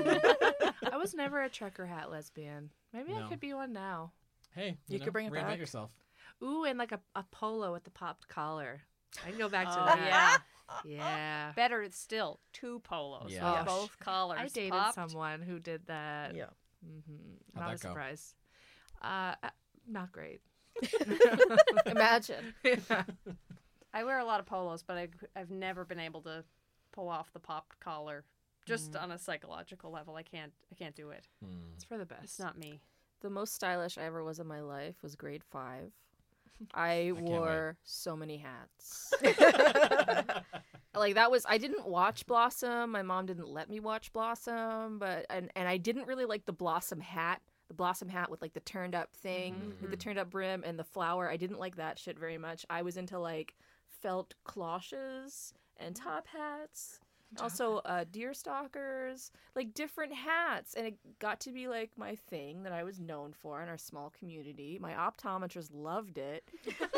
I 0.90 0.96
was 0.96 1.12
never 1.14 1.42
a 1.42 1.50
trucker 1.50 1.84
hat 1.84 2.10
lesbian. 2.10 2.70
Maybe 2.94 3.12
No. 3.12 3.26
I 3.26 3.28
could 3.28 3.40
be 3.40 3.52
one 3.52 3.74
now. 3.74 4.12
hey, 4.54 4.78
You 4.88 4.98
know, 4.98 5.04
could 5.04 5.12
bring 5.12 5.26
it 5.26 5.32
back. 5.34 5.58
yourself. 5.58 5.90
Ooh, 6.42 6.64
and 6.64 6.78
like 6.78 6.92
a, 6.92 7.00
a 7.14 7.24
polo 7.30 7.72
with 7.72 7.84
the 7.84 7.90
popped 7.90 8.28
collar. 8.28 8.80
I 9.26 9.30
can 9.30 9.38
go 9.38 9.48
back 9.48 9.66
to 9.66 9.80
Oh, 9.80 9.84
that. 9.84 10.40
Yeah. 10.84 10.96
yeah. 10.96 11.52
Better 11.56 11.86
still, 11.90 12.40
two 12.52 12.80
polos. 12.80 13.30
Yeah. 13.32 13.44
with 13.50 13.54
Yeah. 13.60 13.64
both 13.64 13.98
collars. 14.00 14.38
I 14.40 14.46
dated 14.48 14.72
popped. 14.72 14.94
someone 14.94 15.40
who 15.42 15.58
did 15.58 15.86
that. 15.86 16.34
yeah. 16.34 16.46
hmm 16.84 17.16
Not 17.54 17.68
that 17.68 17.80
a 17.80 17.82
go? 17.82 17.88
surprise. 17.88 18.34
Uh, 19.02 19.34
uh, 19.42 19.48
not 19.86 20.12
great. 20.12 20.40
Imagine. 21.86 22.54
I 23.94 24.04
wear 24.04 24.18
a 24.18 24.24
lot 24.24 24.40
of 24.40 24.46
polos, 24.46 24.82
but 24.82 24.96
I, 24.98 25.08
I've 25.34 25.50
never 25.50 25.84
been 25.84 25.98
able 26.00 26.20
to 26.22 26.44
pull 26.92 27.08
off 27.08 27.32
the 27.32 27.40
popped 27.40 27.80
collar. 27.80 28.24
Just 28.66 28.92
Mm. 28.92 29.02
on 29.04 29.10
a 29.12 29.18
psychological 29.18 29.90
level, 29.90 30.14
I 30.16 30.22
can't. 30.22 30.52
I 30.70 30.74
can't 30.74 30.94
do 30.94 31.08
it. 31.10 31.26
Hmm. 31.42 31.50
It's 31.74 31.84
for 31.84 31.96
the 31.96 32.04
best. 32.04 32.24
It's 32.24 32.36
best. 32.36 32.46
not 32.46 32.58
me. 32.58 32.80
The 33.22 33.30
most 33.30 33.54
stylish 33.54 33.96
I 33.96 34.02
ever 34.04 34.22
was 34.22 34.38
in 34.40 34.46
my 34.46 34.60
life 34.60 34.96
was 35.02 35.16
grade 35.16 35.42
five. 35.42 35.90
I 36.74 37.12
can't 37.14 37.20
wore 37.20 37.76
so 37.84 38.16
many 38.16 38.38
hats. 38.38 39.12
like 40.94 41.14
that 41.14 41.30
was 41.30 41.44
I 41.48 41.58
didn't 41.58 41.86
watch 41.86 42.26
Blossom. 42.26 42.90
My 42.90 43.02
mom 43.02 43.26
didn't 43.26 43.48
let 43.48 43.68
me 43.68 43.80
watch 43.80 44.12
Blossom, 44.12 44.98
but 44.98 45.26
and 45.30 45.50
and 45.54 45.68
I 45.68 45.76
didn't 45.76 46.06
really 46.06 46.24
like 46.24 46.44
the 46.44 46.52
Blossom 46.52 47.00
hat. 47.00 47.40
The 47.68 47.74
Blossom 47.74 48.08
hat 48.08 48.30
with 48.30 48.40
like 48.40 48.54
the 48.54 48.60
turned 48.60 48.94
up 48.94 49.14
thing, 49.14 49.74
with 49.80 49.90
the 49.90 49.96
turned 49.96 50.18
up 50.18 50.30
brim 50.30 50.62
and 50.64 50.78
the 50.78 50.84
flower. 50.84 51.30
I 51.30 51.36
didn't 51.36 51.58
like 51.58 51.76
that 51.76 51.98
shit 51.98 52.18
very 52.18 52.38
much. 52.38 52.64
I 52.70 52.82
was 52.82 52.96
into 52.96 53.18
like 53.18 53.54
felt 54.02 54.34
cloches 54.44 55.52
and 55.76 55.94
mm. 55.94 56.02
top 56.02 56.26
hats. 56.26 57.00
Also, 57.40 57.76
uh, 57.84 58.04
deer 58.10 58.32
stalkers, 58.32 59.30
like 59.54 59.74
different 59.74 60.14
hats, 60.14 60.74
and 60.74 60.86
it 60.86 60.94
got 61.18 61.40
to 61.40 61.52
be 61.52 61.68
like 61.68 61.90
my 61.96 62.14
thing 62.14 62.62
that 62.62 62.72
I 62.72 62.84
was 62.84 62.98
known 62.98 63.32
for 63.32 63.62
in 63.62 63.68
our 63.68 63.76
small 63.78 64.10
community. 64.18 64.78
My 64.80 64.92
optometrist 64.92 65.68
loved 65.72 66.16
it. 66.18 66.42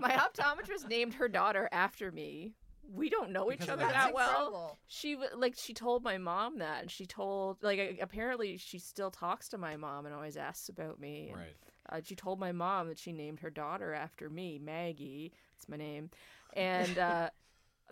my 0.00 0.16
optometrist 0.18 0.88
named 0.88 1.14
her 1.14 1.28
daughter 1.28 1.68
after 1.72 2.10
me. 2.12 2.52
We 2.92 3.08
don't 3.08 3.30
know 3.30 3.52
each 3.52 3.60
Because 3.60 3.74
of 3.74 3.80
other 3.80 3.92
that. 3.92 4.06
that 4.08 4.14
well. 4.14 4.78
She 4.88 5.16
like 5.36 5.54
she 5.56 5.72
told 5.74 6.02
my 6.02 6.18
mom 6.18 6.58
that, 6.58 6.82
and 6.82 6.90
she 6.90 7.06
told 7.06 7.62
like 7.62 7.98
apparently 8.02 8.56
she 8.56 8.78
still 8.78 9.10
talks 9.10 9.48
to 9.50 9.58
my 9.58 9.76
mom 9.76 10.06
and 10.06 10.14
always 10.14 10.36
asks 10.36 10.68
about 10.68 10.98
me. 10.98 11.28
and, 11.30 11.38
Right. 11.38 11.56
uh, 11.90 12.00
she 12.04 12.16
told 12.16 12.40
my 12.40 12.52
mom 12.52 12.88
that 12.88 12.98
she 12.98 13.12
named 13.12 13.40
her 13.40 13.50
daughter 13.50 13.94
after 13.94 14.28
me, 14.28 14.58
Maggie. 14.58 15.32
It's 15.56 15.68
my 15.68 15.76
name, 15.76 16.10
and 16.54 16.98
uh, 16.98 17.30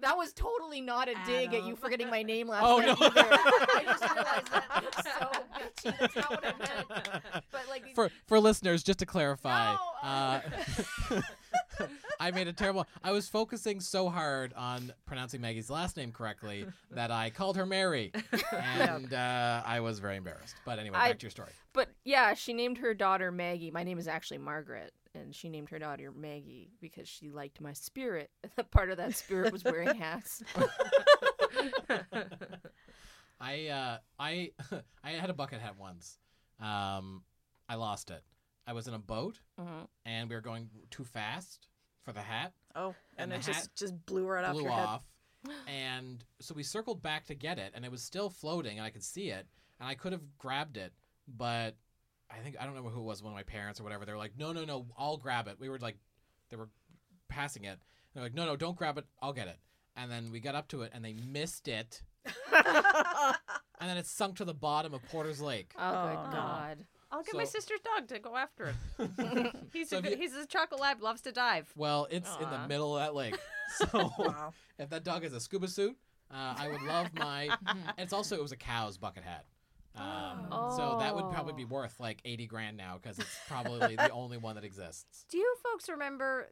that 0.02 0.16
was 0.16 0.32
totally 0.32 0.80
not 0.80 1.08
a 1.08 1.14
dig 1.26 1.54
at 1.54 1.64
you 1.64 1.76
forgetting 1.76 2.08
my 2.10 2.22
name 2.22 2.48
last 2.48 2.64
Oh, 2.64 2.78
night 2.78 2.86
no. 3.00 3.06
either. 3.06 3.12
I 3.30 3.82
just 3.84 4.14
realized 4.14 4.52
that. 4.52 4.84
It's 4.84 5.82
so 5.84 5.90
bitchy. 5.90 5.98
That's 5.98 6.16
not 6.16 6.30
what 6.30 6.44
I 6.44 6.58
meant. 6.58 7.44
But 7.52 7.62
like, 7.68 7.94
for 7.94 8.10
for 8.26 8.40
listeners, 8.40 8.82
just 8.82 8.98
to 9.00 9.06
clarify, 9.06 9.72
No, 9.72 10.08
uh, 10.08 10.40
I 12.20 12.30
made 12.32 12.48
a 12.48 12.52
terrible. 12.52 12.86
I 13.04 13.12
was 13.12 13.28
focusing 13.28 13.80
so 13.80 14.08
hard 14.08 14.52
on 14.54 14.92
pronouncing 15.06 15.40
Maggie's 15.40 15.70
last 15.70 15.96
name 15.96 16.10
correctly 16.12 16.66
that 16.90 17.10
I 17.10 17.30
called 17.30 17.56
her 17.56 17.66
Mary, 17.66 18.12
and 18.52 19.12
uh, 19.14 19.62
I 19.64 19.80
was 19.80 19.98
very 20.00 20.16
embarrassed. 20.16 20.56
But 20.64 20.78
anyway, 20.78 20.96
I- 20.98 21.08
back 21.10 21.18
to 21.20 21.24
your 21.24 21.30
story. 21.30 21.50
but 21.72 21.88
yeah, 22.04 22.34
she 22.34 22.52
named 22.52 22.78
her 22.78 22.92
daughter 22.94 23.30
Maggie. 23.30 23.70
My 23.70 23.84
name 23.84 23.98
is 23.98 24.08
actually 24.08 24.38
Margaret, 24.38 24.92
and 25.18 25.34
she 25.34 25.48
named 25.48 25.68
her 25.70 25.78
daughter 25.78 26.10
Maggie 26.14 26.70
because 26.80 27.08
she 27.08 27.30
liked 27.30 27.60
my 27.60 27.72
spirit. 27.72 28.30
And 28.42 28.52
the 28.56 28.64
part 28.64 28.90
of 28.90 28.96
that 28.98 29.14
spirit 29.14 29.52
was 29.52 29.64
wearing 29.64 29.94
hats. 29.98 30.42
I 33.40 33.68
uh, 33.68 33.98
I 34.18 34.52
I 35.04 35.10
had 35.12 35.30
a 35.30 35.34
bucket 35.34 35.60
hat 35.60 35.76
once. 35.78 36.18
Um, 36.60 37.22
I 37.68 37.76
lost 37.76 38.10
it. 38.10 38.22
I 38.66 38.72
was 38.72 38.88
in 38.88 38.94
a 38.94 38.98
boat 38.98 39.40
Mhm. 39.60 39.86
and 40.04 40.28
we 40.28 40.34
were 40.34 40.40
going 40.42 40.68
too 40.90 41.04
fast 41.04 41.68
for 42.02 42.12
the 42.12 42.20
hat. 42.20 42.52
Oh, 42.74 42.94
And 43.16 43.32
and, 43.32 43.42
it 43.42 43.46
just 43.46 43.74
just 43.76 44.06
blew 44.06 44.26
right 44.26 44.44
off 44.44 44.52
blew 44.54 44.62
your 44.64 44.72
head. 44.72 44.86
off. 44.86 45.02
and 45.68 46.24
so 46.40 46.54
we 46.54 46.62
circled 46.62 47.00
back 47.02 47.26
to 47.26 47.34
get 47.34 47.58
it, 47.58 47.72
and 47.74 47.84
it 47.84 47.90
was 47.90 48.02
still 48.02 48.28
floating, 48.28 48.78
and 48.78 48.84
I 48.86 48.90
could 48.90 49.04
see 49.04 49.30
it, 49.30 49.46
and 49.80 49.88
I 49.88 49.94
could 49.94 50.12
have 50.12 50.36
grabbed 50.36 50.76
it, 50.76 50.92
but 51.28 51.76
I 52.30 52.38
think 52.42 52.56
I 52.60 52.64
don't 52.66 52.74
know 52.74 52.82
who 52.82 53.00
it 53.00 53.04
was, 53.04 53.22
one 53.22 53.32
of 53.32 53.36
my 53.36 53.42
parents 53.42 53.80
or 53.80 53.84
whatever. 53.84 54.04
They 54.04 54.12
were 54.12 54.18
like, 54.18 54.36
"No, 54.38 54.52
no, 54.52 54.64
no, 54.64 54.86
I'll 54.98 55.16
grab 55.16 55.48
it." 55.48 55.56
We 55.58 55.68
were 55.68 55.78
like, 55.78 55.96
they 56.50 56.56
were 56.56 56.68
passing 57.28 57.64
it. 57.64 57.78
They're 58.14 58.22
like, 58.22 58.34
"No, 58.34 58.44
no, 58.46 58.56
don't 58.56 58.76
grab 58.76 58.98
it. 58.98 59.06
I'll 59.22 59.32
get 59.32 59.48
it." 59.48 59.58
And 59.96 60.10
then 60.10 60.30
we 60.30 60.40
got 60.40 60.54
up 60.54 60.68
to 60.68 60.82
it, 60.82 60.92
and 60.94 61.04
they 61.04 61.14
missed 61.14 61.66
it, 61.68 62.02
and 63.80 63.88
then 63.90 63.96
it 63.96 64.06
sunk 64.06 64.36
to 64.36 64.44
the 64.44 64.54
bottom 64.54 64.94
of 64.94 65.02
Porter's 65.10 65.40
Lake. 65.40 65.72
Oh, 65.78 65.82
Oh, 65.82 66.06
good. 66.24 66.32
God. 66.36 66.78
I'll 67.10 67.22
get 67.22 67.34
my 67.36 67.44
So- 67.44 67.52
sister's 67.52 67.80
dog 67.80 68.06
to 68.08 68.18
go 68.18 68.36
after 68.36 68.74
it. 68.98 69.50
He's 69.72 69.88
So 69.88 69.96
a 69.96 69.98
if 70.00 70.04
good, 70.04 70.12
you- 70.12 70.18
he's 70.18 70.34
a 70.34 70.46
chocolate 70.46 70.80
lab, 70.80 71.00
loves 71.02 71.22
to 71.22 71.32
dive. 71.32 71.72
Well, 71.74 72.06
it's 72.10 72.28
in 72.36 72.50
the 72.50 72.56
Aw. 72.56 72.66
middle 72.66 72.96
of 72.98 73.02
that 73.02 73.14
lake, 73.14 73.38
so 73.76 74.12
wow. 74.18 74.52
if 74.78 74.90
that 74.90 75.04
dog 75.04 75.22
has 75.22 75.32
a 75.32 75.40
scuba 75.40 75.68
suit, 75.68 75.96
uh, 76.30 76.54
I 76.58 76.68
would 76.68 76.82
love 76.82 77.08
my. 77.14 77.48
it's 77.96 78.12
also 78.12 78.36
it 78.36 78.42
was 78.42 78.52
a 78.52 78.56
cow's 78.56 78.98
bucket 78.98 79.24
hat. 79.24 79.46
Um, 79.98 80.70
So 80.76 80.96
that 80.98 81.14
would 81.14 81.30
probably 81.32 81.52
be 81.54 81.64
Oh. 81.64 81.68
worth 81.74 81.98
like 82.00 82.20
eighty 82.24 82.46
grand 82.46 82.76
now 82.76 82.98
because 83.00 83.18
it's 83.18 83.38
probably 83.48 83.96
the 83.96 84.10
only 84.10 84.38
one 84.38 84.54
that 84.56 84.64
exists. 84.64 85.24
Do 85.30 85.38
you 85.38 85.56
folks 85.62 85.88
remember 85.88 86.48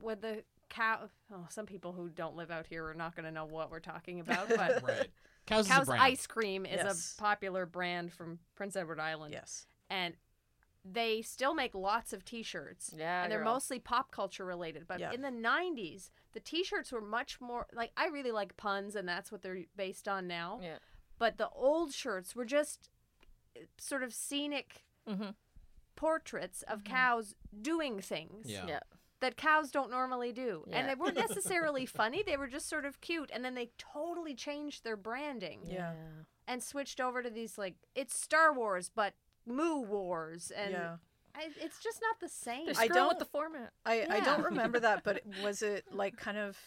when 0.00 0.20
the 0.20 0.44
cow? 0.68 1.08
Oh, 1.32 1.46
some 1.48 1.66
people 1.66 1.92
who 1.92 2.08
don't 2.08 2.36
live 2.36 2.50
out 2.50 2.66
here 2.66 2.86
are 2.86 2.94
not 2.94 3.14
going 3.14 3.24
to 3.24 3.30
know 3.32 3.44
what 3.44 3.70
we're 3.70 3.80
talking 3.80 4.20
about, 4.20 4.48
but 4.48 4.82
Right. 4.82 5.10
Cows, 5.46 5.68
Cow's 5.68 5.88
ice 5.88 6.26
cream 6.26 6.66
is 6.66 6.80
Yes. 6.82 7.14
a 7.16 7.20
popular 7.22 7.66
brand 7.66 8.12
from 8.12 8.40
Prince 8.56 8.74
Edward 8.76 8.98
Island, 9.00 9.32
Yes. 9.32 9.66
and 9.88 10.16
they 10.84 11.22
still 11.22 11.54
make 11.54 11.74
lots 11.74 12.12
of 12.12 12.24
T-shirts. 12.24 12.94
Yeah, 12.96 13.22
and 13.24 13.30
they're 13.32 13.40
girl. 13.42 13.54
mostly 13.54 13.78
pop 13.80 14.10
culture 14.12 14.44
related. 14.44 14.86
But 14.86 15.00
Yeah. 15.00 15.12
in 15.12 15.22
the 15.22 15.30
'90s, 15.30 16.10
the 16.32 16.40
T-shirts 16.40 16.92
were 16.92 17.00
much 17.00 17.40
more 17.40 17.66
like 17.72 17.92
I 17.96 18.06
really 18.06 18.30
like 18.32 18.56
puns, 18.56 18.94
and 18.96 19.08
that's 19.08 19.30
what 19.32 19.42
they're 19.42 19.64
based 19.76 20.06
on 20.08 20.26
now. 20.28 20.60
Yeah. 20.62 20.78
But 21.18 21.38
the 21.38 21.48
old 21.50 21.92
shirts 21.92 22.34
were 22.36 22.44
just 22.44 22.90
uh, 23.56 23.60
sort 23.78 24.02
of 24.02 24.12
scenic 24.12 24.84
Mhm. 25.08 25.34
portraits 25.94 26.62
of 26.68 26.84
cows 26.84 27.34
doing 27.62 28.00
things. 28.00 28.46
Yeah. 28.50 28.66
Yeah. 28.66 28.80
that 29.20 29.34
cows 29.34 29.70
don't 29.70 29.90
normally 29.90 30.30
do. 30.30 30.66
And 30.70 30.86
they 30.86 30.94
weren't 30.94 31.16
necessarily 31.28 31.86
funny, 31.86 32.22
they 32.22 32.36
were 32.36 32.46
just 32.48 32.68
sort 32.68 32.84
of 32.84 33.00
cute. 33.00 33.30
And 33.32 33.42
then 33.42 33.54
they 33.54 33.70
totally 33.78 34.34
changed 34.34 34.84
their 34.84 34.96
branding 34.96 35.60
Yeah. 35.64 35.94
and 36.46 36.62
switched 36.62 37.00
over 37.00 37.22
to 37.22 37.30
these, 37.30 37.56
like, 37.56 37.76
it's 37.94 38.14
Star 38.14 38.52
Wars, 38.52 38.90
but 38.94 39.14
Moo 39.46 39.76
Wars. 39.80 40.50
And 40.50 40.72
yeah. 40.72 40.96
I, 41.34 41.48
it's 41.58 41.82
just 41.82 42.02
not 42.02 42.20
the 42.20 42.28
same. 42.28 42.66
They're 42.66 42.74
I 42.78 42.88
don't- 42.88 43.18
the 43.18 43.24
format. 43.24 43.72
I, 43.86 44.06
I 44.08 44.20
don't 44.20 44.42
remember 44.44 44.78
that, 44.80 45.02
but 45.02 45.22
was 45.42 45.62
it 45.62 45.84
like 45.90 46.18
kind 46.18 46.36
of 46.36 46.58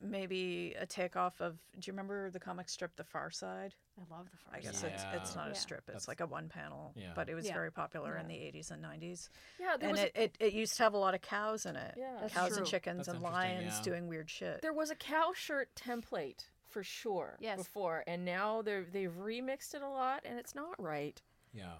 maybe 0.00 0.74
a 0.78 0.86
takeoff 0.86 1.40
of? 1.40 1.54
Do 1.78 1.80
you 1.88 1.92
remember 1.92 2.30
the 2.30 2.40
comic 2.40 2.68
strip 2.68 2.96
The 2.96 3.04
Far 3.04 3.30
Side? 3.30 3.74
I 3.98 4.14
love 4.16 4.26
the 4.30 4.36
first 4.38 4.56
I 4.56 4.60
guess 4.60 4.82
one. 4.82 4.92
it's 4.92 5.04
it's 5.14 5.36
not 5.36 5.46
Yeah. 5.46 5.52
a 5.52 5.54
strip; 5.54 5.80
it's 5.80 5.86
That's- 5.86 6.08
like 6.08 6.20
a 6.20 6.26
one 6.26 6.48
panel. 6.48 6.92
Yeah. 6.96 7.12
But 7.14 7.28
it 7.28 7.34
was 7.34 7.46
Yeah. 7.46 7.54
very 7.54 7.70
popular 7.72 8.16
in 8.16 8.26
the 8.28 8.34
'80s 8.34 8.70
and 8.70 8.82
'90s, 8.82 9.28
Yeah, 9.58 9.76
there 9.76 9.88
and 9.90 9.98
was 9.98 10.00
it, 10.00 10.12
it 10.16 10.36
it 10.40 10.52
used 10.52 10.76
to 10.78 10.82
have 10.84 10.94
a 10.94 10.98
lot 10.98 11.14
of 11.14 11.20
cows 11.20 11.66
in 11.66 11.76
it. 11.76 11.94
Yeah. 11.96 12.16
That's 12.20 12.32
cows 12.34 12.48
true. 12.50 12.58
and 12.58 12.66
chickens 12.66 12.96
That's 12.98 13.08
and 13.08 13.16
interesting, 13.18 13.56
lions 13.58 13.76
yeah. 13.78 13.82
doing 13.82 14.08
weird 14.08 14.30
shit. 14.30 14.62
There 14.62 14.72
was 14.72 14.90
a 14.90 14.96
cow 14.96 15.32
shirt 15.34 15.74
template 15.74 16.48
for 16.68 16.82
sure 16.82 17.36
Yes. 17.40 17.58
before, 17.58 18.04
and 18.06 18.24
now 18.24 18.62
they're 18.62 18.84
they've 18.84 19.10
remixed 19.12 19.74
it 19.74 19.82
a 19.82 19.88
lot, 19.88 20.22
and 20.24 20.38
it's 20.38 20.54
not 20.54 20.80
right. 20.80 21.20
Yeah. 21.52 21.74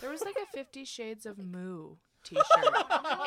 There 0.00 0.10
was 0.10 0.22
like 0.22 0.36
a 0.36 0.46
Fifty 0.46 0.84
Shades 0.84 1.26
of 1.26 1.38
Moo 1.38 1.96
T-shirt, 2.24 2.74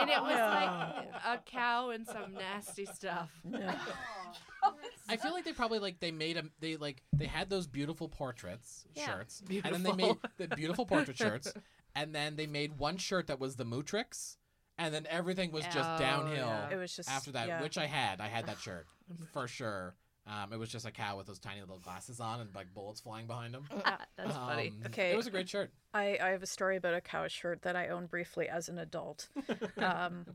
and 0.02 0.10
it 0.10 0.22
was 0.22 0.38
like 0.38 1.06
a 1.26 1.40
cow 1.46 1.90
and 1.90 2.06
some 2.06 2.34
nasty 2.34 2.86
stuff. 2.86 3.30
Yeah. 3.50 3.76
I 5.10 5.18
feel 5.18 5.32
like 5.34 5.44
they 5.46 5.52
probably 5.54 5.80
like 5.80 6.00
they 6.00 6.12
made 6.12 6.38
a 6.38 6.44
they 6.60 6.78
like 6.78 7.02
they 7.12 7.26
had 7.26 7.50
those 7.50 7.68
beautiful 7.68 8.08
portraits 8.08 8.86
Yeah. 8.96 9.06
shirts, 9.08 9.42
and 9.50 9.74
then 9.74 9.84
they 9.84 9.92
made 9.92 9.98
Beautiful. 9.98 10.30
the 10.38 10.48
beautiful 10.56 10.86
portrait 10.86 11.18
shirts, 11.26 11.54
and 11.96 12.14
then 12.16 12.36
they 12.36 12.48
made 12.48 12.78
one 12.78 12.98
shirt 12.98 13.28
that 13.28 13.40
was 13.40 13.56
the 13.56 13.66
Mootrix, 13.66 14.38
and 14.78 14.94
then 14.94 15.06
everything 15.10 15.52
was 15.52 15.66
just 15.66 15.78
Oh, 15.90 15.98
downhill 16.00 16.48
yeah. 16.48 16.70
It 16.70 16.76
was 16.78 16.96
just 16.96 17.10
after 17.10 17.32
that, 17.32 17.48
yeah. 17.48 17.62
which 17.62 17.78
I 17.78 17.88
had. 17.88 18.22
I 18.22 18.28
had 18.28 18.46
that 18.48 18.60
shirt 18.60 18.86
for 19.34 19.48
sure. 19.48 19.96
Um, 20.26 20.54
it 20.54 20.58
was 20.60 20.70
just 20.70 20.86
a 20.86 20.92
cow 20.92 21.18
with 21.18 21.28
those 21.28 21.40
tiny 21.40 21.60
little 21.60 21.80
glasses 21.80 22.20
on 22.22 22.40
and 22.40 22.50
like 22.56 22.74
bullets 22.74 23.02
flying 23.02 23.28
behind 23.28 23.54
him. 23.54 23.66
That's 24.18 24.34
funny. 24.36 24.70
Um, 24.70 24.84
Okay. 24.88 25.12
it 25.12 25.18
was 25.18 25.28
a 25.28 25.32
great 25.32 25.50
shirt. 25.50 25.72
I, 25.94 26.18
I 26.22 26.30
have 26.30 26.42
a 26.42 26.48
story 26.48 26.78
about 26.78 26.94
a 26.94 27.02
cow 27.02 27.28
shirt 27.28 27.62
that 27.64 27.76
I 27.76 27.90
owned 27.90 28.10
briefly 28.10 28.48
as 28.48 28.70
an 28.70 28.78
adult. 28.80 29.28
um, 29.78 30.26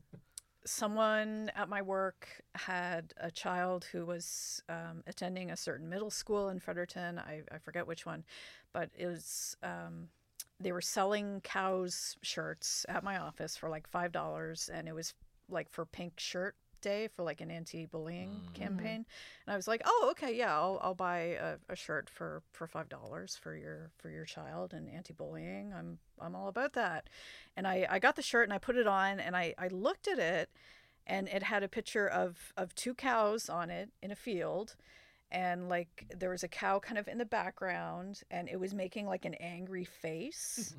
someone 0.64 1.50
at 1.56 1.68
my 1.68 1.80
work 1.80 2.28
had 2.54 3.14
a 3.18 3.30
child 3.30 3.86
who 3.90 4.04
was 4.04 4.62
um, 4.68 5.02
attending 5.06 5.50
a 5.50 5.56
certain 5.56 5.88
middle 5.88 6.10
school 6.10 6.50
in 6.50 6.58
Fredericton. 6.60 7.18
I, 7.18 7.42
I 7.50 7.58
forget 7.58 7.86
which 7.86 8.04
one, 8.04 8.24
but 8.72 8.90
it 8.96 9.06
was. 9.06 9.56
Um, 9.62 10.08
they 10.60 10.72
were 10.72 10.80
selling 10.80 11.40
cows 11.44 12.16
shirts 12.22 12.84
at 12.88 13.04
my 13.04 13.16
office 13.18 13.56
for 13.56 13.68
like 13.68 13.88
five 13.88 14.12
dollars, 14.12 14.68
and 14.72 14.88
it 14.88 14.94
was 14.94 15.14
like 15.48 15.70
for 15.70 15.86
Pink 15.86 16.14
Shirt 16.18 16.56
Day 16.80 17.08
for 17.08 17.22
like 17.22 17.40
an 17.40 17.50
anti-bullying 17.50 18.42
Mm. 18.48 18.54
campaign. 18.54 19.06
And 19.46 19.52
I 19.52 19.56
was 19.56 19.66
like, 19.68 19.82
"Oh, 19.84 20.08
okay, 20.12 20.34
yeah, 20.36 20.54
I'll, 20.54 20.78
I'll 20.82 20.94
buy 20.94 21.18
a, 21.18 21.56
a 21.68 21.76
shirt 21.76 22.08
for 22.10 22.42
for 22.52 22.66
five 22.66 22.88
dollars 22.88 23.36
for 23.36 23.56
your 23.56 23.90
for 23.98 24.10
your 24.10 24.24
child 24.24 24.72
and 24.72 24.88
anti-bullying. 24.88 25.72
I'm 25.72 25.98
I'm 26.20 26.34
all 26.34 26.48
about 26.48 26.72
that." 26.74 27.08
And 27.56 27.66
I 27.66 27.86
I 27.90 27.98
got 27.98 28.16
the 28.16 28.22
shirt 28.22 28.44
and 28.44 28.52
I 28.52 28.58
put 28.58 28.76
it 28.76 28.86
on 28.86 29.20
and 29.20 29.36
I 29.36 29.54
I 29.58 29.68
looked 29.68 30.08
at 30.08 30.18
it, 30.18 30.50
and 31.06 31.28
it 31.28 31.42
had 31.42 31.62
a 31.62 31.68
picture 31.68 32.06
of 32.08 32.52
of 32.56 32.74
two 32.74 32.94
cows 32.94 33.48
on 33.48 33.70
it 33.70 33.90
in 34.02 34.10
a 34.10 34.16
field. 34.16 34.76
And 35.30 35.68
like 35.68 36.06
there 36.16 36.30
was 36.30 36.42
a 36.42 36.48
cow 36.48 36.78
kind 36.78 36.98
of 36.98 37.06
in 37.06 37.18
the 37.18 37.26
background, 37.26 38.22
and 38.30 38.48
it 38.48 38.58
was 38.58 38.72
making 38.72 39.06
like 39.06 39.24
an 39.24 39.34
angry 39.34 39.84
face. 39.84 40.74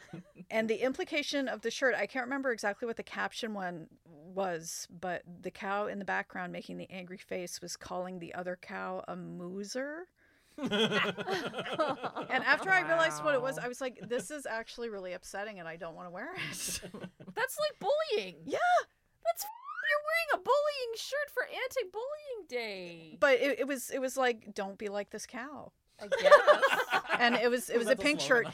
and 0.50 0.68
the 0.68 0.82
implication 0.82 1.48
of 1.48 1.62
the 1.62 1.70
shirt, 1.70 1.94
I 1.94 2.06
can't 2.06 2.26
remember 2.26 2.52
exactly 2.52 2.86
what 2.86 2.96
the 2.96 3.02
caption 3.02 3.54
one 3.54 3.86
was, 4.04 4.86
but 5.00 5.22
the 5.40 5.50
cow 5.50 5.86
in 5.86 5.98
the 5.98 6.04
background 6.04 6.52
making 6.52 6.76
the 6.76 6.90
angry 6.90 7.16
face 7.16 7.60
was 7.62 7.76
calling 7.76 8.18
the 8.18 8.34
other 8.34 8.58
cow 8.60 9.02
a 9.08 9.16
mooser. 9.16 10.02
And 10.58 12.44
after 12.44 12.70
I 12.70 12.80
realized 12.80 13.24
what 13.24 13.34
it 13.34 13.42
was, 13.42 13.58
I 13.58 13.68
was 13.68 13.80
like, 13.80 14.00
this 14.08 14.30
is 14.30 14.46
actually 14.46 14.88
really 14.88 15.12
upsetting 15.12 15.58
and 15.58 15.68
I 15.68 15.76
don't 15.76 15.94
want 15.94 16.06
to 16.06 16.10
wear 16.10 16.34
it. 16.34 16.80
That's 17.34 17.58
like 17.58 17.78
bullying. 17.80 18.36
yeah. 18.44 18.58
That's 19.24 19.44
you're 19.90 20.04
wearing 20.06 20.30
a 20.34 20.38
bullying 20.42 20.94
shirt 20.96 21.30
for 21.32 21.42
anti-bullying 21.44 22.46
day. 22.48 23.16
But 23.20 23.40
it, 23.40 23.60
it 23.60 23.66
was 23.66 23.90
it 23.90 24.00
was 24.00 24.16
like, 24.16 24.54
don't 24.54 24.78
be 24.78 24.88
like 24.88 25.10
this 25.10 25.26
cow. 25.26 25.72
I 26.00 26.08
guess. 26.08 26.32
And 27.18 27.34
it 27.36 27.50
was 27.50 27.70
it 27.70 27.78
was 27.78 27.88
a 27.88 27.96
pink 27.96 28.20
shirt. 28.20 28.46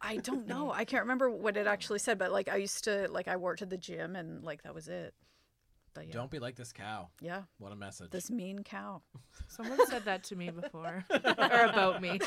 I 0.00 0.18
don't 0.18 0.46
know. 0.46 0.70
I 0.72 0.84
can't 0.84 1.02
remember 1.02 1.30
what 1.30 1.56
it 1.56 1.66
actually 1.66 1.98
said, 1.98 2.18
but 2.18 2.30
like 2.30 2.48
I 2.48 2.56
used 2.56 2.84
to 2.84 3.08
like 3.10 3.28
I 3.28 3.36
worked 3.36 3.62
at 3.62 3.70
the 3.70 3.78
gym 3.78 4.14
and 4.14 4.44
like 4.44 4.62
that 4.62 4.74
was 4.74 4.88
it. 4.88 5.14
But 5.94 6.08
yeah. 6.08 6.12
Don't 6.12 6.30
be 6.30 6.38
like 6.38 6.56
this 6.56 6.72
cow. 6.72 7.08
Yeah. 7.20 7.42
What 7.58 7.72
a 7.72 7.76
message. 7.76 8.10
This 8.10 8.30
mean 8.30 8.62
cow. 8.62 9.00
Someone 9.48 9.78
said 9.86 10.04
that 10.04 10.24
to 10.24 10.36
me 10.36 10.50
before, 10.50 11.04
or 11.10 11.64
about 11.64 12.02
me. 12.02 12.20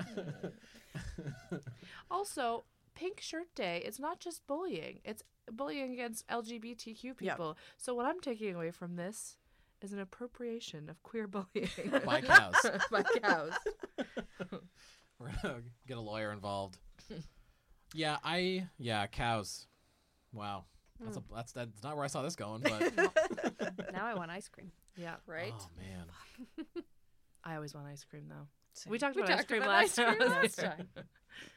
also, 2.10 2.64
Pink 2.94 3.20
Shirt 3.20 3.54
Day, 3.54 3.82
it's 3.84 3.98
not 3.98 4.20
just 4.20 4.46
bullying, 4.46 5.00
it's 5.04 5.22
bullying 5.50 5.92
against 5.92 6.26
LGBTQ 6.28 7.14
Yeah. 7.20 7.32
people. 7.32 7.56
So, 7.76 7.94
what 7.94 8.06
I'm 8.06 8.20
taking 8.20 8.54
away 8.54 8.70
from 8.70 8.96
this 8.96 9.36
is 9.80 9.92
an 9.92 9.98
appropriation 10.00 10.88
of 10.88 11.02
queer 11.02 11.26
bullying 11.28 11.68
By 12.04 12.20
cows. 12.20 12.54
by 12.90 13.02
cows. 13.02 13.52
We're 15.18 15.30
gonna 15.42 15.62
get 15.86 15.96
a 15.96 16.00
lawyer 16.00 16.32
involved. 16.32 16.78
yeah, 17.94 18.16
I 18.24 18.68
yeah 18.78 19.06
cows. 19.06 19.66
Wow, 20.32 20.64
that's 21.00 21.16
a 21.16 21.20
hmm. 21.20 21.34
that's 21.34 21.52
that's 21.52 21.82
not 21.82 21.94
where 21.96 22.04
I 22.04 22.08
saw 22.08 22.22
this 22.22 22.36
going, 22.36 22.62
but 22.62 22.96
now 23.92 24.06
I 24.06 24.14
want 24.14 24.30
ice 24.30 24.48
cream. 24.48 24.72
Yeah, 24.96 25.16
right? 25.26 25.52
oh 25.54 25.68
man, 25.78 26.74
I 27.44 27.54
always 27.54 27.74
want 27.74 27.86
ice 27.86 28.04
cream 28.04 28.24
though. 28.28 28.48
Same. 28.74 28.90
We 28.90 28.98
talked 28.98 29.16
We 29.16 29.22
about 29.22 29.32
ice 29.32 29.36
talked 29.38 29.48
cream 29.48 29.62
about 29.62 29.70
last 29.70 29.98
ice 29.98 30.04
cream 30.06 30.18
time. 30.18 30.42
last 30.42 30.58
time. 30.58 30.88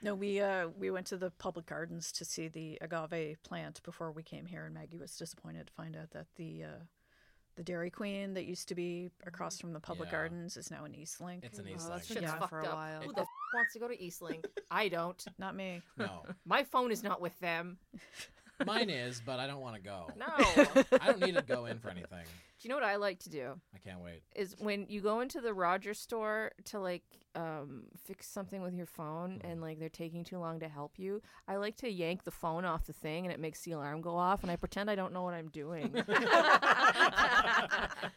No, 0.02 0.16
we 0.16 0.40
uh 0.40 0.70
we 0.78 0.90
went 0.90 1.08
to 1.08 1.18
the 1.18 1.32
public 1.32 1.66
gardens 1.66 2.12
to 2.14 2.26
see 2.26 2.48
the 2.48 2.78
agave 2.82 3.38
plant 3.44 3.82
before 3.84 4.12
we 4.12 4.24
came 4.24 4.46
here, 4.46 4.66
and 4.66 4.74
Maggie 4.74 4.98
was 4.98 5.16
disappointed 5.18 5.68
to 5.68 5.74
find 5.74 5.96
out 5.96 6.12
that 6.12 6.28
the 6.38 6.64
uh, 6.64 6.68
the 7.56 7.64
Dairy 7.64 7.90
Queen 7.90 8.34
that 8.36 8.46
used 8.46 8.70
to 8.70 8.76
be 8.76 9.12
across 9.28 9.60
from 9.60 9.74
the 9.74 9.80
public 9.80 10.08
Yeah. 10.08 10.18
gardens 10.18 10.58
is 10.58 10.72
now 10.72 10.86
in 10.86 10.94
Eastlink. 10.94 11.44
it's 11.44 11.60
an 11.60 11.66
Oh, 11.70 11.76
East 11.76 11.90
that's 11.90 12.10
Link. 12.10 12.20
Shit's 12.20 12.22
Yeah, 12.22 12.40
fucked 12.40 12.50
for 12.50 12.62
a 12.62 12.66
up. 12.68 12.74
while. 12.74 13.02
Who 13.02 13.14
the 13.14 13.22
f- 13.22 13.28
wants 13.54 13.74
to 13.74 13.80
go 13.80 13.88
to 13.90 13.98
Eastlink? 13.98 14.46
I 14.72 14.88
don't. 14.88 15.24
Not 15.38 15.56
me. 15.56 15.82
No, 15.98 16.24
My 16.46 16.64
phone 16.64 16.92
is 16.92 17.04
not 17.04 17.20
with 17.22 17.38
them. 17.40 17.78
mine 18.66 18.90
is, 18.90 19.22
but 19.26 19.40
I 19.40 19.48
don't 19.48 19.62
want 19.62 19.76
to 19.76 19.82
go. 19.82 20.10
No. 20.18 20.26
I 21.02 21.08
don't 21.08 21.20
need 21.20 21.36
to 21.36 21.42
go 21.44 21.66
in 21.66 21.80
for 21.80 21.90
anything. 21.90 22.26
Do 22.60 22.68
you 22.68 22.70
know 22.70 22.76
what 22.76 22.86
I 22.86 22.96
like 22.96 23.20
to 23.20 23.30
do? 23.30 23.54
I 23.74 23.78
can't 23.80 24.00
wait. 24.02 24.22
Is 24.36 24.56
when 24.58 24.86
you 24.88 25.02
go 25.02 25.20
into 25.20 25.42
the 25.42 25.54
Rogers 25.54 26.00
store 26.00 26.52
to 26.66 26.80
like 26.80 27.04
um, 27.36 27.84
fix 28.06 28.28
something 28.28 28.62
with 28.62 28.74
your 28.74 28.86
phone 28.86 29.42
and 29.44 29.60
like 29.62 29.78
they're 29.78 29.90
taking 29.90 30.24
too 30.24 30.38
long 30.40 30.62
to 30.62 30.70
help 30.70 30.94
you. 30.98 31.22
I 31.48 31.58
like 31.58 31.76
to 31.78 31.90
yank 31.90 32.24
the 32.24 32.32
phone 32.32 32.64
off 32.64 32.86
the 32.86 32.94
thing 32.94 33.26
and 33.26 33.34
it 33.34 33.40
makes 33.40 33.62
the 33.62 33.74
alarm 33.74 34.02
go 34.02 34.16
off 34.16 34.42
and 34.42 34.52
I 34.52 34.56
pretend 34.56 34.90
I 34.90 34.96
don't 34.96 35.12
know 35.14 35.24
what 35.24 35.34
I'm 35.34 35.50
doing. 35.50 35.94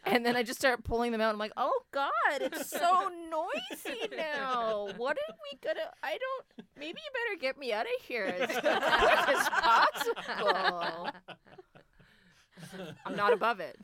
and 0.05 0.25
then 0.25 0.37
I 0.37 0.43
just 0.43 0.59
start 0.59 0.85
pulling 0.85 1.11
them 1.11 1.19
out. 1.21 1.33
I'm 1.33 1.39
like, 1.39 1.51
oh 1.57 1.81
god, 1.91 2.09
it's 2.39 2.69
so 2.69 3.09
noisy 3.29 4.07
now. 4.15 4.87
What 4.95 5.17
are 5.17 5.35
we 5.51 5.59
gonna? 5.61 5.91
I 6.01 6.17
don't. 6.17 6.45
Maybe 6.77 6.99
you 7.03 7.11
better 7.11 7.35
get 7.41 7.57
me 7.59 7.73
out 7.73 7.85
of 7.85 8.05
here 8.05 8.23
as 8.23 8.49
quick 8.51 8.65
as 8.65 9.49
possible. 9.49 11.09
I'm 13.05 13.15
not 13.15 13.33
above 13.33 13.59
it. 13.59 13.77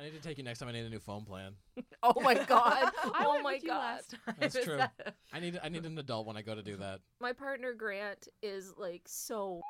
I 0.00 0.04
need 0.04 0.14
to 0.14 0.20
take 0.20 0.38
you 0.38 0.44
next 0.44 0.60
time. 0.60 0.68
I 0.68 0.72
need 0.72 0.86
a 0.86 0.88
new 0.88 0.98
phone 1.00 1.24
plan. 1.24 1.52
Oh 2.02 2.18
my 2.20 2.32
god. 2.32 2.90
I 3.14 3.24
oh 3.26 3.32
went 3.32 3.44
my 3.44 3.52
with 3.54 3.62
you 3.62 3.68
god. 3.68 3.78
last 3.78 4.10
time. 4.24 4.34
That's 4.40 4.54
Is 4.56 4.64
true. 4.64 4.78
that- 4.78 5.14
I 5.34 5.40
need 5.40 5.60
I 5.62 5.68
need 5.68 5.84
an 5.84 5.98
adult 5.98 6.26
when 6.26 6.36
I 6.36 6.42
go 6.42 6.54
to 6.54 6.62
do 6.62 6.76
that. 6.78 7.00
my 7.20 7.32
partner 7.34 7.74
Grant 7.74 8.26
is 8.42 8.72
like 8.78 9.02
so 9.04 9.60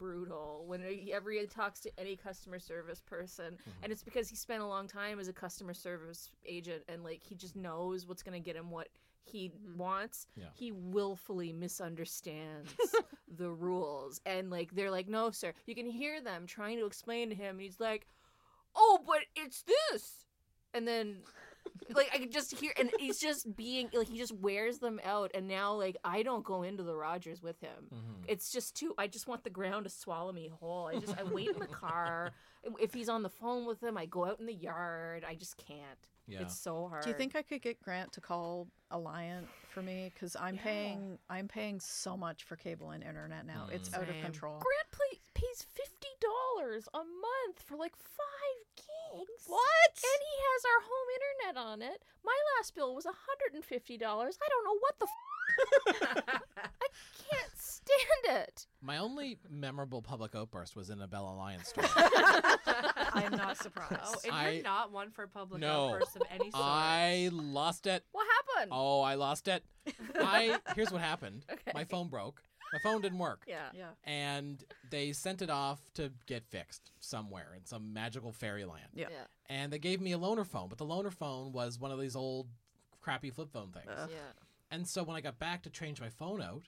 brutal 0.00 0.64
whenever 0.66 1.30
he 1.30 1.46
talks 1.46 1.80
to 1.80 1.90
any 1.98 2.16
customer 2.16 2.58
service 2.58 3.00
person 3.00 3.54
mm-hmm. 3.54 3.70
and 3.82 3.92
it's 3.92 4.02
because 4.02 4.28
he 4.28 4.36
spent 4.36 4.62
a 4.62 4.66
long 4.66 4.86
time 4.86 5.18
as 5.18 5.28
a 5.28 5.32
customer 5.32 5.74
service 5.74 6.30
agent 6.46 6.82
and 6.88 7.02
like 7.02 7.20
he 7.22 7.34
just 7.34 7.56
knows 7.56 8.06
what's 8.06 8.22
going 8.22 8.40
to 8.40 8.44
get 8.44 8.56
him 8.56 8.70
what 8.70 8.88
he 9.24 9.48
mm-hmm. 9.48 9.78
wants 9.78 10.26
Yeah. 10.36 10.46
he 10.54 10.70
willfully 10.72 11.52
misunderstands 11.52 12.74
the 13.36 13.50
rules 13.50 14.20
and 14.24 14.50
like 14.50 14.74
they're 14.74 14.90
like 14.90 15.08
no 15.08 15.30
sir 15.32 15.52
you 15.66 15.74
can 15.74 15.86
hear 15.86 16.20
them 16.20 16.46
trying 16.46 16.78
to 16.78 16.86
explain 16.86 17.28
to 17.30 17.34
him 17.34 17.56
and 17.56 17.60
he's 17.60 17.80
like 17.80 18.06
oh 18.78 19.00
but 19.06 19.20
it's 19.36 19.62
this 19.64 20.24
and 20.74 20.86
then 20.88 21.18
like 21.94 22.10
I 22.14 22.18
could 22.18 22.32
just 22.32 22.54
hear, 22.58 22.72
and 22.78 22.90
he's 22.98 23.18
just 23.18 23.54
being 23.56 23.88
like 23.92 24.08
he 24.08 24.18
just 24.18 24.32
wears 24.34 24.78
them 24.78 25.00
out, 25.04 25.30
and 25.34 25.46
now 25.48 25.74
like 25.74 25.96
I 26.04 26.22
don't 26.22 26.44
go 26.44 26.62
into 26.62 26.82
the 26.82 26.94
Rogers 26.94 27.42
with 27.42 27.58
him. 27.60 27.88
Mhm. 27.92 28.24
It's 28.26 28.50
just 28.52 28.74
too. 28.74 28.94
I 28.98 29.06
just 29.06 29.26
want 29.26 29.44
the 29.44 29.50
ground 29.50 29.84
to 29.84 29.90
swallow 29.90 30.32
me 30.32 30.48
whole. 30.60 30.86
I 30.86 30.98
just 30.98 31.16
I 31.18 31.22
wait 31.24 31.48
in 31.50 31.58
the 31.58 31.66
car. 31.66 32.32
If 32.80 32.92
he's 32.94 33.08
on 33.08 33.22
the 33.22 33.28
phone 33.30 33.66
with 33.66 33.82
him, 33.82 33.96
I 33.96 34.06
go 34.06 34.24
out 34.26 34.40
in 34.40 34.46
the 34.46 34.54
yard. 34.54 35.24
I 35.26 35.34
just 35.34 35.56
can't. 35.56 36.08
Yeah. 36.26 36.42
It's 36.42 36.58
so 36.60 36.88
hard. 36.88 37.02
Do 37.04 37.08
you 37.10 37.16
think 37.16 37.34
I 37.36 37.42
could 37.42 37.62
get 37.62 37.80
Grant 37.82 38.12
to 38.12 38.20
call 38.20 38.68
Aliant 38.92 39.46
for 39.70 39.82
me? 39.82 40.10
Because 40.12 40.36
I'm 40.36 40.56
Yeah. 40.56 40.62
paying 40.62 41.18
I'm 41.30 41.48
paying 41.48 41.80
so 41.80 42.16
much 42.16 42.44
for 42.44 42.56
cable 42.56 42.90
and 42.90 43.02
internet 43.02 43.46
now. 43.46 43.68
It's 43.72 43.88
Mm. 43.90 43.94
out 44.02 44.08
of 44.08 44.16
control. 44.22 44.58
Grant 44.58 44.90
pay, 44.92 45.18
pays 45.34 45.62
fifty 45.74 45.97
dollars 46.20 46.88
a 46.94 46.98
month 46.98 47.62
for 47.64 47.76
like 47.76 47.96
five 47.96 48.64
gigs. 48.76 49.44
What? 49.46 49.92
And 49.94 50.20
he 50.20 50.36
has 50.42 50.62
our 50.64 50.80
home 50.84 51.08
internet 51.16 51.56
on 51.66 51.82
it. 51.82 52.02
My 52.24 52.36
last 52.58 52.74
bill 52.74 52.94
was 52.94 53.04
hundred 53.04 53.54
and 53.54 53.64
fifty 53.64 53.96
dollars. 53.96 54.38
I 54.42 54.48
don't 54.48 54.64
know 54.64 54.78
what 54.80 54.98
the. 54.98 55.06
F- 55.06 56.42
I 56.82 56.88
can't 57.30 57.52
stand 57.56 58.42
it. 58.42 58.66
My 58.82 58.98
only 58.98 59.38
memorable 59.48 60.02
public 60.02 60.34
outburst 60.34 60.76
was 60.76 60.90
in 60.90 61.00
a 61.00 61.06
Bell 61.08 61.26
Aliant 61.26 61.66
store. 61.66 61.84
I'm 63.14 63.32
not 63.36 63.56
surprised. 63.56 64.00
Oh, 64.04 64.14
and 64.24 64.32
I- 64.34 64.50
you're 64.50 64.62
not 64.62 64.92
one 64.92 65.10
for 65.10 65.26
public 65.26 65.60
No. 65.60 65.86
outbursts 65.86 66.16
of 66.16 66.22
any 66.30 66.50
sort. 66.50 66.54
I 66.64 67.30
lost 67.32 67.86
it. 67.86 68.04
What 68.12 68.26
happened? 68.56 68.72
Oh, 68.74 69.00
I 69.00 69.14
lost 69.14 69.48
it. 69.48 69.64
I 70.16 70.58
here's 70.74 70.90
what 70.92 71.00
happened. 71.00 71.44
Okay. 71.50 71.72
My 71.74 71.84
phone 71.84 72.08
broke. 72.08 72.42
My 72.72 72.78
phone 72.78 73.00
didn't 73.00 73.18
work. 73.18 73.44
Yeah. 73.46 73.70
yeah. 73.74 73.90
And 74.04 74.62
they 74.90 75.12
sent 75.12 75.42
it 75.42 75.50
off 75.50 75.80
to 75.94 76.12
get 76.26 76.44
fixed 76.44 76.92
somewhere 77.00 77.54
in 77.56 77.64
some 77.64 77.92
magical 77.92 78.32
fairyland. 78.32 78.88
Yeah. 78.94 79.06
Yeah. 79.10 79.24
And 79.48 79.72
they 79.72 79.78
gave 79.78 80.00
me 80.00 80.12
a 80.12 80.18
loaner 80.18 80.46
phone, 80.46 80.68
but 80.68 80.78
the 80.78 80.84
loaner 80.84 81.12
phone 81.12 81.52
was 81.52 81.78
one 81.78 81.90
of 81.90 82.00
these 82.00 82.16
old 82.16 82.48
crappy 83.00 83.30
flip 83.30 83.50
phone 83.52 83.70
things. 83.70 83.86
Ugh. 83.96 84.10
Yeah. 84.10 84.32
And 84.70 84.86
so 84.86 85.02
when 85.02 85.16
I 85.16 85.20
got 85.20 85.38
back 85.38 85.62
to 85.62 85.70
change 85.70 86.00
my 86.00 86.10
phone 86.10 86.42
out, 86.42 86.64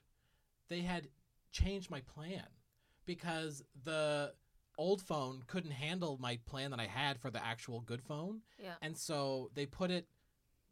they 0.68 0.80
had 0.80 1.09
changed 1.53 1.90
my 1.90 2.01
plan 2.01 2.46
because 3.05 3.62
the 3.84 4.32
old 4.78 5.03
phone 5.03 5.42
couldn't 5.46 5.72
handle 5.72 6.16
my 6.20 6.38
plan 6.46 6.70
that 6.70 6.80
I 6.80 6.86
had 6.86 7.18
for 7.20 7.30
the 7.30 7.44
actual 7.44 7.80
good 7.80 8.01
phone. 8.01 8.40
Yeah. 8.59 8.74
And 8.80 8.96
so 8.96 9.51
they 9.55 9.66
put 9.66 9.90
it 9.90 10.07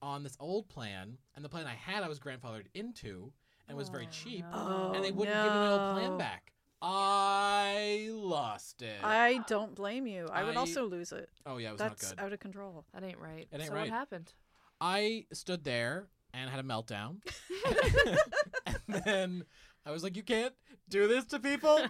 on 0.01 0.23
this 0.23 0.37
old 0.39 0.69
plan, 0.69 1.19
and 1.35 1.45
the 1.45 1.49
plan 1.49 1.67
I 1.67 1.75
had 1.75 2.03
I 2.03 2.09
was 2.09 2.21
grandfathered 2.21 2.67
into 2.73 3.33
and 3.69 3.77
was 3.77 3.89
very 3.89 4.07
cheap, 4.07 4.45
Oh, 4.53 4.93
and 4.95 5.05
they 5.05 5.13
wouldn't 5.13 5.37
give 5.37 5.53
me 5.53 5.59
the 5.59 5.71
old 5.71 5.93
plan 5.95 6.19
back. 6.19 6.53
I 6.81 8.09
lost 8.13 8.83
it. 8.83 9.03
I 9.03 9.41
don't 9.49 9.75
blame 9.75 10.07
you. 10.07 10.29
I 10.33 10.45
would 10.45 10.57
I- 10.57 10.61
also 10.61 10.85
lose 10.87 11.13
it. 11.13 11.29
oh 11.45 11.57
yeah, 11.59 11.71
it 11.71 11.73
was 11.73 11.79
That's 11.81 12.03
not 12.11 12.17
good. 12.17 12.25
out 12.25 12.33
of 12.33 12.41
control. 12.41 12.85
That 12.95 13.03
ain't 13.05 13.19
right. 13.19 13.49
It 13.51 13.61
ain't 13.61 13.69
so 13.69 13.75
right. 13.75 13.81
what 13.83 13.91
happened? 13.91 14.33
I 14.81 15.27
stood 15.33 15.65
there 15.65 16.07
and 16.33 16.49
had 16.49 16.61
a 16.61 16.63
meltdown. 16.63 17.17
and 18.67 19.03
then 19.05 19.45
I 19.85 19.91
was 19.91 20.05
like, 20.05 20.17
You 20.17 20.23
can't 20.23 20.55
do 20.89 21.09
this 21.09 21.25
to 21.27 21.41
people. 21.41 21.79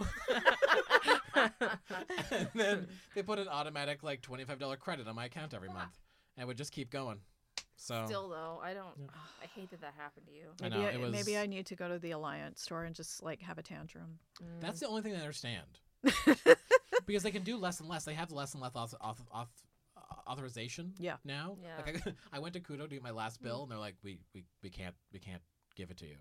and 1.34 2.48
then 2.54 2.88
they 3.14 3.22
put 3.22 3.38
an 3.38 3.48
automatic 3.48 4.02
like 4.02 4.22
$25 4.22 4.78
credit 4.78 5.06
on 5.06 5.14
my 5.14 5.26
account 5.26 5.54
every 5.54 5.68
month. 5.68 5.98
And 6.36 6.44
it 6.44 6.46
would 6.46 6.56
just 6.56 6.72
keep 6.72 6.90
going. 6.90 7.18
So 7.80 8.02
Still 8.06 8.28
though, 8.28 8.60
I 8.62 8.74
don't. 8.74 8.88
Yeah. 8.98 9.06
I 9.42 9.46
hate 9.54 9.70
that 9.70 9.80
that 9.82 9.94
happened 9.96 10.26
to 10.26 10.32
you. 10.32 10.48
I 10.60 10.68
Maybe 10.68 10.82
know, 10.82 10.88
I, 10.88 10.96
was- 10.96 11.12
maybe 11.12 11.38
I 11.38 11.46
need 11.46 11.64
to 11.66 11.76
go 11.76 11.88
to 11.88 11.98
the 12.00 12.10
Aliant 12.10 12.58
store 12.58 12.84
and 12.84 12.94
just 12.94 13.22
like 13.22 13.40
have 13.42 13.56
a 13.56 13.62
tantrum. 13.62 14.18
that's 14.60 14.80
the 14.80 14.88
only 14.88 15.02
thing 15.02 15.14
I 15.14 15.20
understand. 15.20 15.78
because 17.06 17.22
they 17.22 17.30
can 17.30 17.42
do 17.44 17.56
less 17.56 17.80
and 17.80 17.88
less. 17.88 18.04
They 18.04 18.14
have 18.14 18.32
less 18.32 18.52
and 18.54 18.62
less 18.62 18.72
auth- 18.72 18.94
auth- 19.00 19.26
auth- 19.34 19.46
uh, 19.96 20.00
authorization 20.30 20.92
Yeah. 20.98 21.16
now. 21.24 21.56
Yeah. 21.62 21.76
Like 21.86 22.06
I, 22.06 22.12
I 22.36 22.38
went 22.40 22.54
to 22.54 22.60
Koodo 22.60 22.82
to 22.82 22.88
get 22.88 23.02
my 23.02 23.10
last 23.12 23.40
bill, 23.42 23.62
and 23.62 23.70
they're 23.70 23.78
like, 23.78 23.94
"We 24.02 24.18
we, 24.34 24.44
we 24.62 24.70
can't 24.70 24.94
we 25.12 25.20
can't 25.20 25.42
give 25.76 25.90
it 25.90 25.98
to 25.98 26.06
you." 26.06 26.16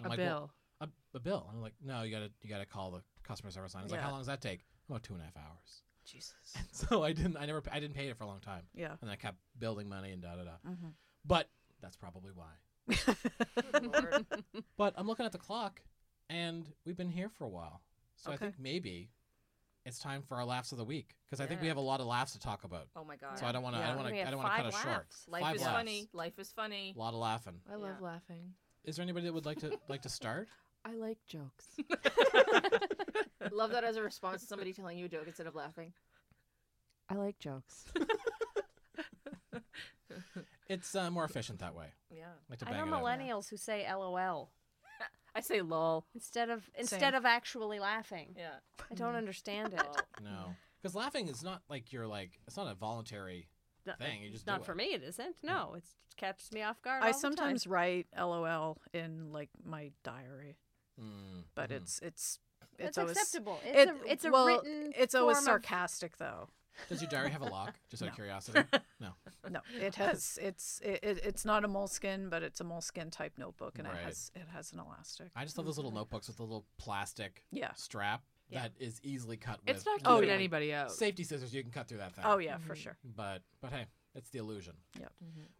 I'm 0.00 0.06
a 0.06 0.08
like, 0.10 0.18
bill. 0.18 0.50
"Well, 0.80 0.90
a, 1.14 1.16
a 1.16 1.20
bill. 1.20 1.48
I'm 1.52 1.60
like, 1.60 1.74
no, 1.84 2.02
you 2.02 2.12
gotta 2.12 2.30
you 2.42 2.48
gotta 2.48 2.66
call 2.66 2.90
the 2.92 3.02
customer 3.24 3.50
service 3.50 3.74
line. 3.74 3.82
It's 3.84 3.92
like, 3.92 4.00
how 4.00 4.10
long 4.10 4.20
does 4.20 4.26
that 4.28 4.40
take? 4.40 4.60
About 4.88 5.02
two 5.02 5.14
and 5.14 5.22
a 5.22 5.24
half 5.24 5.36
hours. 5.36 5.82
Jesus. 6.04 6.34
And 6.56 6.66
so 6.72 7.02
I 7.02 7.12
didn't 7.12 7.36
I 7.36 7.46
never 7.46 7.62
I 7.72 7.80
didn't 7.80 7.94
pay 7.94 8.08
it 8.08 8.16
for 8.16 8.24
a 8.24 8.26
long 8.26 8.40
time, 8.40 8.62
Yeah. 8.74 8.94
and 9.02 9.10
I 9.10 9.16
kept 9.16 9.38
building 9.58 9.88
money 9.88 10.10
and 10.12 10.22
da 10.22 10.36
da 10.36 10.44
da. 10.44 10.50
hmm 10.64 10.88
But 11.24 11.48
that's 11.80 11.96
probably 11.96 12.32
why. 12.34 12.52
But 14.76 14.94
I'm 14.96 15.06
looking 15.06 15.26
at 15.26 15.32
the 15.32 15.38
clock, 15.38 15.80
and 16.28 16.66
we've 16.84 16.96
been 16.96 17.10
here 17.10 17.28
for 17.28 17.44
a 17.44 17.48
while, 17.48 17.82
so 18.16 18.32
I 18.32 18.36
think 18.36 18.54
maybe 18.58 19.10
it's 19.86 19.98
time 19.98 20.22
for 20.22 20.36
our 20.36 20.44
laughs 20.44 20.72
of 20.72 20.78
the 20.78 20.84
week 20.84 21.16
because 21.28 21.40
I 21.40 21.46
think 21.46 21.60
we 21.62 21.68
have 21.68 21.76
a 21.76 21.80
lot 21.82 22.00
of 22.00 22.06
laughs 22.06 22.32
to 22.32 22.38
talk 22.38 22.64
about. 22.64 22.88
Oh 22.96 23.04
my 23.04 23.16
god. 23.16 23.38
So 23.38 23.46
I 23.46 23.52
don't 23.52 23.62
want 23.62 23.76
to 23.76 23.82
I 23.82 23.88
don't 23.88 23.96
want 23.96 24.08
to 24.08 24.20
I 24.20 24.30
don't 24.30 24.36
want 24.38 24.48
to 24.48 24.62
five 24.62 24.64
cut 24.64 24.74
us 24.74 24.82
short. 24.82 25.06
Life 25.28 25.42
Five 25.42 25.56
is 25.56 25.62
laughs. 25.62 25.74
funny. 25.76 26.08
Life 26.12 26.38
is 26.38 26.52
funny. 26.52 26.92
A 26.96 26.98
lot 26.98 27.14
of 27.14 27.20
laughing. 27.20 27.60
I 27.70 27.76
love 27.76 27.96
Yeah. 28.00 28.06
laughing. 28.06 28.54
Is 28.84 28.96
there 28.96 29.02
anybody 29.02 29.26
that 29.26 29.32
would 29.32 29.46
like 29.46 29.58
to 29.60 29.78
like 29.88 30.02
to 30.02 30.08
start? 30.08 30.48
I 30.84 30.94
like 30.94 31.18
jokes. 31.26 31.66
Love 33.52 33.70
that 33.72 33.84
as 33.84 33.96
a 33.96 34.02
response 34.02 34.40
to 34.42 34.46
somebody 34.46 34.72
telling 34.72 34.98
you 34.98 35.06
a 35.06 35.08
joke 35.08 35.24
instead 35.26 35.46
of 35.46 35.54
laughing. 35.54 35.92
I 37.08 37.14
like 37.14 37.38
jokes. 37.38 37.84
It's 40.68 40.94
uh, 40.94 41.10
more 41.10 41.24
efficient 41.24 41.58
that 41.58 41.74
way. 41.74 41.86
Yeah. 42.16 42.26
like 42.48 42.60
to 42.60 42.68
I 42.68 42.70
bang 42.70 42.88
know 42.88 42.96
it 42.96 42.98
out. 42.98 43.02
millennials 43.04 43.50
who 43.50 43.56
say 43.56 43.84
LOL 43.92 44.52
I 45.34 45.40
say 45.40 45.62
lol. 45.62 46.06
instead 46.14 46.48
of 46.48 46.70
instead 46.78 47.00
Same. 47.00 47.14
of 47.14 47.24
actually 47.24 47.80
laughing. 47.80 48.36
Yeah. 48.38 48.54
I 48.90 48.94
don't 48.94 49.16
understand 49.16 49.74
it. 49.74 49.86
No, 50.22 50.54
because 50.80 50.94
laughing 50.94 51.26
is 51.28 51.42
not 51.42 51.62
like 51.68 51.92
you're 51.92 52.06
like 52.06 52.38
it's 52.46 52.56
not 52.56 52.68
a 52.70 52.74
voluntary 52.74 53.48
No, 53.84 53.94
thing. 53.98 54.22
You 54.22 54.30
just 54.30 54.46
not 54.46 54.60
do 54.60 54.64
for 54.66 54.72
it. 54.72 54.76
me, 54.76 54.84
it 54.94 55.02
isn't. 55.02 55.34
No, 55.42 55.74
it's, 55.76 55.88
it 56.10 56.16
catches 56.16 56.52
me 56.52 56.62
off 56.62 56.80
guard. 56.82 57.02
I 57.02 57.06
all 57.06 57.12
the 57.12 57.12
time. 57.14 57.20
sometimes 57.20 57.66
write 57.66 58.06
LOL 58.16 58.78
in 58.94 59.32
like 59.32 59.50
my 59.64 59.90
diary, 60.04 60.56
Mm, 61.00 61.44
but 61.54 61.70
mhm. 61.70 61.76
it's 61.76 61.98
it's 62.00 62.38
it's, 62.78 62.88
it's 62.88 62.98
always 62.98 63.16
acceptable. 63.16 63.60
It's 63.64 63.78
it- 63.78 63.88
a 63.88 64.12
it's 64.12 64.24
a 64.24 64.30
well, 64.30 64.46
written. 64.46 64.92
It's 64.96 65.14
always 65.14 65.36
form 65.38 65.42
of- 65.42 65.44
sarcastic 65.64 66.16
though. 66.18 66.48
Does 66.88 67.02
your 67.02 67.10
diary 67.10 67.30
have 67.30 67.42
a 67.42 67.46
lock? 67.46 67.74
Just 67.90 68.02
out 68.02 68.10
of 68.10 68.14
curiosity. 68.14 68.60
No. 69.00 69.12
No, 69.50 69.60
it 69.80 69.94
has 69.94 70.38
it's 70.42 70.78
it, 70.84 71.00
it, 71.02 71.20
it's 71.24 71.44
not 71.46 71.64
a 71.64 71.68
Moleskine, 71.68 72.28
but 72.28 72.42
it's 72.42 72.60
a 72.60 72.64
Moleskine 72.64 73.10
type 73.10 73.32
notebook, 73.38 73.78
and 73.78 73.88
Right. 73.88 73.96
it 73.96 74.04
has 74.04 74.30
it 74.34 74.46
has 74.54 74.72
an 74.74 74.78
elastic. 74.78 75.28
I 75.34 75.44
just 75.44 75.56
love 75.56 75.66
those 75.66 75.78
little 75.78 75.90
notebooks 75.90 76.28
with 76.28 76.36
the 76.36 76.42
little 76.42 76.66
plastic 76.78 77.42
Yeah. 77.50 77.72
strap 77.74 78.22
Yeah. 78.50 78.62
that 78.62 78.72
is 78.78 79.00
easily 79.02 79.38
cut 79.38 79.58
with. 79.66 79.74
It's 79.74 79.86
not 79.86 80.00
Oh, 80.04 80.16
keeping 80.16 80.28
yeah. 80.28 80.34
anybody 80.34 80.74
out. 80.74 80.92
Safety 80.92 81.24
scissors, 81.24 81.54
you 81.54 81.62
can 81.62 81.72
cut 81.72 81.88
through 81.88 81.98
that 81.98 82.14
thing. 82.14 82.24
Oh 82.26 82.36
yeah, 82.38 82.58
for 82.58 82.74
Mhm. 82.74 82.82
sure. 82.82 82.98
But 83.04 83.42
but 83.62 83.72
hey, 83.72 83.86
it's 84.14 84.28
the 84.30 84.38
illusion. 84.38 84.74
Yep. 84.98 85.12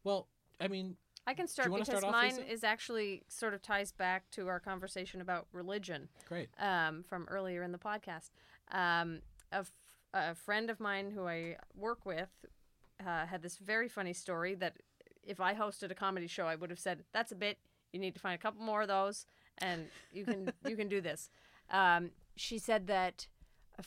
Well, 0.05 0.29
I 0.61 0.69
mean, 0.69 0.97
I 1.27 1.35
can 1.35 1.47
start 1.47 1.71
because 1.71 1.87
start 1.87 2.05
off, 2.05 2.13
mine 2.13 2.37
Lisa? 2.37 2.53
is 2.53 2.65
actually 2.65 3.23
sort 3.29 3.55
of 3.55 3.63
ties 3.63 3.93
back 3.93 4.31
to 4.33 4.49
our 4.49 4.59
conversation 4.59 5.21
about 5.21 5.47
religion 5.53 6.09
great. 6.29 6.49
um, 6.59 7.03
from 7.03 7.27
earlier 7.31 7.63
in 7.63 7.73
the 7.73 7.79
podcast. 7.79 8.31
Um, 8.73 9.21
a, 9.53 9.59
f- 9.59 9.73
a 10.13 10.35
friend 10.35 10.71
of 10.71 10.81
mine 10.81 11.11
who 11.11 11.27
I 11.27 11.57
work 11.77 12.05
with 12.05 12.31
uh, 13.07 13.27
had 13.27 13.43
this 13.43 13.59
very 13.59 13.89
funny 13.89 14.13
story 14.13 14.55
that 14.57 14.75
if 15.23 15.41
I 15.41 15.55
hosted 15.55 15.91
a 15.91 15.95
comedy 15.95 16.27
show, 16.27 16.47
I 16.47 16.57
would 16.57 16.71
have 16.71 16.79
said, 16.79 17.05
"That's 17.13 17.33
a 17.33 17.37
bit. 17.37 17.59
You 17.93 18.01
need 18.01 18.15
to 18.15 18.21
find 18.21 18.35
a 18.35 18.39
couple 18.39 18.65
more 18.65 18.83
of 18.83 18.89
those, 18.89 19.27
and 19.59 19.87
you 20.13 20.25
can 20.25 20.53
you 20.69 20.77
can 20.77 20.89
do 20.89 21.01
this." 21.01 21.29
Um, 21.71 22.11
she 22.37 22.59
said 22.59 22.87
that 22.89 23.27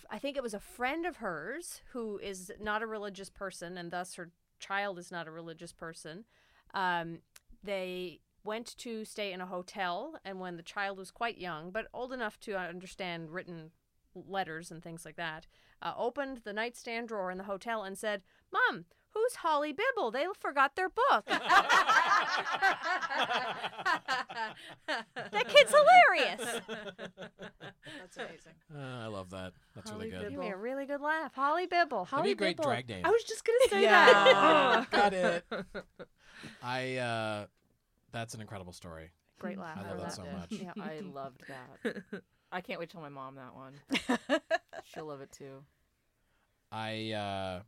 I 0.10 0.20
think 0.20 0.38
it 0.38 0.44
was 0.44 0.54
a 0.54 0.60
friend 0.60 1.06
of 1.06 1.18
hers 1.18 1.82
who 1.92 2.20
is 2.20 2.52
not 2.62 2.82
a 2.82 2.88
religious 2.88 3.30
person, 3.30 3.78
and 3.78 3.92
thus 3.92 4.16
her 4.16 4.30
child 4.60 4.98
is 5.00 5.12
not 5.12 5.28
a 5.28 5.32
religious 5.32 5.72
person. 5.72 6.26
Um, 6.74 7.20
they 7.64 8.20
went 8.44 8.76
to 8.78 9.06
stay 9.06 9.32
in 9.32 9.42
a 9.42 9.46
hotel, 9.46 10.16
and 10.26 10.40
when 10.40 10.58
the 10.58 10.64
child 10.64 10.98
was 10.98 11.12
quite 11.12 11.38
young, 11.38 11.72
but 11.72 11.88
old 11.94 12.12
enough 12.12 12.40
to 12.42 12.58
understand 12.58 13.32
written 13.32 13.72
letters 14.16 14.70
and 14.70 14.84
things 14.84 15.06
like 15.06 15.16
that, 15.16 15.48
uh, 15.82 15.94
opened 15.98 16.42
the 16.44 16.54
nightstand 16.54 17.08
drawer 17.08 17.32
in 17.32 17.38
the 17.38 17.46
hotel 17.46 17.84
and 17.84 17.98
said, 17.98 18.22
"Mom, 18.52 18.86
who's 19.14 19.36
Holly 19.36 19.74
Bibble? 19.74 20.12
They 20.12 20.26
forgot 20.40 20.76
their 20.76 20.90
book." 20.90 21.26
that 25.16 25.48
kid's 25.48 25.72
hilarious. 25.74 26.62
That's 26.68 28.18
amazing. 28.18 28.54
Uh, 28.76 29.04
I 29.04 29.06
love 29.08 29.30
that. 29.30 29.54
That's 29.76 29.92
Holly 29.92 30.08
really 30.10 30.18
good. 30.24 30.30
Give 30.32 30.40
me 30.40 30.48
a 30.50 30.58
really 30.58 30.86
good 30.88 31.00
laugh, 31.02 31.34
Holly 31.36 31.68
Bibble. 31.68 32.06
Holly 32.06 32.22
That'd 32.34 32.38
be 32.38 32.44
a 32.44 32.48
great 32.48 32.58
Bibble. 32.58 32.70
drag 32.72 32.90
name. 32.90 33.06
I 33.06 33.10
was 33.12 33.24
just 33.24 33.46
gonna 33.46 33.70
say 33.70 33.84
Yeah. 33.84 34.06
that. 34.08 34.90
Got 34.92 35.14
it. 35.14 35.46
I. 36.64 36.96
uh 36.98 37.46
That's 38.12 38.34
an 38.34 38.42
incredible 38.42 38.74
story. 38.74 39.12
Great 39.40 39.60
laugh. 39.60 39.78
I 39.78 39.84
for 39.84 39.90
love 39.90 40.02
that 40.02 40.14
so 40.14 40.24
bit. 40.24 40.34
much. 40.34 40.52
Yeah. 40.52 40.72
I 40.82 41.02
loved 41.02 41.42
that. 41.48 42.22
I 42.52 42.62
can't 42.62 42.80
wait 42.80 42.90
to 42.90 42.94
tell 42.94 43.02
my 43.04 43.10
mom 43.10 43.36
that 43.36 43.54
one. 43.54 43.74
She'll 44.86 45.06
love 45.06 45.22
it 45.22 45.32
too. 45.32 45.64
I. 46.72 47.12
uh 47.12 47.62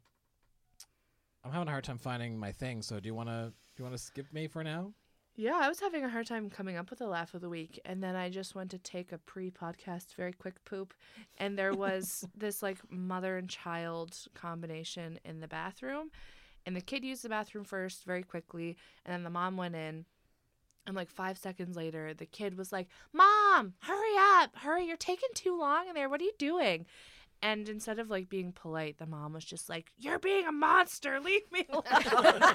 I'm 1.46 1.52
having 1.52 1.68
a 1.68 1.72
hard 1.72 1.84
time 1.84 2.00
finding 2.00 2.40
my 2.40 2.52
thing. 2.52 2.82
So 2.82 3.00
do 3.00 3.06
you 3.06 3.14
want 3.14 3.30
to? 3.30 3.54
Do 3.76 3.84
you 3.84 3.86
want 3.86 3.96
to 3.96 4.02
skip 4.02 4.34
me 4.34 4.48
for 4.48 4.64
now? 4.64 4.94
Yeah, 5.36 5.60
I 5.62 5.68
was 5.68 5.82
having 5.82 6.04
a 6.04 6.10
hard 6.10 6.26
time 6.26 6.50
coming 6.50 6.78
up 6.78 6.90
with 6.90 7.02
a 7.02 7.08
laugh 7.08 7.34
of 7.34 7.42
the 7.42 7.50
week, 7.50 7.80
and 7.84 8.02
then 8.02 8.16
I 8.16 8.30
just 8.30 8.56
went 8.56 8.72
to 8.72 8.78
take 8.78 9.12
a 9.12 9.18
pre-podcast 9.18 10.16
very 10.16 10.32
quick 10.32 10.64
poop, 10.64 10.94
and 11.38 11.58
there 11.58 11.74
was 11.76 12.26
this 12.36 12.64
like 12.64 12.78
mother 12.90 13.38
and 13.38 13.50
child 13.50 14.18
combination 14.34 15.20
in 15.26 15.42
the 15.42 15.48
bathroom, 15.48 16.10
and 16.66 16.74
the 16.74 16.82
kid 16.82 17.04
used 17.04 17.22
the 17.22 17.30
bathroom 17.30 17.66
first 17.66 18.06
very 18.06 18.24
quickly, 18.24 18.78
and 19.06 19.14
then 19.14 19.24
the 19.24 19.30
mom 19.30 19.58
went 19.58 19.76
in, 19.76 20.06
and 20.88 20.96
like 20.96 21.10
five 21.10 21.38
seconds 21.38 21.76
later, 21.76 22.14
the 22.14 22.26
kid 22.26 22.58
was 22.58 22.72
like, 22.72 22.88
"Mom, 23.12 23.74
hurry 23.82 24.16
up, 24.40 24.56
hurry! 24.56 24.88
You're 24.88 24.96
taking 24.96 25.30
too 25.34 25.60
long 25.60 25.90
in 25.90 25.96
there. 25.96 26.08
What 26.08 26.22
are 26.22 26.26
you 26.26 26.34
doing?" 26.40 26.86
And 27.42 27.70
instead 27.70 28.00
of 28.00 28.10
like 28.10 28.28
being 28.30 28.52
polite, 28.52 28.98
the 28.98 29.06
mom 29.06 29.34
was 29.34 29.46
just 29.46 29.70
like, 29.70 29.92
"You're 29.98 30.20
being 30.20 30.48
a 30.48 30.52
monster. 30.52 31.20
Leave 31.20 31.50
me 31.52 31.66
alone." 31.70 31.84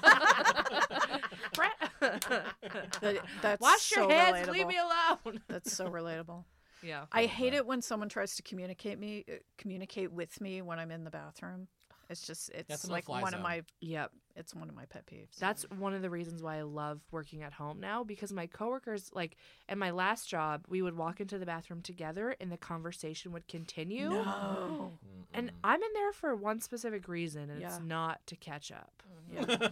That, 2.01 3.24
that's 3.43 3.61
Wash 3.61 3.81
so 3.83 4.03
your 4.03 4.11
hands. 4.11 4.49
relatable. 4.49 4.53
Leave 4.53 4.66
me 4.66 4.78
alone. 4.78 5.41
That's 5.49 5.72
so 5.72 5.87
relatable. 5.87 6.45
Yeah. 6.83 7.05
I 7.12 7.26
hate 7.26 7.53
it 7.53 7.66
when 7.66 7.83
someone 7.83 8.09
tries 8.09 8.37
to 8.37 8.43
communicate 8.43 8.99
me 8.99 9.24
uh, 9.31 9.35
communicate 9.59 10.12
with 10.12 10.41
me 10.41 10.62
when 10.62 10.78
I'm 10.78 10.91
in 10.91 11.05
the 11.05 11.11
bathroom. 11.11 11.68
It's 12.09 12.26
just 12.26 12.51
it's 12.51 12.85
a 12.85 12.91
like 12.91 13.05
no-fly 13.09 13.22
one 13.22 13.35
of 13.35 13.39
zone. 13.39 13.43
my 13.43 13.62
Yep. 13.81 14.11
It's 14.41 14.55
one 14.55 14.68
of 14.68 14.74
my 14.74 14.86
pet 14.86 15.07
peeves. 15.07 15.36
That's 15.38 15.62
one 15.78 15.95
of 15.95 16.03
the 16.03 16.11
reasons 16.11 16.43
why 16.43 16.59
I 16.59 16.62
love 16.62 17.01
working 17.11 17.43
at 17.43 17.53
home 17.53 17.78
now 17.78 18.03
because 18.03 18.32
my 18.32 18.47
coworkers, 18.47 19.11
like, 19.14 19.36
at 19.68 19.78
my 19.78 19.91
last 19.91 20.28
job, 20.28 20.64
we 20.68 20.82
would 20.82 20.97
walk 20.97 21.20
into 21.20 21.38
the 21.38 21.47
bathroom 21.47 21.82
together 21.82 22.34
and 22.41 22.51
the 22.51 22.57
conversation 22.57 23.32
would 23.32 23.47
continue. 23.47 24.09
no. 24.09 24.93
And 25.32 25.53
I'm 25.62 25.80
in 25.80 25.93
there 25.95 26.12
for 26.12 26.34
one 26.34 26.61
specific 26.61 27.07
reason, 27.07 27.51
and 27.51 27.62
it's 27.62 27.78
not 27.80 28.26
to 28.26 28.36
catch 28.36 28.72
up. 28.72 29.03
Yeah. 29.32 29.43
no. 29.47 29.68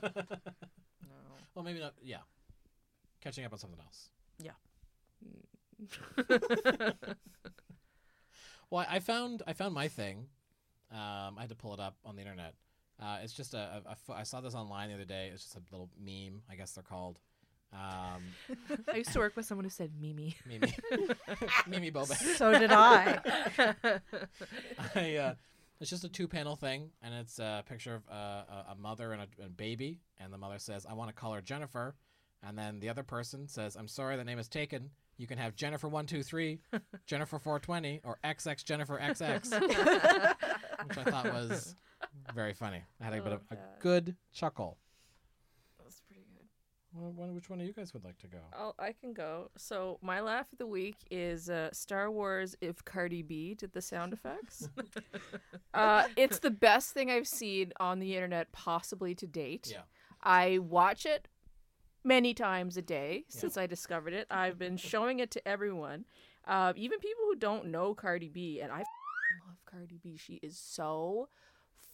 well, 1.55 1.65
maybe 1.65 1.81
not. 1.81 1.95
Yeah, 2.01 2.19
catching 3.21 3.45
up 3.45 3.53
on 3.53 3.59
something 3.59 3.81
else. 3.81 4.11
Yeah. 4.39 4.53
well, 8.71 8.87
I 8.89 8.97
I 8.97 9.01
found 9.01 9.43
I 9.47 9.53
found 9.53 9.75
my 9.75 9.89
thing. 9.89 10.27
Um, 10.91 11.37
I 11.37 11.41
had 11.41 11.51
to 11.51 11.57
pull 11.57 11.75
it 11.75 11.81
up 11.81 11.97
on 12.05 12.15
the 12.17 12.23
internet. 12.23 12.55
Uh, 13.01 13.19
it's 13.23 13.33
just 13.33 13.55
a, 13.55 13.83
a, 13.87 14.13
a 14.13 14.17
I 14.17 14.23
saw 14.25 14.41
this 14.41 14.55
online 14.55 14.89
the 14.89 14.95
other 14.95 15.05
day. 15.05 15.31
It's 15.33 15.45
just 15.45 15.57
a 15.57 15.61
little 15.71 15.89
meme, 15.99 16.43
I 16.51 16.57
guess 16.57 16.73
they're 16.73 16.83
called. 16.83 17.21
Um, 17.73 18.23
I 18.93 18.97
used 18.97 19.13
to 19.13 19.19
work 19.19 19.37
with 19.37 19.47
someone 19.47 19.65
who 19.65 19.71
said 19.71 19.93
Mimi. 20.01 20.37
Mimi, 20.47 20.75
Mimi 21.67 21.91
Boba. 21.91 22.17
So 22.37 22.59
did 22.59 22.73
I. 22.73 23.21
I, 24.95 25.17
uh, 25.17 25.35
it's 25.81 25.91
just 25.91 26.05
a 26.05 26.09
two-panel 26.09 26.57
thing, 26.57 26.91
and 27.03 27.15
it's 27.15 27.39
a 27.39 27.63
picture 27.69 27.95
of 27.97 28.03
uh, 28.11 28.15
a, 28.15 28.73
a 28.73 28.75
mother 28.81 29.13
and 29.13 29.23
a, 29.23 29.45
a 29.45 29.49
baby, 29.49 30.01
and 30.19 30.33
the 30.33 30.39
mother 30.39 30.59
says, 30.59 30.87
"I 30.89 30.95
want 30.95 31.11
to 31.11 31.15
call 31.15 31.35
her 31.35 31.41
Jennifer," 31.41 31.95
and 32.43 32.59
then 32.59 32.81
the 32.81 32.89
other 32.89 33.03
person 33.03 33.47
says, 33.49 33.77
"I'm 33.77 33.89
sorry, 33.89 34.17
the 34.17 34.25
name 34.25 34.39
is 34.39 34.49
taken. 34.49 34.91
You 35.19 35.27
can 35.27 35.39
have 35.39 35.55
Jennifer 35.55 35.89
one 35.89 36.07
two 36.07 36.23
three, 36.23 36.61
Jennifer 37.07 37.39
four 37.39 37.61
twenty, 37.61 38.01
or 38.03 38.19
XX 38.25 38.65
Jennifer 38.65 38.99
XX," 38.99 39.61
which 40.87 40.99
I 40.99 41.05
thought 41.11 41.33
was 41.33 41.77
very 42.35 42.53
funny. 42.55 42.83
I 43.01 43.05
had 43.05 43.15
a 43.15 43.23
bit 43.23 43.33
of 43.33 43.41
a 43.51 43.55
that. 43.55 43.81
good 43.81 44.17
chuckle. 44.33 44.79
That's 45.83 46.01
pretty 46.01 46.23
good. 46.23 46.47
Well, 46.93 47.13
one- 47.13 47.35
which 47.35 47.51
one 47.51 47.61
of 47.61 47.67
you 47.67 47.73
guys 47.73 47.93
would 47.95 48.05
like 48.05 48.19
to 48.19 48.27
go? 48.27 48.39
I'll, 48.53 48.75
I 48.79 48.93
can 48.93 49.13
go. 49.13 49.51
So 49.57 49.99
my 50.03 50.21
laugh 50.21 50.47
of 50.53 50.59
the 50.59 50.67
week 50.67 50.97
is 51.11 51.51
uh, 51.51 51.71
Star 51.73 52.11
Wars. 52.11 52.57
If 52.61 52.85
Cardi 52.85 53.23
B 53.23 53.55
did 53.55 53.73
the 53.73 53.83
sound 53.83 54.13
effects, 54.13 54.69
uh, 55.75 56.05
it's 56.17 56.39
the 56.39 56.51
best 56.51 56.93
thing 56.93 57.11
I've 57.11 57.29
seen 57.29 57.73
on 57.79 57.99
the 57.99 58.15
internet 58.15 58.53
possibly 58.53 59.15
to 59.17 59.27
date. 59.27 59.69
Yeah. 59.73 59.83
I 60.23 60.59
watch 60.59 61.05
it 61.07 61.29
many 62.05 62.33
times 62.35 62.77
a 62.77 62.83
day 62.83 63.25
Yeah. 63.29 63.41
since 63.41 63.57
I 63.57 63.67
discovered 63.67 64.15
it. 64.15 64.27
I've 64.31 64.59
been 64.59 64.77
showing 64.79 65.21
it 65.21 65.31
to 65.33 65.47
everyone, 65.49 66.05
uh, 66.47 66.73
even 66.77 66.99
people 67.01 67.25
who 67.27 67.37
don't 67.37 67.67
know 67.67 67.95
Cardi 67.95 68.29
B, 68.29 68.61
and 68.61 68.73
I 68.73 68.79
love 68.79 69.59
Cardi 69.67 69.99
B. 70.03 70.17
She 70.17 70.35
is 70.43 70.59
so 70.59 71.29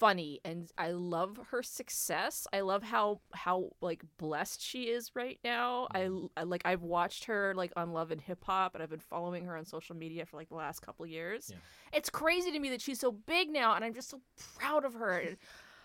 funny 0.05 0.39
and 0.45 0.71
I 0.77 0.91
love 0.91 1.41
her 1.51 1.63
success. 1.63 2.47
I 2.53 2.61
love 2.61 2.83
how 2.83 3.21
how 3.33 3.71
like 3.81 4.03
blessed 4.19 4.61
she 4.61 4.91
is 4.91 5.13
right 5.15 5.39
now. 5.43 5.89
I, 5.93 6.01
mm-hmm. 6.01 6.27
I 6.37 6.43
like 6.43 6.61
I've 6.67 6.83
watched 6.83 7.25
her 7.25 7.55
like 7.57 7.73
on 7.75 7.95
Love 7.95 8.11
and 8.11 8.21
Hip 8.21 8.45
Hop 8.45 8.75
and 8.75 8.83
I've 8.83 8.91
been 8.91 8.99
following 9.01 9.47
her 9.47 9.57
on 9.57 9.65
social 9.65 9.97
media 9.97 10.27
for 10.27 10.37
like 10.37 10.51
the 10.51 10.57
last 10.57 10.81
couple 10.81 11.07
years. 11.07 11.49
Yeah. 11.51 11.57
It's 11.95 12.11
crazy 12.11 12.53
to 12.53 12.59
me 12.59 12.69
that 12.69 12.83
she's 12.83 13.01
so 13.01 13.13
big 13.13 13.49
now 13.49 13.77
and 13.77 13.83
I'm 13.83 13.95
just 13.95 14.11
so 14.11 14.21
proud 14.59 14.85
of 14.85 14.93
her. 14.93 15.17
And 15.17 15.39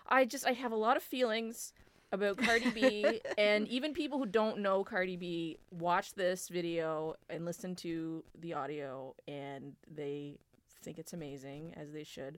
I 0.06 0.26
just 0.26 0.46
I 0.46 0.52
have 0.52 0.74
a 0.74 0.78
lot 0.78 0.98
of 0.98 1.04
feelings 1.04 1.72
about 2.12 2.36
Cardi 2.40 2.72
B 2.72 3.22
and 3.38 3.70
even 3.70 3.94
people 3.94 4.20
who 4.20 4.26
don't 4.26 4.60
know 4.60 4.84
Cardi 4.84 5.16
B 5.16 5.60
watch 5.72 6.14
this 6.16 6.50
video 6.50 7.16
and 7.30 7.46
listen 7.46 7.74
to 7.78 8.26
the 8.38 8.54
audio 8.54 9.16
and 9.30 9.78
they 9.90 10.40
think 10.84 11.00
it's 11.00 11.14
amazing 11.14 11.74
as 11.78 11.94
they 11.94 12.04
should 12.04 12.38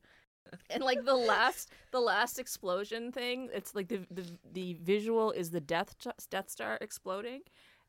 and 0.70 0.84
like 0.84 1.04
the 1.06 1.16
last 1.16 1.70
the 1.92 2.00
last 2.00 2.40
explosion 2.40 3.12
thing 3.12 3.50
it's 3.54 3.74
like 3.76 3.88
the 3.88 4.00
the, 4.12 4.26
the 4.54 4.74
visual 4.82 5.32
is 5.32 5.50
the 5.52 5.62
death 5.62 5.96
death 6.30 6.50
star 6.50 6.78
exploding 6.82 7.42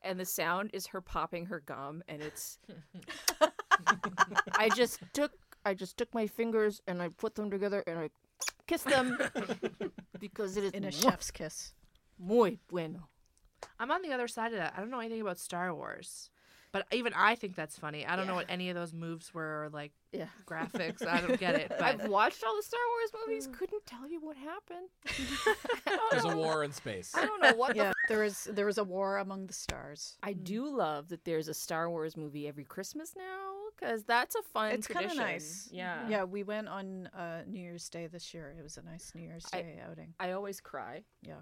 and 0.03 0.19
the 0.19 0.25
sound 0.25 0.71
is 0.73 0.87
her 0.89 1.01
popping 1.01 1.47
her 1.47 1.61
gum 1.61 2.03
and 2.09 2.23
it's 2.23 2.59
i 4.59 4.69
just 4.71 5.01
took 5.13 5.33
i 5.65 5.75
just 5.75 5.97
took 5.97 6.13
my 6.15 6.27
fingers 6.27 6.81
and 6.87 7.01
i 7.03 7.09
put 7.09 7.35
them 7.35 7.51
together 7.51 7.83
and 7.87 7.99
i 7.99 8.09
kissed 8.67 8.85
them 8.87 9.19
because 10.21 10.57
it 10.57 10.65
is 10.65 10.73
In 10.73 10.85
a 10.85 10.91
chef's 10.93 11.31
kiss. 11.31 11.75
muy 12.19 12.59
bueno 12.69 13.09
I'm 13.79 13.91
on 13.93 14.03
the 14.03 14.13
other 14.13 14.27
side 14.27 14.53
of 14.53 14.59
that. 14.59 14.75
I 14.77 14.81
don't 14.81 14.91
know 14.91 14.99
anything 14.99 15.21
about 15.21 15.39
Star 15.39 15.73
Wars, 15.73 16.31
but 16.73 16.87
even 16.93 17.13
I 17.15 17.35
think 17.35 17.55
that's 17.55 17.79
funny. 17.79 18.07
I 18.07 18.17
don't 18.17 18.27
know 18.27 18.35
what 18.35 18.47
any 18.49 18.69
of 18.71 18.75
those 18.75 18.93
moves 18.93 19.33
were 19.35 19.65
or 19.65 19.69
like 19.71 19.93
yeah 20.13 20.27
graphics. 20.47 21.07
I 21.07 21.21
don't 21.21 21.39
get 21.39 21.55
it. 21.55 21.69
But 21.79 21.83
i've 21.83 22.09
watched 22.09 22.43
all 22.45 22.57
the 22.57 22.63
star 22.63 22.81
wars 22.93 23.11
movies 23.27 23.49
couldn't 23.53 23.85
tell 23.87 24.09
you 24.09 24.21
what 24.21 24.37
happened 24.37 24.89
There's 26.11 26.25
a 26.25 26.37
war 26.37 26.65
in 26.65 26.73
space. 26.73 27.13
i 27.15 27.25
don't 27.25 27.41
know 27.43 27.55
what 27.55 27.75
the 27.75 27.83
Yeah, 27.85 27.93
there 28.09 28.21
was 28.23 28.45
there 28.53 28.67
was 28.67 28.79
a 28.79 28.85
war 28.85 29.19
among 29.19 29.47
the 29.47 29.53
stars. 29.53 30.17
I 30.23 30.33
do 30.33 30.75
love 30.75 31.09
that 31.09 31.25
there's 31.25 31.49
a 31.49 31.55
Star 31.55 31.89
Wars 31.91 32.17
movie 32.17 32.47
every 32.49 32.65
Christmas 32.65 33.15
now 33.17 33.51
because 33.75 34.05
that's 34.05 34.35
a 34.35 34.43
fun 34.43 34.73
It's 34.73 34.87
kind 34.87 35.11
of 35.11 35.17
nice. 35.17 35.69
Yeah. 35.73 36.07
Yeah, 36.09 36.25
we 36.25 36.43
went 36.43 36.69
on 36.69 37.07
uh, 37.09 37.43
New 37.47 37.61
Year's 37.61 37.89
Day 37.89 38.07
this 38.07 38.33
year. 38.35 38.55
It 38.59 38.63
was 38.63 38.77
a 38.77 38.83
nice 38.83 39.13
New 39.15 39.23
Year's 39.23 39.47
I- 39.53 39.63
Day 39.63 39.81
outing. 39.89 40.15
I 40.21 40.33
always 40.33 40.61
cry. 40.61 41.05
Yeah. 41.23 41.41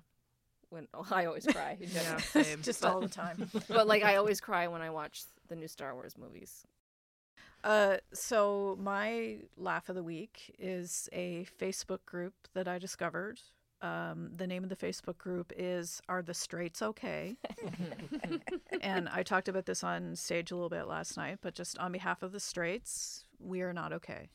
When 0.70 0.86
oh, 0.94 1.06
I 1.10 1.26
always 1.26 1.46
cry, 1.46 1.76
in 1.80 1.90
yeah, 1.90 2.16
same. 2.18 2.62
Just 2.62 2.84
all 2.84 3.00
the 3.00 3.08
time. 3.08 3.50
but 3.68 3.86
like 3.86 4.02
I 4.02 4.16
always 4.16 4.40
cry 4.40 4.66
when 4.68 4.82
I 4.82 4.90
watch 4.90 5.24
the 5.48 5.56
new 5.56 5.68
Star 5.68 5.94
Wars 5.94 6.16
movies. 6.18 6.64
Uh, 7.62 7.98
so 8.14 8.78
my 8.80 9.36
laugh 9.58 9.90
of 9.90 9.94
the 9.94 10.02
week 10.02 10.54
is 10.58 11.08
a 11.12 11.46
Facebook 11.60 12.04
group 12.06 12.32
that 12.54 12.66
I 12.66 12.78
discovered. 12.78 13.40
Um, 13.82 14.30
the 14.36 14.46
name 14.46 14.62
of 14.62 14.68
the 14.68 14.76
Facebook 14.76 15.18
group 15.18 15.52
is 15.56 16.00
"Are 16.08 16.22
the 16.22 16.34
Straits 16.34 16.82
Okay?" 16.82 17.36
and 18.82 19.08
I 19.08 19.22
talked 19.22 19.48
about 19.48 19.66
this 19.66 19.82
on 19.82 20.16
stage 20.16 20.50
a 20.50 20.54
little 20.54 20.68
bit 20.68 20.86
last 20.86 21.16
night, 21.16 21.38
but 21.42 21.54
just 21.54 21.78
on 21.78 21.90
behalf 21.92 22.22
of 22.22 22.32
the 22.32 22.40
Straits, 22.40 23.24
we 23.38 23.62
are 23.62 23.72
not 23.72 23.92
okay. 23.94 24.28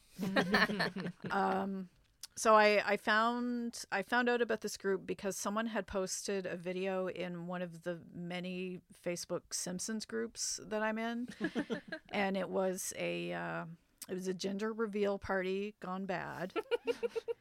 um, 1.31 1.89
so 2.35 2.55
I, 2.55 2.81
I 2.85 2.97
found 2.97 3.83
I 3.91 4.01
found 4.03 4.29
out 4.29 4.41
about 4.41 4.61
this 4.61 4.77
group 4.77 5.05
because 5.07 5.37
someone 5.37 5.67
had 5.67 5.87
posted 5.87 6.45
a 6.45 6.55
video 6.57 7.07
in 7.07 7.47
one 7.47 7.61
of 7.61 7.83
the 7.83 7.99
many 8.13 8.81
Facebook 9.05 9.41
Simpsons 9.51 10.05
groups 10.05 10.59
that 10.67 10.81
I'm 10.81 10.97
in, 10.97 11.27
and 12.11 12.35
it 12.37 12.49
was 12.49 12.93
a 12.97 13.33
uh, 13.33 13.65
it 14.09 14.13
was 14.13 14.27
a 14.27 14.33
gender 14.33 14.71
reveal 14.73 15.17
party 15.17 15.75
gone 15.81 16.05
bad, 16.05 16.53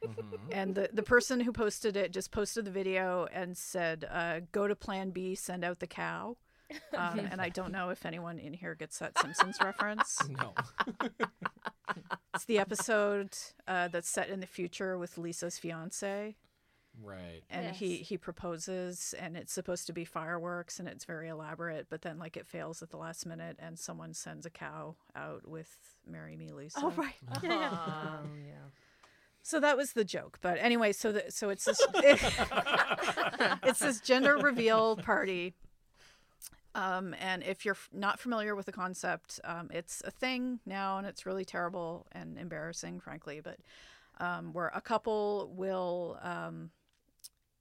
Mhm. 0.03 0.37
and 0.51 0.75
the 0.75 0.89
the 0.93 1.03
person 1.03 1.39
who 1.39 1.51
posted 1.51 1.97
it 1.97 2.11
just 2.11 2.31
posted 2.31 2.65
the 2.65 2.71
video 2.71 3.27
and 3.33 3.57
said, 3.57 4.05
uh, 4.09 4.41
"Go 4.51 4.67
to 4.67 4.75
Plan 4.75 5.09
B, 5.11 5.35
send 5.35 5.63
out 5.63 5.79
the 5.79 5.87
cow." 5.87 6.37
Um, 6.97 7.19
and 7.19 7.39
I 7.39 7.49
don't 7.49 7.71
know 7.71 7.89
if 7.91 8.07
anyone 8.07 8.39
in 8.39 8.51
here 8.53 8.73
gets 8.73 8.97
that 8.97 9.15
Simpsons 9.19 9.57
reference. 9.63 10.17
No. 10.29 10.53
It's 12.33 12.45
the 12.45 12.59
episode 12.59 13.29
uh, 13.67 13.87
that's 13.89 14.09
set 14.09 14.29
in 14.29 14.39
the 14.39 14.47
future 14.47 14.97
with 14.97 15.17
Lisa's 15.17 15.57
fiance, 15.57 16.35
Right. 17.03 17.41
and 17.49 17.75
he 17.75 17.97
Yes. 17.97 18.07
he 18.07 18.17
proposes, 18.17 19.13
and 19.19 19.35
it's 19.37 19.51
supposed 19.53 19.85
to 19.87 19.93
be 19.93 20.05
fireworks, 20.05 20.79
and 20.79 20.87
it's 20.87 21.05
very 21.05 21.27
elaborate, 21.27 21.87
but 21.89 22.01
then 22.01 22.17
like 22.19 22.37
it 22.37 22.47
fails 22.47 22.81
at 22.81 22.89
the 22.89 22.97
last 22.97 23.25
minute, 23.25 23.57
and 23.59 23.77
someone 23.77 24.13
sends 24.13 24.45
a 24.45 24.49
cow 24.49 24.95
out 25.15 25.47
with 25.47 25.69
"Marry 26.07 26.35
Me, 26.37 26.51
Lisa." 26.51 26.79
Oh 26.81 26.91
right. 26.91 27.15
Um, 27.43 28.43
yeah. 28.47 28.69
So 29.43 29.59
that 29.59 29.77
was 29.77 29.91
the 29.93 30.03
joke. 30.03 30.39
But 30.41 30.57
anyway, 30.59 30.91
so 30.91 31.11
the, 31.11 31.25
so 31.29 31.49
it's 31.49 31.65
this 31.65 31.79
it's 33.63 33.79
this 33.79 33.99
gender 34.01 34.37
reveal 34.37 34.95
party. 34.97 35.53
Um, 36.75 37.15
and 37.21 37.41
if 37.41 37.63
you're 37.65 37.77
not 37.93 38.19
familiar 38.19 38.53
with 38.53 38.65
the 38.65 38.71
concept, 38.73 39.39
um, 39.45 39.69
it's 39.73 40.01
a 40.05 40.11
thing 40.11 40.59
now, 40.65 40.97
and 40.97 41.07
it's 41.07 41.25
really 41.25 41.45
terrible 41.45 42.05
and 42.11 42.37
embarrassing, 42.37 42.99
frankly. 42.99 43.39
But 43.41 43.59
um, 44.19 44.51
where 44.51 44.71
a 44.75 44.81
couple 44.81 45.53
will, 45.55 46.19
um, 46.21 46.71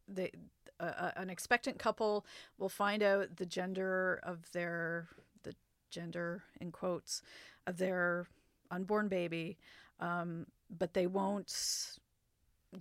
they, 0.09 0.33
a- 0.81 1.13
an 1.17 1.31
expectant 1.31 1.79
couple 1.79 2.27
will 2.59 2.69
find 2.69 3.03
out 3.05 3.37
the 3.37 3.47
gender 3.47 4.21
of 4.25 4.51
their 4.53 5.09
the 5.45 5.55
gender 5.91 6.43
in 6.61 6.73
quotes 6.73 7.23
of 7.69 7.79
their 7.79 8.27
unborn 8.73 9.07
baby, 9.09 9.57
um, 10.01 10.47
but 10.77 10.93
they 10.95 11.07
won't 11.07 11.55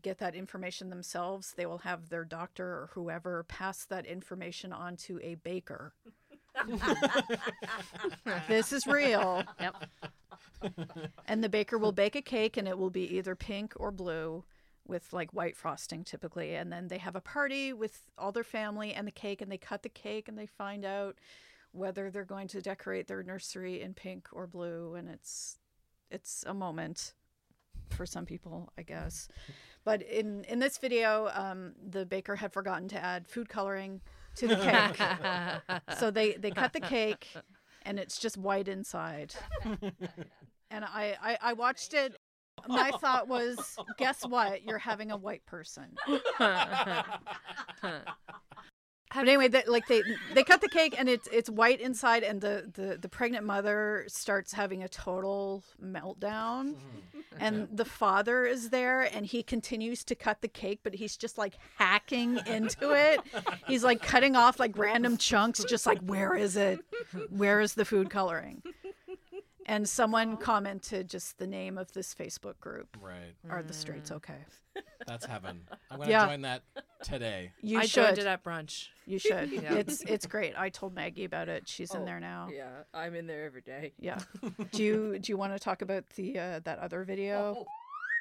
get 0.02 0.18
that 0.18 0.34
information 0.34 0.90
themselves. 0.90 1.54
They 1.56 1.68
will 1.68 1.80
have 1.80 2.10
their 2.10 2.26
doctor 2.26 2.66
or 2.66 2.90
whoever 2.94 3.44
pass 3.44 3.86
that 3.86 4.08
information 4.08 4.74
on 4.74 4.98
to 4.98 5.20
a 5.22 5.36
baker. 5.36 5.94
this 8.48 8.74
is 8.74 8.86
real. 8.88 9.44
Yep. 9.60 9.76
And 11.28 11.44
the 11.44 11.50
baker 11.50 11.78
will 11.78 11.92
bake 11.92 12.16
a 12.16 12.22
cake 12.22 12.58
and 12.58 12.68
it 12.68 12.78
will 12.78 12.90
be 12.90 13.18
either 13.18 13.36
pink 13.36 13.74
or 13.76 13.92
blue 13.92 14.44
with 14.88 15.14
like 15.14 15.32
white 15.34 15.56
frosting 15.56 16.04
typically. 16.04 16.56
And 16.56 16.72
then 16.72 16.88
they 16.88 16.98
have 16.98 17.16
a 17.16 17.22
party 17.22 17.74
with 17.74 18.02
all 18.18 18.32
their 18.32 18.44
family 18.44 18.94
and 18.94 19.08
the 19.08 19.12
cake 19.12 19.42
and 19.42 19.52
they 19.52 19.58
cut 19.58 19.84
the 19.84 19.90
cake 19.90 20.28
and 20.28 20.38
they 20.38 20.46
find 20.46 20.86
out 20.86 21.18
whether 21.74 22.10
they're 22.10 22.24
going 22.24 22.48
to 22.48 22.62
decorate 22.62 23.08
their 23.08 23.24
nursery 23.24 23.82
in 23.82 23.94
pink 23.94 24.30
or 24.32 24.48
blue, 24.48 24.94
and 24.96 25.10
it's 25.10 25.58
it's 26.10 26.46
a 26.48 26.54
moment 26.54 27.14
for 27.90 28.06
some 28.06 28.26
people, 28.26 28.72
I 28.78 28.84
guess. 28.84 29.28
But 29.84 30.02
in 30.04 30.46
in 30.46 30.60
this 30.60 30.78
video, 30.78 31.30
um, 31.34 31.74
the 31.84 32.06
baker 32.06 32.38
had 32.38 32.54
forgotten 32.54 32.88
to 32.90 33.04
add 33.04 33.28
food 33.28 33.50
coloring 33.50 34.02
to 34.36 34.48
the 34.48 34.56
cake, 34.56 35.00
so 36.00 36.12
they 36.12 36.34
they 36.34 36.52
cut 36.52 36.74
the 36.74 36.80
cake, 36.80 37.28
and 37.84 38.00
it's 38.00 38.18
just 38.18 38.38
white 38.38 38.68
inside. 38.68 39.34
And 40.72 40.86
I 40.86 41.16
I, 41.22 41.38
I 41.42 41.54
watched 41.54 41.94
it. 41.94 42.16
My 42.68 42.92
thought 43.02 43.28
was, 43.28 43.76
guess 43.98 44.26
what? 44.26 44.64
You're 44.64 44.78
having 44.78 45.12
a 45.12 45.18
white 45.18 45.46
person. 45.46 45.96
But 49.16 49.28
anyway, 49.28 49.48
they, 49.48 49.64
like 49.68 49.88
they 49.88 50.04
they 50.34 50.44
cut 50.44 50.62
the 50.62 50.70
cake 50.70 50.96
and 50.98 51.08
it's 51.08 51.28
it's 51.32 51.50
white 51.50 51.80
inside, 51.80 52.24
and 52.24 52.42
the 52.42 52.70
the 52.74 52.98
the 52.98 53.10
pregnant 53.10 53.46
mother 53.46 54.06
starts 54.08 54.54
having 54.54 54.84
a 54.84 54.90
total 54.90 55.64
meltdown, 55.84 56.76
mm-hmm. 56.76 57.20
and 57.40 57.68
the 57.72 57.86
father 57.86 58.46
is 58.46 58.70
there, 58.70 59.02
and 59.02 59.26
he 59.26 59.44
continues 59.44 60.04
to 60.06 60.16
cut 60.16 60.42
the 60.42 60.48
cake, 60.48 60.80
but 60.84 60.96
he's 60.96 61.16
just 61.16 61.38
like 61.38 61.56
hacking 61.78 62.40
into 62.48 62.92
it. 62.92 63.22
He's 63.68 63.84
like 63.84 64.02
cutting 64.02 64.36
off 64.36 64.60
like 64.60 64.78
random 64.78 65.18
chunks, 65.18 65.64
just 65.64 65.86
like 65.86 66.00
where 66.00 66.36
is 66.36 66.56
it? 66.56 66.80
Where 67.30 67.62
is 67.62 67.76
the 67.76 67.86
food 67.86 68.10
coloring? 68.10 68.64
And 69.66 69.88
someone 69.88 70.36
commented 70.38 71.10
just 71.10 71.38
the 71.38 71.48
name 71.48 71.78
of 71.78 71.92
this 71.94 72.14
Facebook 72.14 72.60
group. 72.60 72.98
Right. 73.02 73.34
Are 73.50 73.64
the 73.64 73.74
straights 73.74 74.10
mm. 74.10 74.18
okay? 74.18 74.40
That's 75.06 75.26
heaven. 75.26 75.62
I'm 75.92 76.00
gonna 76.00 76.10
Yeah. 76.10 76.26
join 76.28 76.42
that 76.42 76.64
today. 77.04 77.52
You 77.62 77.80
I 77.80 77.86
should. 77.86 78.06
joined 78.06 78.18
it 78.20 78.26
at 78.28 78.44
brunch. 78.44 78.88
You 79.06 79.20
should. 79.20 79.52
Yeah. 79.64 79.74
It's 79.76 80.02
it's 80.02 80.26
great. 80.26 80.54
I 80.58 80.70
told 80.70 80.94
Maggie 80.94 81.26
about 81.26 81.50
it. 81.50 81.68
She's 81.68 81.94
in 81.94 82.02
Oh, 82.02 82.06
there 82.06 82.20
now. 82.20 82.50
Yeah, 82.52 82.70
I'm 82.94 83.16
in 83.16 83.28
there 83.28 83.46
every 83.46 83.62
day. 83.62 83.94
Yeah. 84.00 84.20
do 84.72 84.84
you 84.84 85.20
do 85.22 85.32
you 85.32 85.38
want 85.38 85.54
to 85.54 85.60
talk 85.60 85.82
about 85.82 86.08
the 86.16 86.38
uh, 86.40 86.60
that 86.64 86.80
other 86.80 87.04
video? 87.04 87.66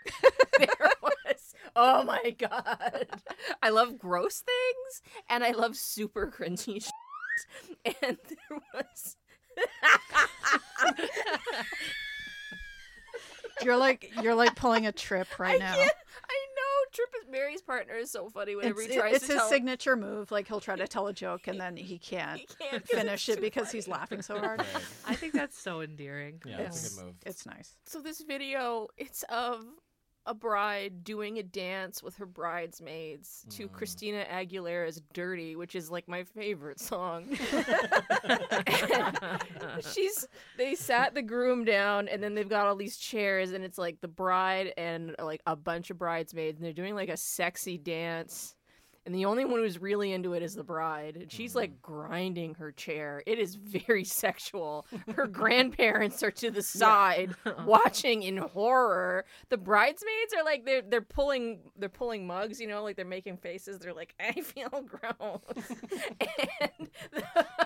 there 0.58 0.90
was. 1.02 1.54
Oh 1.76 2.02
my 2.04 2.34
god. 2.38 3.06
I 3.62 3.70
love 3.70 3.98
gross 3.98 4.40
things 4.40 5.02
and 5.30 5.42
I 5.44 5.52
love 5.52 5.76
super 5.76 6.26
cringy 6.30 6.82
shit. 6.84 7.96
And 8.02 8.18
there 8.28 8.58
was 8.74 9.16
You're 13.62 13.76
like 13.76 14.10
you're 14.22 14.34
like 14.34 14.56
pulling 14.56 14.86
a 14.86 14.92
trip 14.92 15.38
right 15.38 15.58
now. 15.58 15.76
I 16.92 16.98
know 16.98 17.06
Trip 17.06 17.22
is 17.22 17.30
Mary's 17.30 17.62
partner 17.62 17.94
is 17.94 18.10
so 18.10 18.28
funny 18.28 18.56
whenever 18.56 18.80
It's, 18.82 18.92
he 18.92 18.98
tries 18.98 19.10
to 19.10 19.16
it's 19.16 19.26
to 19.26 19.32
his 19.32 19.40
tell 19.40 19.48
signature 19.48 19.96
move. 19.96 20.30
Like 20.30 20.48
he'll 20.48 20.60
try 20.60 20.76
to 20.76 20.86
tell 20.88 21.06
a 21.06 21.12
joke 21.12 21.46
and 21.48 21.58
then 21.60 21.76
he 21.76 21.98
can't 21.98 22.38
he 22.40 22.46
can't 22.60 22.86
finish 22.86 23.28
it 23.28 23.40
because 23.40 23.68
funny. 23.68 23.78
he's 23.78 23.88
laughing 23.88 24.22
so 24.22 24.38
hard. 24.38 24.60
Right. 24.60 24.68
I 25.06 25.14
think 25.14 25.32
that's 25.32 25.58
so 25.58 25.80
endearing. 25.80 26.40
Yeah, 26.44 26.58
that's 26.58 26.76
a 26.82 26.86
It's- 26.86 26.94
good 26.96 27.04
move. 27.06 27.14
It's 27.26 27.46
nice. 27.46 27.76
So 27.86 28.00
this 28.00 28.20
video, 28.22 28.88
it's 28.96 29.22
of 29.28 29.64
a 30.26 30.34
bride 30.34 31.04
doing 31.04 31.38
a 31.38 31.42
dance 31.42 32.02
with 32.02 32.16
her 32.16 32.26
bridesmaids 32.26 33.44
to 33.50 33.68
Mm. 33.68 33.72
Christina 33.72 34.24
Aguilera's 34.30 35.00
"Dirrty," 35.12 35.56
which 35.56 35.74
is 35.74 35.90
like 35.90 36.06
my 36.06 36.24
favorite 36.24 36.80
song. 36.80 37.36
She's 39.92 40.26
they 40.56 40.74
sat 40.74 41.14
the 41.14 41.22
groom 41.22 41.64
down 41.64 42.08
and 42.08 42.22
then 42.22 42.34
they've 42.34 42.48
got 42.48 42.66
all 42.66 42.76
these 42.76 42.96
chairs 42.96 43.52
and 43.52 43.64
it's 43.64 43.78
like 43.78 44.00
the 44.00 44.08
bride 44.08 44.72
and 44.76 45.14
like 45.18 45.42
a 45.46 45.56
bunch 45.56 45.90
of 45.90 45.98
bridesmaids 45.98 46.58
and 46.58 46.64
they're 46.64 46.72
doing 46.72 46.94
like 46.94 47.08
a 47.08 47.16
sexy 47.16 47.78
dance. 47.78 48.54
And 49.04 49.14
the 49.14 49.24
only 49.24 49.44
one 49.44 49.60
who's 49.60 49.80
really 49.80 50.12
into 50.12 50.34
it 50.34 50.42
is 50.42 50.54
the 50.54 50.62
bride. 50.62 51.16
And 51.16 51.32
she's 51.32 51.56
like 51.56 51.72
mm. 51.72 51.82
grinding 51.82 52.54
her 52.54 52.70
chair. 52.70 53.22
It 53.26 53.38
is 53.38 53.56
very 53.56 54.04
sexual. 54.22 54.86
Her 55.16 55.26
grandparents 55.26 56.22
are 56.22 56.30
to 56.32 56.50
the 56.50 56.62
side 56.62 57.34
uh-huh. 57.44 57.64
watching 57.66 58.22
in 58.22 58.36
horror. 58.36 59.24
The 59.48 59.56
bridesmaids 59.56 60.34
are 60.36 60.44
like 60.44 60.64
they're 60.64 60.82
they're 60.82 61.00
pulling 61.00 61.60
they're 61.76 61.88
pulling 61.88 62.26
mugs, 62.26 62.60
you 62.60 62.68
know, 62.68 62.82
like 62.82 62.96
they're 62.96 63.04
making 63.04 63.38
faces. 63.38 63.78
They're 63.78 63.94
like, 63.94 64.14
I 64.20 64.40
feel 64.40 64.68
gross. 64.68 65.40
and 66.20 66.90
the 67.12 67.56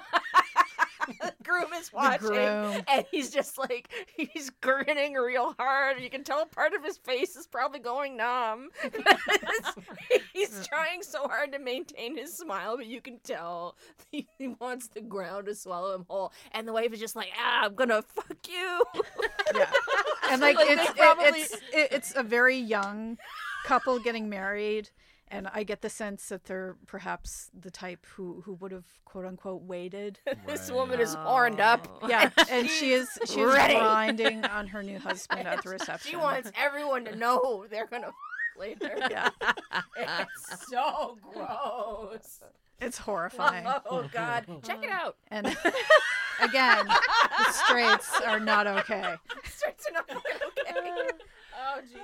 groom 1.43 1.73
is 1.75 1.93
watching 1.93 2.29
groom. 2.29 2.83
and 2.89 3.05
he's 3.11 3.31
just 3.31 3.59
like 3.59 3.89
he's 4.17 4.51
grinning 4.61 5.15
real 5.15 5.55
hard. 5.59 6.01
You 6.01 6.11
can 6.11 6.25
tell 6.25 6.45
part 6.47 6.73
of 6.75 6.85
his 6.85 6.97
face 6.99 7.37
is 7.37 7.47
probably 7.47 7.79
going 7.81 8.17
numb. 8.17 8.69
he's 10.33 10.67
trying 10.69 11.03
so 11.03 11.27
hard 11.29 11.53
to 11.53 11.59
maintain 11.59 12.17
his 12.17 12.33
smile, 12.37 12.77
but 12.77 12.87
you 12.87 13.01
can 13.01 13.19
tell 13.25 13.77
he, 14.11 14.27
he 14.39 14.49
wants 14.49 14.89
the 14.89 15.01
ground 15.01 15.47
to 15.47 15.55
swallow 15.55 15.95
him 15.95 16.05
whole. 16.09 16.33
And 16.53 16.67
the 16.67 16.73
wife 16.73 16.93
is 16.93 17.01
just 17.01 17.17
like, 17.17 17.31
ah, 17.39 17.65
I'm 17.65 17.75
gonna 17.75 18.03
fuck 18.03 18.37
you. 18.49 18.85
Yeah. 19.55 19.71
And 20.31 20.41
like, 20.41 20.57
Like, 20.57 20.67
it's 20.71 20.91
it- 20.91 20.97
it's 21.21 21.53
it, 21.73 21.89
it's 21.93 22.17
a 22.17 22.23
very 22.23 22.57
young 22.57 23.19
couple 23.65 23.99
getting 23.99 24.29
married. 24.29 24.91
And 25.29 25.49
I 25.53 25.64
get 25.64 25.83
the 25.83 25.91
sense 25.91 26.29
that 26.29 26.45
they're 26.45 26.77
perhaps 26.87 27.51
the 27.59 27.70
type 27.70 28.07
who, 28.14 28.43
who 28.45 28.55
would 28.55 28.70
have 28.70 28.85
quote 29.05 29.27
unquote 29.27 29.62
waited. 29.62 30.20
this 30.47 30.68
Right. 30.70 30.77
woman 30.77 31.01
is 31.01 31.16
oh. 31.16 31.18
horned 31.18 31.61
up. 31.61 31.89
Yeah, 32.09 32.31
and 32.51 32.68
she 32.70 32.93
is 32.93 33.09
she's 33.27 33.37
ready. 33.37 33.74
grinding 33.74 34.45
on 34.45 34.68
her 34.68 34.83
new 34.85 34.99
husband 35.01 35.49
at 35.49 35.62
the 35.64 35.70
reception. 35.70 36.11
She 36.11 36.16
wants 36.16 36.53
everyone 36.57 37.05
to 37.07 37.16
know 37.16 37.66
they're 37.68 37.89
gonna 37.89 38.09
f- 38.09 38.14
later. 38.57 38.97
Yeah, 39.11 39.31
It's 39.97 40.68
so 40.70 41.18
gross. 41.33 42.41
it's 42.81 42.99
horrifying. 42.99 43.66
Oh 43.91 44.09
god, 44.12 44.47
check 44.62 44.85
it 44.85 44.91
out. 44.91 45.16
And 45.33 45.47
again, 46.41 46.87
the 46.87 47.53
straights 47.53 48.20
are 48.24 48.39
not 48.41 48.66
okay. 48.68 49.14
Starts 49.45 49.87
to 49.87 49.93
not 49.93 50.09
look 50.09 50.24
okay. 50.61 51.09
Oh 51.59 51.81
Jesus. 51.83 52.01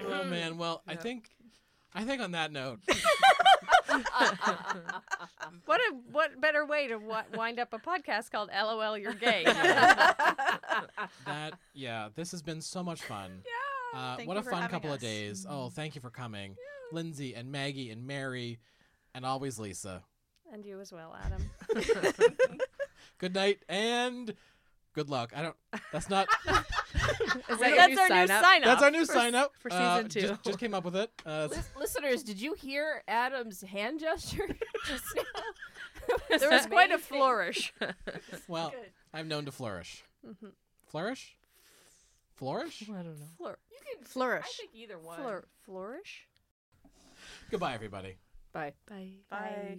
Oh 0.00 0.24
man. 0.24 0.58
Well, 0.58 0.82
I 0.86 0.96
think, 0.96 1.30
I 1.94 2.04
think 2.04 2.20
on 2.22 2.32
that 2.32 2.52
note, 2.52 2.80
What 5.64 5.80
a 5.80 5.94
what 6.12 6.40
better 6.40 6.66
way 6.66 6.88
to 6.88 6.94
w- 6.98 7.22
wind 7.34 7.58
up 7.58 7.72
a 7.72 7.78
podcast 7.78 8.30
called 8.30 8.50
"LOL, 8.54 8.98
You're 8.98 9.14
Gay." 9.14 9.44
that 11.26 11.52
yeah, 11.74 12.08
this 12.14 12.30
has 12.32 12.42
been 12.42 12.60
so 12.60 12.82
much 12.82 13.02
fun. 13.02 13.42
Yeah. 13.44 13.98
Uh, 13.98 14.16
what 14.24 14.36
a 14.36 14.42
fun 14.42 14.62
having 14.62 14.68
couple 14.70 14.90
of 14.90 14.96
us. 14.96 15.02
days. 15.02 15.46
Oh, 15.48 15.70
thank 15.70 15.94
you 15.94 16.00
for 16.00 16.10
coming, 16.10 16.56
Lindsay 16.92 17.34
and 17.34 17.50
Maggie 17.50 17.90
and 17.90 18.06
Mary, 18.06 18.58
and 19.14 19.24
always 19.24 19.58
Lisa. 19.58 20.02
and 20.52 20.64
you 20.64 20.80
as 20.80 20.92
well, 20.92 21.16
Adam. 21.24 21.50
Good 23.18 23.34
night 23.34 23.62
and 23.68 24.34
good 24.94 25.08
luck. 25.10 25.32
I 25.34 25.42
don't. 25.42 25.56
That's 25.92 26.08
not. 26.10 26.28
Is 27.48 27.58
that 27.58 27.58
That's 27.58 27.62
our 27.62 27.88
new 27.88 27.94
new 27.94 27.96
sign 28.08 28.30
up? 28.30 28.44
sign 28.44 28.62
up. 28.62 28.64
That's 28.64 28.82
our 28.82 28.90
new 28.90 29.06
for- 29.06 29.12
sign 29.12 29.34
up 29.34 29.52
for 29.58 29.72
Uh, 29.72 29.96
season 29.96 30.08
two. 30.10 30.20
Just, 30.28 30.42
just 30.44 30.58
came 30.58 30.74
up 30.74 30.84
with 30.84 30.96
it. 30.96 31.10
Uh, 31.24 31.48
Lis- 31.50 31.70
listeners, 31.78 32.22
did 32.22 32.40
you 32.40 32.54
hear 32.54 33.02
Adam's 33.08 33.60
hand 33.62 34.00
gesture 34.00 34.46
just 34.86 35.04
now? 35.16 35.22
It 36.30 36.40
There 36.40 36.48
was 36.50 36.64
quite 36.66 36.90
a 36.90 36.96
flourish. 36.98 37.74
well, 38.48 38.70
Good. 38.70 38.90
I'm 39.12 39.28
known 39.28 39.44
to 39.44 39.52
flourish. 39.52 40.04
Mhm. 40.26 40.52
Flourish. 40.86 41.36
Flourish. 42.36 42.84
I 42.88 42.92
don't 43.02 43.18
know. 43.18 43.26
Flour- 43.36 43.58
You 43.70 43.76
can 43.96 44.04
Flourish. 44.06 44.44
I 44.46 44.56
think 44.56 44.70
either 44.74 44.98
one. 44.98 45.18
flour- 45.20 45.48
flourish. 45.64 46.26
Goodbye, 47.50 47.74
everybody. 47.74 48.16
Bye. 48.54 48.72
Bye. 48.88 49.10
Bye. 49.28 49.78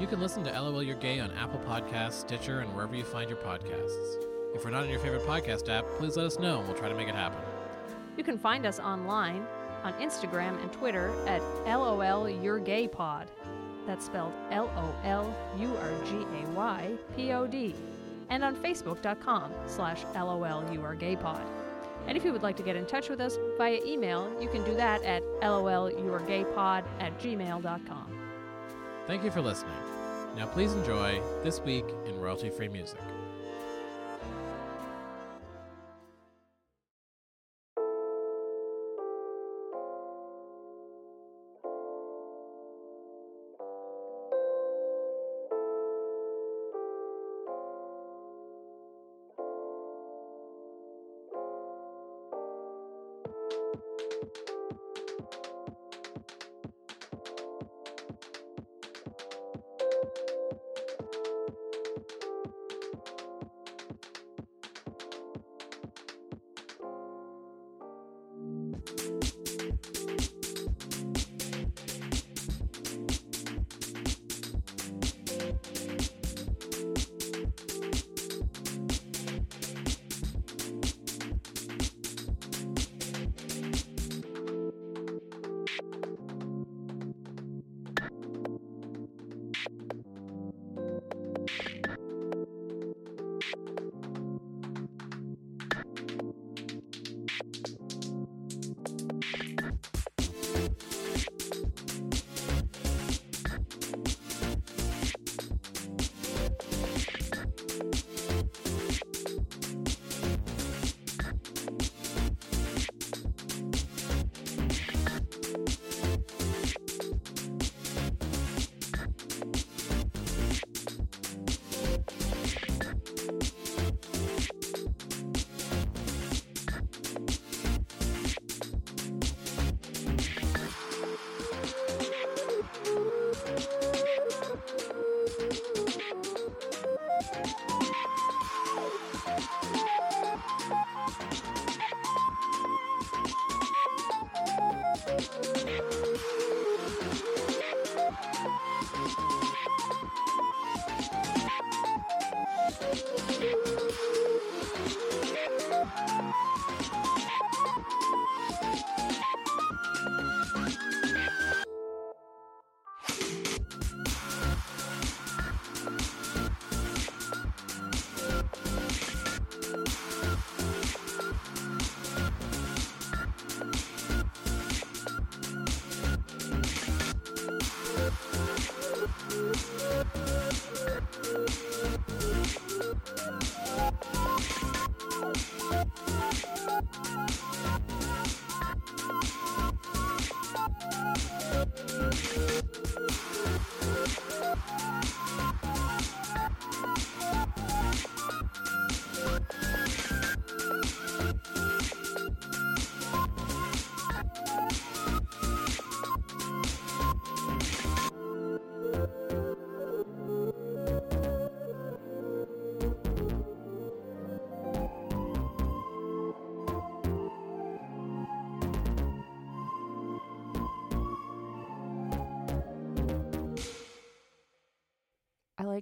You 0.00 0.06
can 0.06 0.18
listen 0.18 0.42
to 0.44 0.50
LOL 0.50 0.82
You're 0.82 0.96
Gay 0.96 1.20
on 1.20 1.30
Apple 1.32 1.60
Podcasts, 1.60 2.14
Stitcher, 2.14 2.60
and 2.60 2.74
wherever 2.74 2.96
you 2.96 3.04
find 3.04 3.28
your 3.28 3.38
podcasts. 3.38 4.16
If 4.54 4.64
we're 4.64 4.70
not 4.70 4.84
in 4.84 4.90
your 4.90 4.98
favorite 4.98 5.26
podcast 5.26 5.68
app, 5.68 5.84
please 5.98 6.16
let 6.16 6.24
us 6.24 6.38
know 6.38 6.60
and 6.60 6.66
we'll 6.66 6.76
try 6.76 6.88
to 6.88 6.94
make 6.94 7.06
it 7.06 7.14
happen. 7.14 7.38
You 8.16 8.24
can 8.24 8.38
find 8.38 8.64
us 8.64 8.80
online 8.80 9.46
on 9.82 9.92
Instagram 9.94 10.60
and 10.62 10.72
Twitter 10.72 11.12
at 11.26 11.42
LOL 11.66 12.30
Your 12.30 12.58
Gay 12.58 12.88
Pod. 12.88 13.30
That's 13.86 14.06
spelled 14.06 14.32
L 14.50 14.70
O 14.74 14.94
L 15.06 15.36
U 15.58 15.76
R 15.76 15.92
G 16.06 16.16
A 16.16 16.50
Y 16.52 16.92
P 17.14 17.32
O 17.32 17.46
D. 17.46 17.74
And 18.30 18.42
on 18.42 18.56
Facebook.com 18.56 19.52
slash 19.66 20.04
LOL 20.14 20.64
You 20.72 20.82
Are 20.82 20.94
Gay 20.94 21.14
Pod. 21.14 21.44
And 22.06 22.16
if 22.16 22.24
you 22.24 22.32
would 22.32 22.42
like 22.42 22.56
to 22.56 22.62
get 22.62 22.74
in 22.74 22.86
touch 22.86 23.10
with 23.10 23.20
us 23.20 23.36
via 23.58 23.78
email, 23.84 24.34
you 24.40 24.48
can 24.48 24.64
do 24.64 24.74
that 24.76 25.02
at 25.02 25.22
LOLYouAreGayPod 25.42 26.84
at 27.00 27.20
gmail.com. 27.20 28.06
Thank 29.06 29.24
you 29.24 29.30
for 29.30 29.42
listening. 29.42 29.89
Now, 30.36 30.46
please 30.46 30.72
enjoy 30.72 31.20
This 31.42 31.60
Week 31.60 31.84
in 32.06 32.20
Royalty 32.20 32.50
Free 32.50 32.68
Music. 32.68 32.98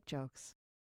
Jokes. 0.09 0.58